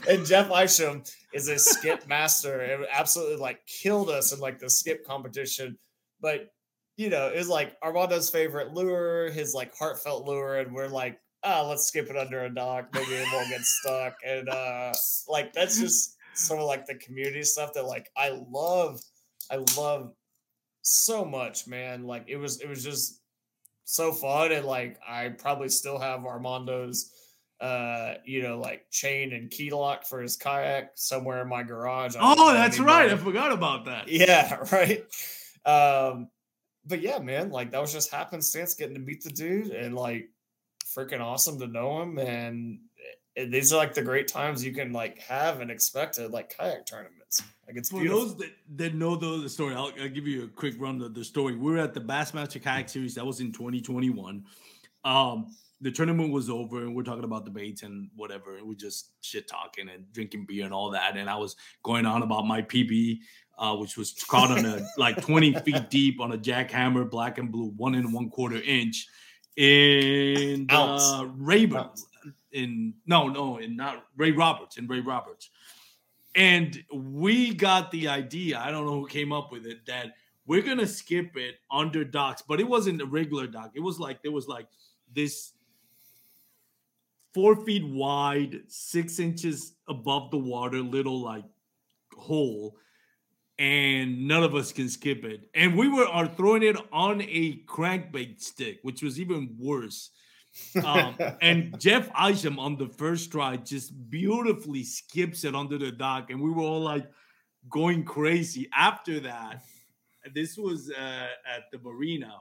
[0.09, 4.69] and Jeff Isham is a skip master and absolutely like killed us in like the
[4.71, 5.77] skip competition.
[6.19, 6.49] But
[6.95, 11.61] you know, it's like Armando's favorite lure, his like heartfelt lure, and we're like, ah,
[11.61, 12.89] oh, let's skip it under a dock.
[12.95, 14.15] Maybe it won't get stuck.
[14.25, 14.93] And uh
[15.27, 18.99] like that's just some of like the community stuff that like I love.
[19.49, 20.11] I love
[20.81, 22.05] so much, man.
[22.05, 23.21] Like it was it was just
[23.83, 27.11] so fun and like I probably still have Armando's
[27.59, 32.15] uh you know like chain and key lock for his kayak somewhere in my garage.
[32.19, 33.09] Oh, that's right.
[33.09, 34.07] I forgot about that.
[34.07, 35.03] Yeah, right.
[35.65, 36.29] Um
[36.85, 40.29] but yeah, man, like that was just happenstance getting to meet the dude and like
[40.95, 42.79] freaking awesome to know him and
[43.45, 46.85] these are like the great times you can like have and expect at like kayak
[46.85, 47.43] tournaments.
[47.67, 48.25] Like it's for beautiful.
[48.25, 49.75] those that, that know the, the story.
[49.75, 51.55] I'll, I'll, give you a quick run of the story.
[51.55, 54.43] We were at the Bassmaster Kayak Series that was in 2021.
[55.03, 58.57] Um, the tournament was over and we're talking about debates and whatever.
[58.57, 61.17] And we're just shit talking and drinking beer and all that.
[61.17, 63.19] And I was going on about my PB,
[63.59, 67.51] uh, which was caught on a like 20 feet deep on a jackhammer, black and
[67.51, 69.07] blue, one and one quarter inch
[69.57, 71.89] in uh, Rayburn,
[72.51, 75.49] in no, no, in not Ray Roberts, in Ray Roberts.
[76.35, 80.13] And we got the idea, I don't know who came up with it, that
[80.45, 83.71] we're gonna skip it under docks, but it wasn't a regular dock.
[83.75, 84.67] It was like there was like
[85.13, 85.53] this
[87.33, 91.43] four feet wide, six inches above the water, little like
[92.17, 92.75] hole,
[93.59, 95.49] and none of us can skip it.
[95.53, 100.11] And we were are throwing it on a crankbait stick, which was even worse.
[100.83, 106.29] Um, and Jeff Isham on the first try just beautifully skips it under the dock,
[106.29, 107.09] and we were all like
[107.69, 108.69] going crazy.
[108.75, 109.63] After that,
[110.33, 112.33] this was uh, at the marina.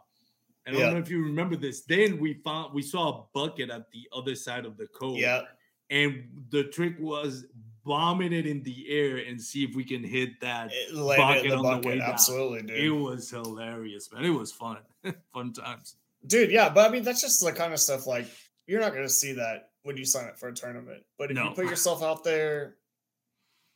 [0.66, 0.94] And I don't yeah.
[0.94, 1.82] know if you remember this.
[1.82, 5.16] Then we found we saw a bucket at the other side of the cove.
[5.16, 5.43] Yeah.
[5.90, 7.44] And the trick was
[7.84, 11.82] bombing it in the air and see if we can hit that bucket on bucket.
[11.82, 12.10] the way down.
[12.10, 12.70] Absolutely, dude.
[12.70, 14.24] It was hilarious, man.
[14.24, 14.78] It was fun.
[15.32, 15.94] fun times
[16.26, 16.50] dude.
[16.50, 18.26] Yeah, but I mean, that's just the kind of stuff like
[18.66, 21.02] you're not going to see that when you sign up for a tournament.
[21.18, 21.44] But if no.
[21.44, 22.76] you put yourself out there,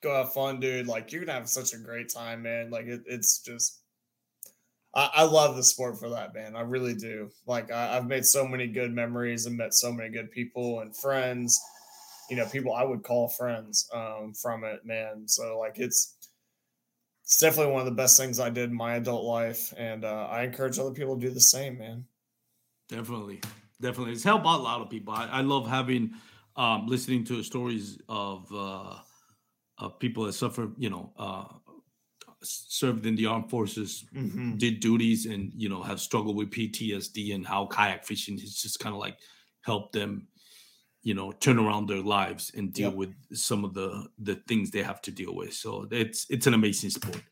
[0.02, 0.86] go have fun, dude.
[0.86, 2.70] Like you're gonna have such a great time, man.
[2.70, 3.80] Like it, it's just,
[4.94, 6.56] I, I, love the sport for that, man.
[6.56, 7.30] I really do.
[7.46, 10.96] Like I, I've made so many good memories and met so many good people and
[10.96, 11.60] friends.
[12.28, 15.26] You know, people I would call friends um, from it, man.
[15.26, 16.16] So like it's
[17.24, 20.26] it's definitely one of the best things I did in my adult life, and uh,
[20.30, 22.04] I encourage other people to do the same, man.
[22.90, 23.40] Definitely,
[23.80, 25.14] definitely, it's helped out a lot of people.
[25.14, 26.10] I, I love having
[26.56, 28.96] um, listening to stories of uh,
[29.78, 31.44] of people that suffer, you know, uh,
[32.42, 34.58] served in the armed forces, Mhm.
[34.58, 38.80] did duties, and you know have struggled with PTSD, and how kayak fishing has just
[38.80, 39.16] kind of like
[39.62, 40.26] helped them,
[41.02, 42.96] you know, turn around their lives and deal Yep.
[42.98, 45.54] with some of the the things they have to deal with.
[45.54, 47.22] So it's it's an amazing sport.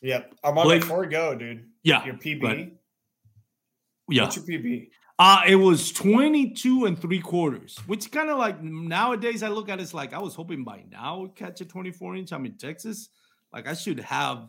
[0.00, 0.34] Yep.
[0.44, 2.42] Armando, Blake- before we go, dude, Yeah, your PB.
[2.44, 2.72] right.
[4.08, 4.22] yeah.
[4.22, 4.90] What's your PB?
[5.18, 9.80] Uh, it was 22 and three quarters, which kind of like nowadays I look at
[9.80, 12.32] it, it's like I was hoping by now catch a 24 inch.
[12.32, 13.08] I'm in Texas.
[13.52, 14.48] Like I should have,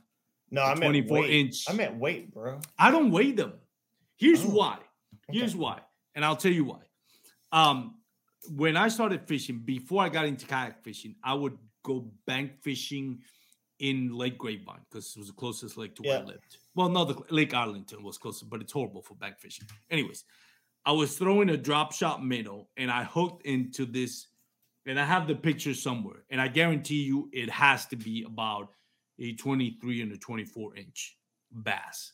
[0.52, 1.30] No, I meant 24 weight.
[1.32, 1.66] inch.
[1.68, 2.60] I meant weight, bro.
[2.78, 3.54] I don't weigh them.
[4.18, 4.78] Here's Oh, why.
[5.32, 5.60] Here's Okay.
[5.60, 5.80] why.
[6.14, 6.82] And I'll tell you why.
[7.52, 7.96] Um,
[8.52, 13.22] when I started fishing, before I got into kayak fishing, I would go bank fishing
[13.80, 16.58] in Lake Grapevine because it was the closest lake to where I lived.
[16.76, 19.68] Well, no, the Lake Arlington was closer, but it's horrible for bank fishing.
[19.90, 20.26] Anyways,
[20.86, 24.28] I was throwing a drop shot minnow and I hooked into this,
[24.86, 28.70] and I have the picture somewhere, and I guarantee you it has to be about
[29.20, 31.18] a 23 and a 24 inch
[31.52, 32.14] bass.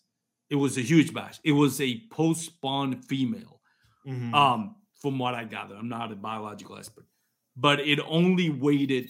[0.50, 1.40] It was a huge bass.
[1.44, 3.62] It was a post spawn female.
[4.06, 4.34] Mhm.
[4.34, 7.08] Um, from what I gather, I'm not a biological expert,
[7.56, 9.10] but it only weighed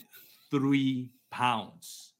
[0.51, 2.13] three pounds.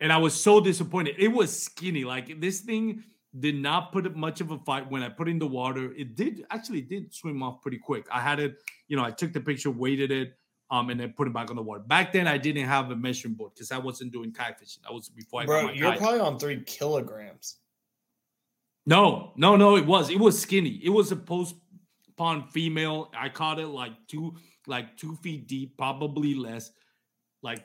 [0.00, 1.16] And I was so disappointed.
[1.18, 2.04] It was skinny.
[2.04, 3.04] Like this thing
[3.40, 5.92] did not put up much of a fight when I put in the water.
[5.94, 8.06] It did actually did swim off pretty quick.
[8.12, 8.56] I had it,
[8.88, 10.38] you know, I took the picture, weighted it,
[10.70, 11.80] um, and then put it back on the water.
[11.80, 14.82] Back then, I didn't have a measuring board because I wasn't doing kayak fishing.
[14.88, 16.00] I was before I bro, my you're kayak.
[16.00, 17.56] probably on three kilograms.
[18.86, 20.10] No, no, no, it was.
[20.10, 20.80] It was skinny.
[20.84, 21.56] It was a post
[22.08, 23.10] spawn female.
[23.16, 24.36] I caught it like two,
[24.66, 26.70] like two feet deep, probably less,
[27.42, 27.64] like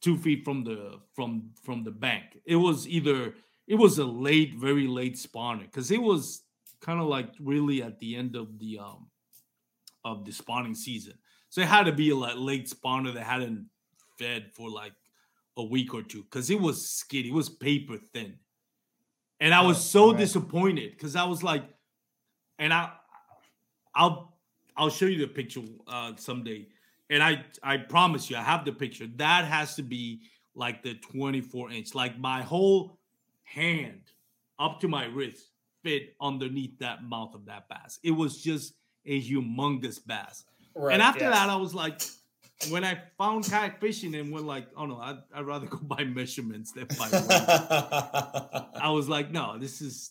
[0.00, 2.24] two feet from the from from the bank.
[2.44, 3.34] It was either
[3.66, 6.42] it was a late, very late spawner because it was
[6.80, 9.06] kind of like really at the end of the um
[10.04, 11.14] of the spawning season.
[11.48, 13.68] So it had to be a like late spawner that hadn't
[14.18, 14.92] fed for like
[15.56, 17.28] a week or two because it was skinny.
[17.28, 18.34] It was paper thin.
[19.40, 20.18] And I was so okay.
[20.18, 21.64] disappointed because I was like,
[22.58, 22.92] and I,
[23.94, 24.36] I'll,
[24.76, 26.68] I'll show you the picture uh, someday.
[27.10, 29.06] And I, I promise you, I have the picture.
[29.16, 30.22] That has to be
[30.54, 32.98] like the 24 inch, like my whole
[33.54, 34.02] hand
[34.58, 35.50] up to my wrist
[35.82, 37.98] fit underneath that mouth of that bass.
[38.02, 38.74] It was just
[39.06, 40.44] a humongous bass.
[40.74, 40.94] Right.
[40.94, 42.02] and after that, I was like,
[42.70, 46.04] when I found kayak fishing and went like, oh no, I'd, I'd rather go by
[46.04, 48.80] measurements than by weight.
[48.80, 50.10] I was like, no, this is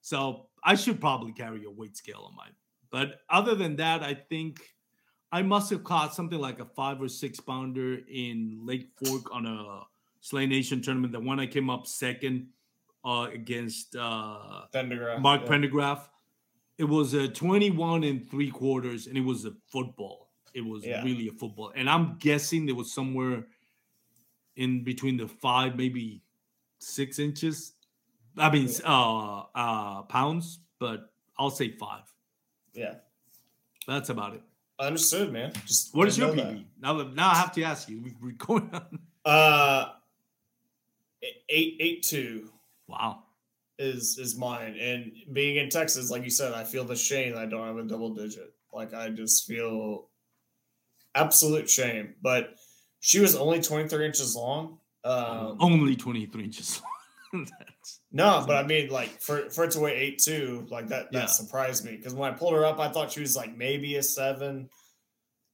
[0.00, 2.52] so I should probably carry a weight scale on mine.
[2.90, 4.60] But other than that, I think
[5.32, 9.46] I must have caught something like a five or six pounder in Lake Fork on
[9.46, 9.82] a
[10.20, 11.12] Slay Nation tournament.
[11.12, 12.48] The one I came up second
[13.04, 15.48] uh, against uh, Pendergraft, Mark yeah.
[15.48, 16.08] Pendergraph.
[16.78, 20.30] It was a 21 and three quarters, and it was a football.
[20.54, 21.02] It was Yeah.
[21.04, 21.72] really a football.
[21.74, 23.46] And I'm guessing there was somewhere
[24.56, 26.22] in between the five, maybe
[26.78, 27.72] six inches.
[28.36, 32.04] I mean, s- uh, uh, pounds, but I'll say five.
[32.72, 32.94] Yeah.
[33.86, 34.42] That's about it.
[34.78, 35.52] Understood, man.
[35.66, 36.32] Just What is your.
[36.32, 36.64] PB?
[36.80, 38.00] Now, now I have to ask you.
[38.00, 38.98] we- We're going on.
[39.24, 39.92] Uh,
[41.50, 42.50] eight eight two
[42.90, 43.22] Wow.
[43.78, 47.42] is is mine, and being in Texas, like you said, I feel the shame that
[47.42, 48.52] I don't have a double digit.
[48.72, 50.08] Like I just feel
[51.14, 52.14] absolute shame.
[52.22, 52.54] But
[53.00, 54.78] she was only twenty three inches long.
[55.02, 56.82] Um, Only 23 inches.
[57.32, 61.10] That's, No, but I mean, like for for it to weigh eight two, like that
[61.12, 61.26] that Yeah.
[61.26, 64.02] surprised me because when I pulled her up, I thought she was like maybe a
[64.02, 64.68] seven,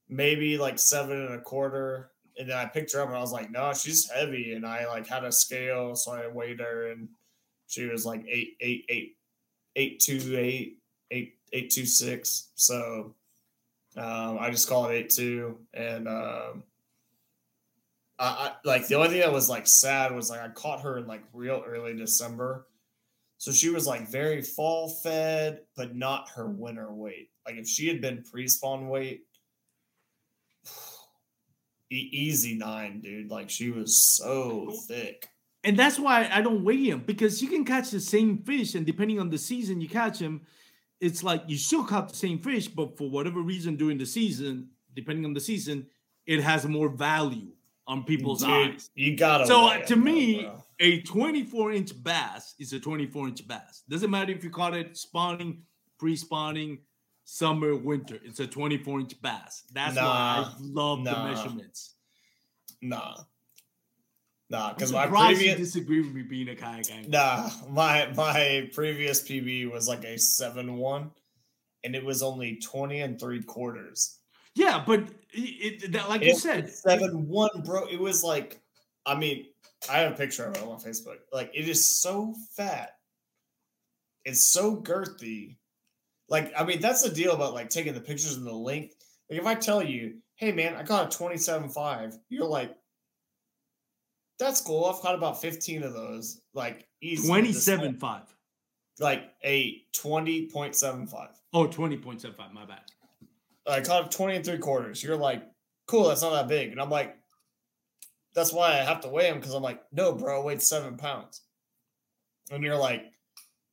[0.09, 3.31] maybe like seven and a quarter, and then I picked her up and I was
[3.31, 7.07] like, no, she's heavy, and I like had a scale, so I weighed her, and
[7.67, 9.17] she was like eight eight eight
[9.75, 10.79] eight two eight
[11.11, 12.49] eight eight two six.
[12.55, 13.15] So
[13.95, 16.63] um, I just call it eight two, and um,
[18.19, 20.97] I, I like the only thing that was like sad was like I caught her
[20.97, 22.67] in like real early December.
[23.39, 27.29] So she was like very fall fed, but not her winter weight.
[27.45, 29.25] Like if she had been pre spawn weight,
[31.91, 33.29] easy nine, dude.
[33.29, 35.29] Like she was so thick.
[35.63, 38.85] And that's why I don't weigh him because you can catch the same fish, and
[38.85, 40.41] depending on the season you catch him,
[40.99, 44.69] it's like you still caught the same fish, but for whatever reason during the season,
[44.95, 45.85] depending on the season,
[46.25, 47.51] it has more value
[47.87, 48.89] on people's Dude, eyes.
[48.95, 49.45] You gotta.
[49.47, 50.63] So weigh uh, to me, bro.
[50.79, 53.83] a 24 inch bass is a 24 inch bass.
[53.89, 55.61] Doesn't matter if you caught it spawning,
[55.99, 56.79] pre spawning,
[57.23, 58.19] summer, winter.
[58.23, 59.63] It's a 24 inch bass.
[59.73, 61.93] That's why I Nah, love the measurements.
[62.81, 63.15] nah.
[64.49, 67.09] Nah, because my previous disagree with me being a kayak angler.
[67.09, 71.11] Nah, my my previous PB was like a seven one,
[71.83, 74.19] and it was only twenty and three quarters.
[74.55, 75.01] Yeah, but
[75.33, 77.87] it, it that, like it you said, seven one, bro.
[77.87, 78.61] It was like,
[79.05, 79.47] I mean,
[79.91, 81.17] I have a picture of it on Facebook.
[81.31, 82.95] Like, it is so fat.
[84.25, 85.57] It's so girthy.
[86.29, 88.95] Like, I mean, that's the deal about like taking the pictures and the length.
[89.29, 92.75] Like, if I tell you, hey man, I caught a twenty-seven five, you're like,
[94.39, 94.85] that's cool.
[94.85, 96.41] I've caught about 15 of those.
[96.53, 97.27] Like easy.
[97.27, 98.21] 27.5.
[98.99, 101.27] Like a 20.75.
[101.53, 102.53] Oh, 20.75.
[102.53, 102.81] My bad.
[103.67, 105.03] I caught 20 and three quarters.
[105.03, 105.43] You're like,
[105.87, 106.71] cool, that's not that big.
[106.71, 107.17] And I'm like,
[108.33, 110.95] that's why I have to weigh him because I'm like, no, bro, I weighed seven
[110.97, 111.41] pounds.
[112.51, 113.03] And you're like,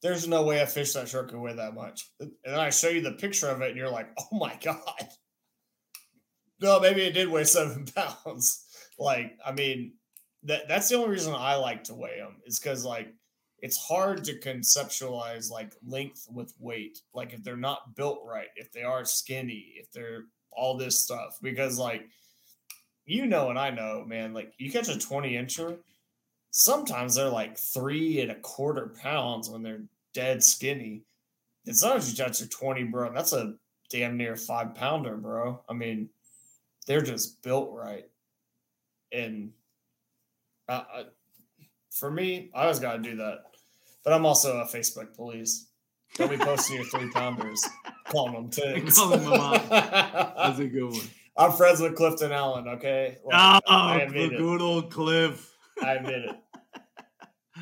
[0.03, 2.11] there's no way a fish that short could weigh that much.
[2.21, 5.09] And then I show you the picture of it, and you're like, oh my God.
[6.61, 8.65] No, maybe it did weigh seven pounds.
[8.99, 9.95] Like, I mean,
[10.45, 13.13] that that's the only reason I like to weigh them is because like
[13.61, 17.01] it's hard to conceptualize like length with weight.
[17.15, 21.39] Like if they're not built right, if they are skinny, if they're all this stuff.
[21.41, 22.09] Because like
[23.07, 25.79] you know and I know, man, like you catch a 20 incher,
[26.51, 31.03] sometimes they're like three and a quarter pounds when they're dead skinny.
[31.67, 33.55] As long as you touch a 20, bro, that's a
[33.91, 35.63] damn near five pounder, bro.
[35.69, 36.11] I mean,
[36.87, 38.05] they're just built right.
[39.13, 39.53] And
[40.69, 40.83] uh,
[41.91, 43.39] for me, I always got to do that.
[44.05, 45.67] But I'm also a Facebook police.
[46.17, 47.67] Don't be posting your three pounders,
[48.09, 48.99] calling them tits.
[48.99, 49.25] Call them
[49.69, 51.11] That's a good one.
[51.37, 52.69] I'm friends with Clifton Allen.
[52.69, 53.19] Okay.
[53.25, 55.53] Like, oh, good old Cliff.
[55.83, 56.37] I admit it.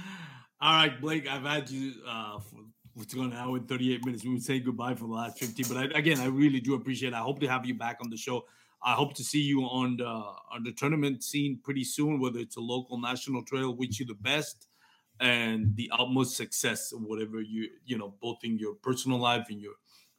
[0.61, 1.27] All right, Blake.
[1.27, 2.61] I've had you uh, for
[2.95, 4.25] what's going on with 38 minutes.
[4.25, 7.15] We would say goodbye for the last 50, but I, again, I really do appreciate
[7.15, 7.15] it.
[7.15, 8.45] I hope to have you back on the show.
[8.85, 12.57] I hope to see you on the on the tournament scene pretty soon, whether it's
[12.57, 13.77] a local national trail.
[13.77, 14.67] Wish you the best
[15.21, 19.75] and the utmost success, whatever you you know, both in your personal life, in your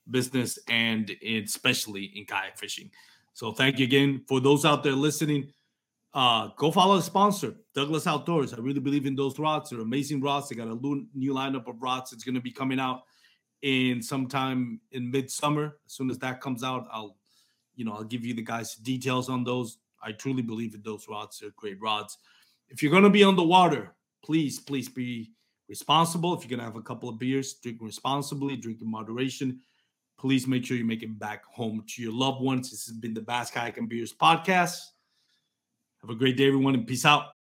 [0.10, 2.90] business, and especially in kayak fishing.
[3.34, 5.52] So thank you again for those out there listening.
[6.14, 8.54] Uh, go follow the sponsor, Douglas Outdoors.
[8.54, 9.72] I really believe in those rods.
[9.72, 10.48] They're amazing rods.
[10.48, 12.14] They got a new lineup of rods.
[12.14, 13.02] It's going to be coming out
[13.64, 15.78] in sometime in midsummer.
[15.88, 17.18] As soon as that comes out, I'll
[17.76, 19.78] you know, I'll give you the guys details on those.
[20.04, 22.18] I truly believe that those rods are great rods.
[22.70, 25.32] If you're going to be on the water, please, please be
[25.70, 26.34] responsible.
[26.34, 29.60] If you're going to have a couple of beers, drink responsibly, drink in moderation.
[30.20, 32.72] Please make sure you make it back home to your loved ones.
[32.72, 34.80] This has been the Bass Kayak and Beers podcast.
[36.02, 37.34] Have a great day, everyone, and peace out.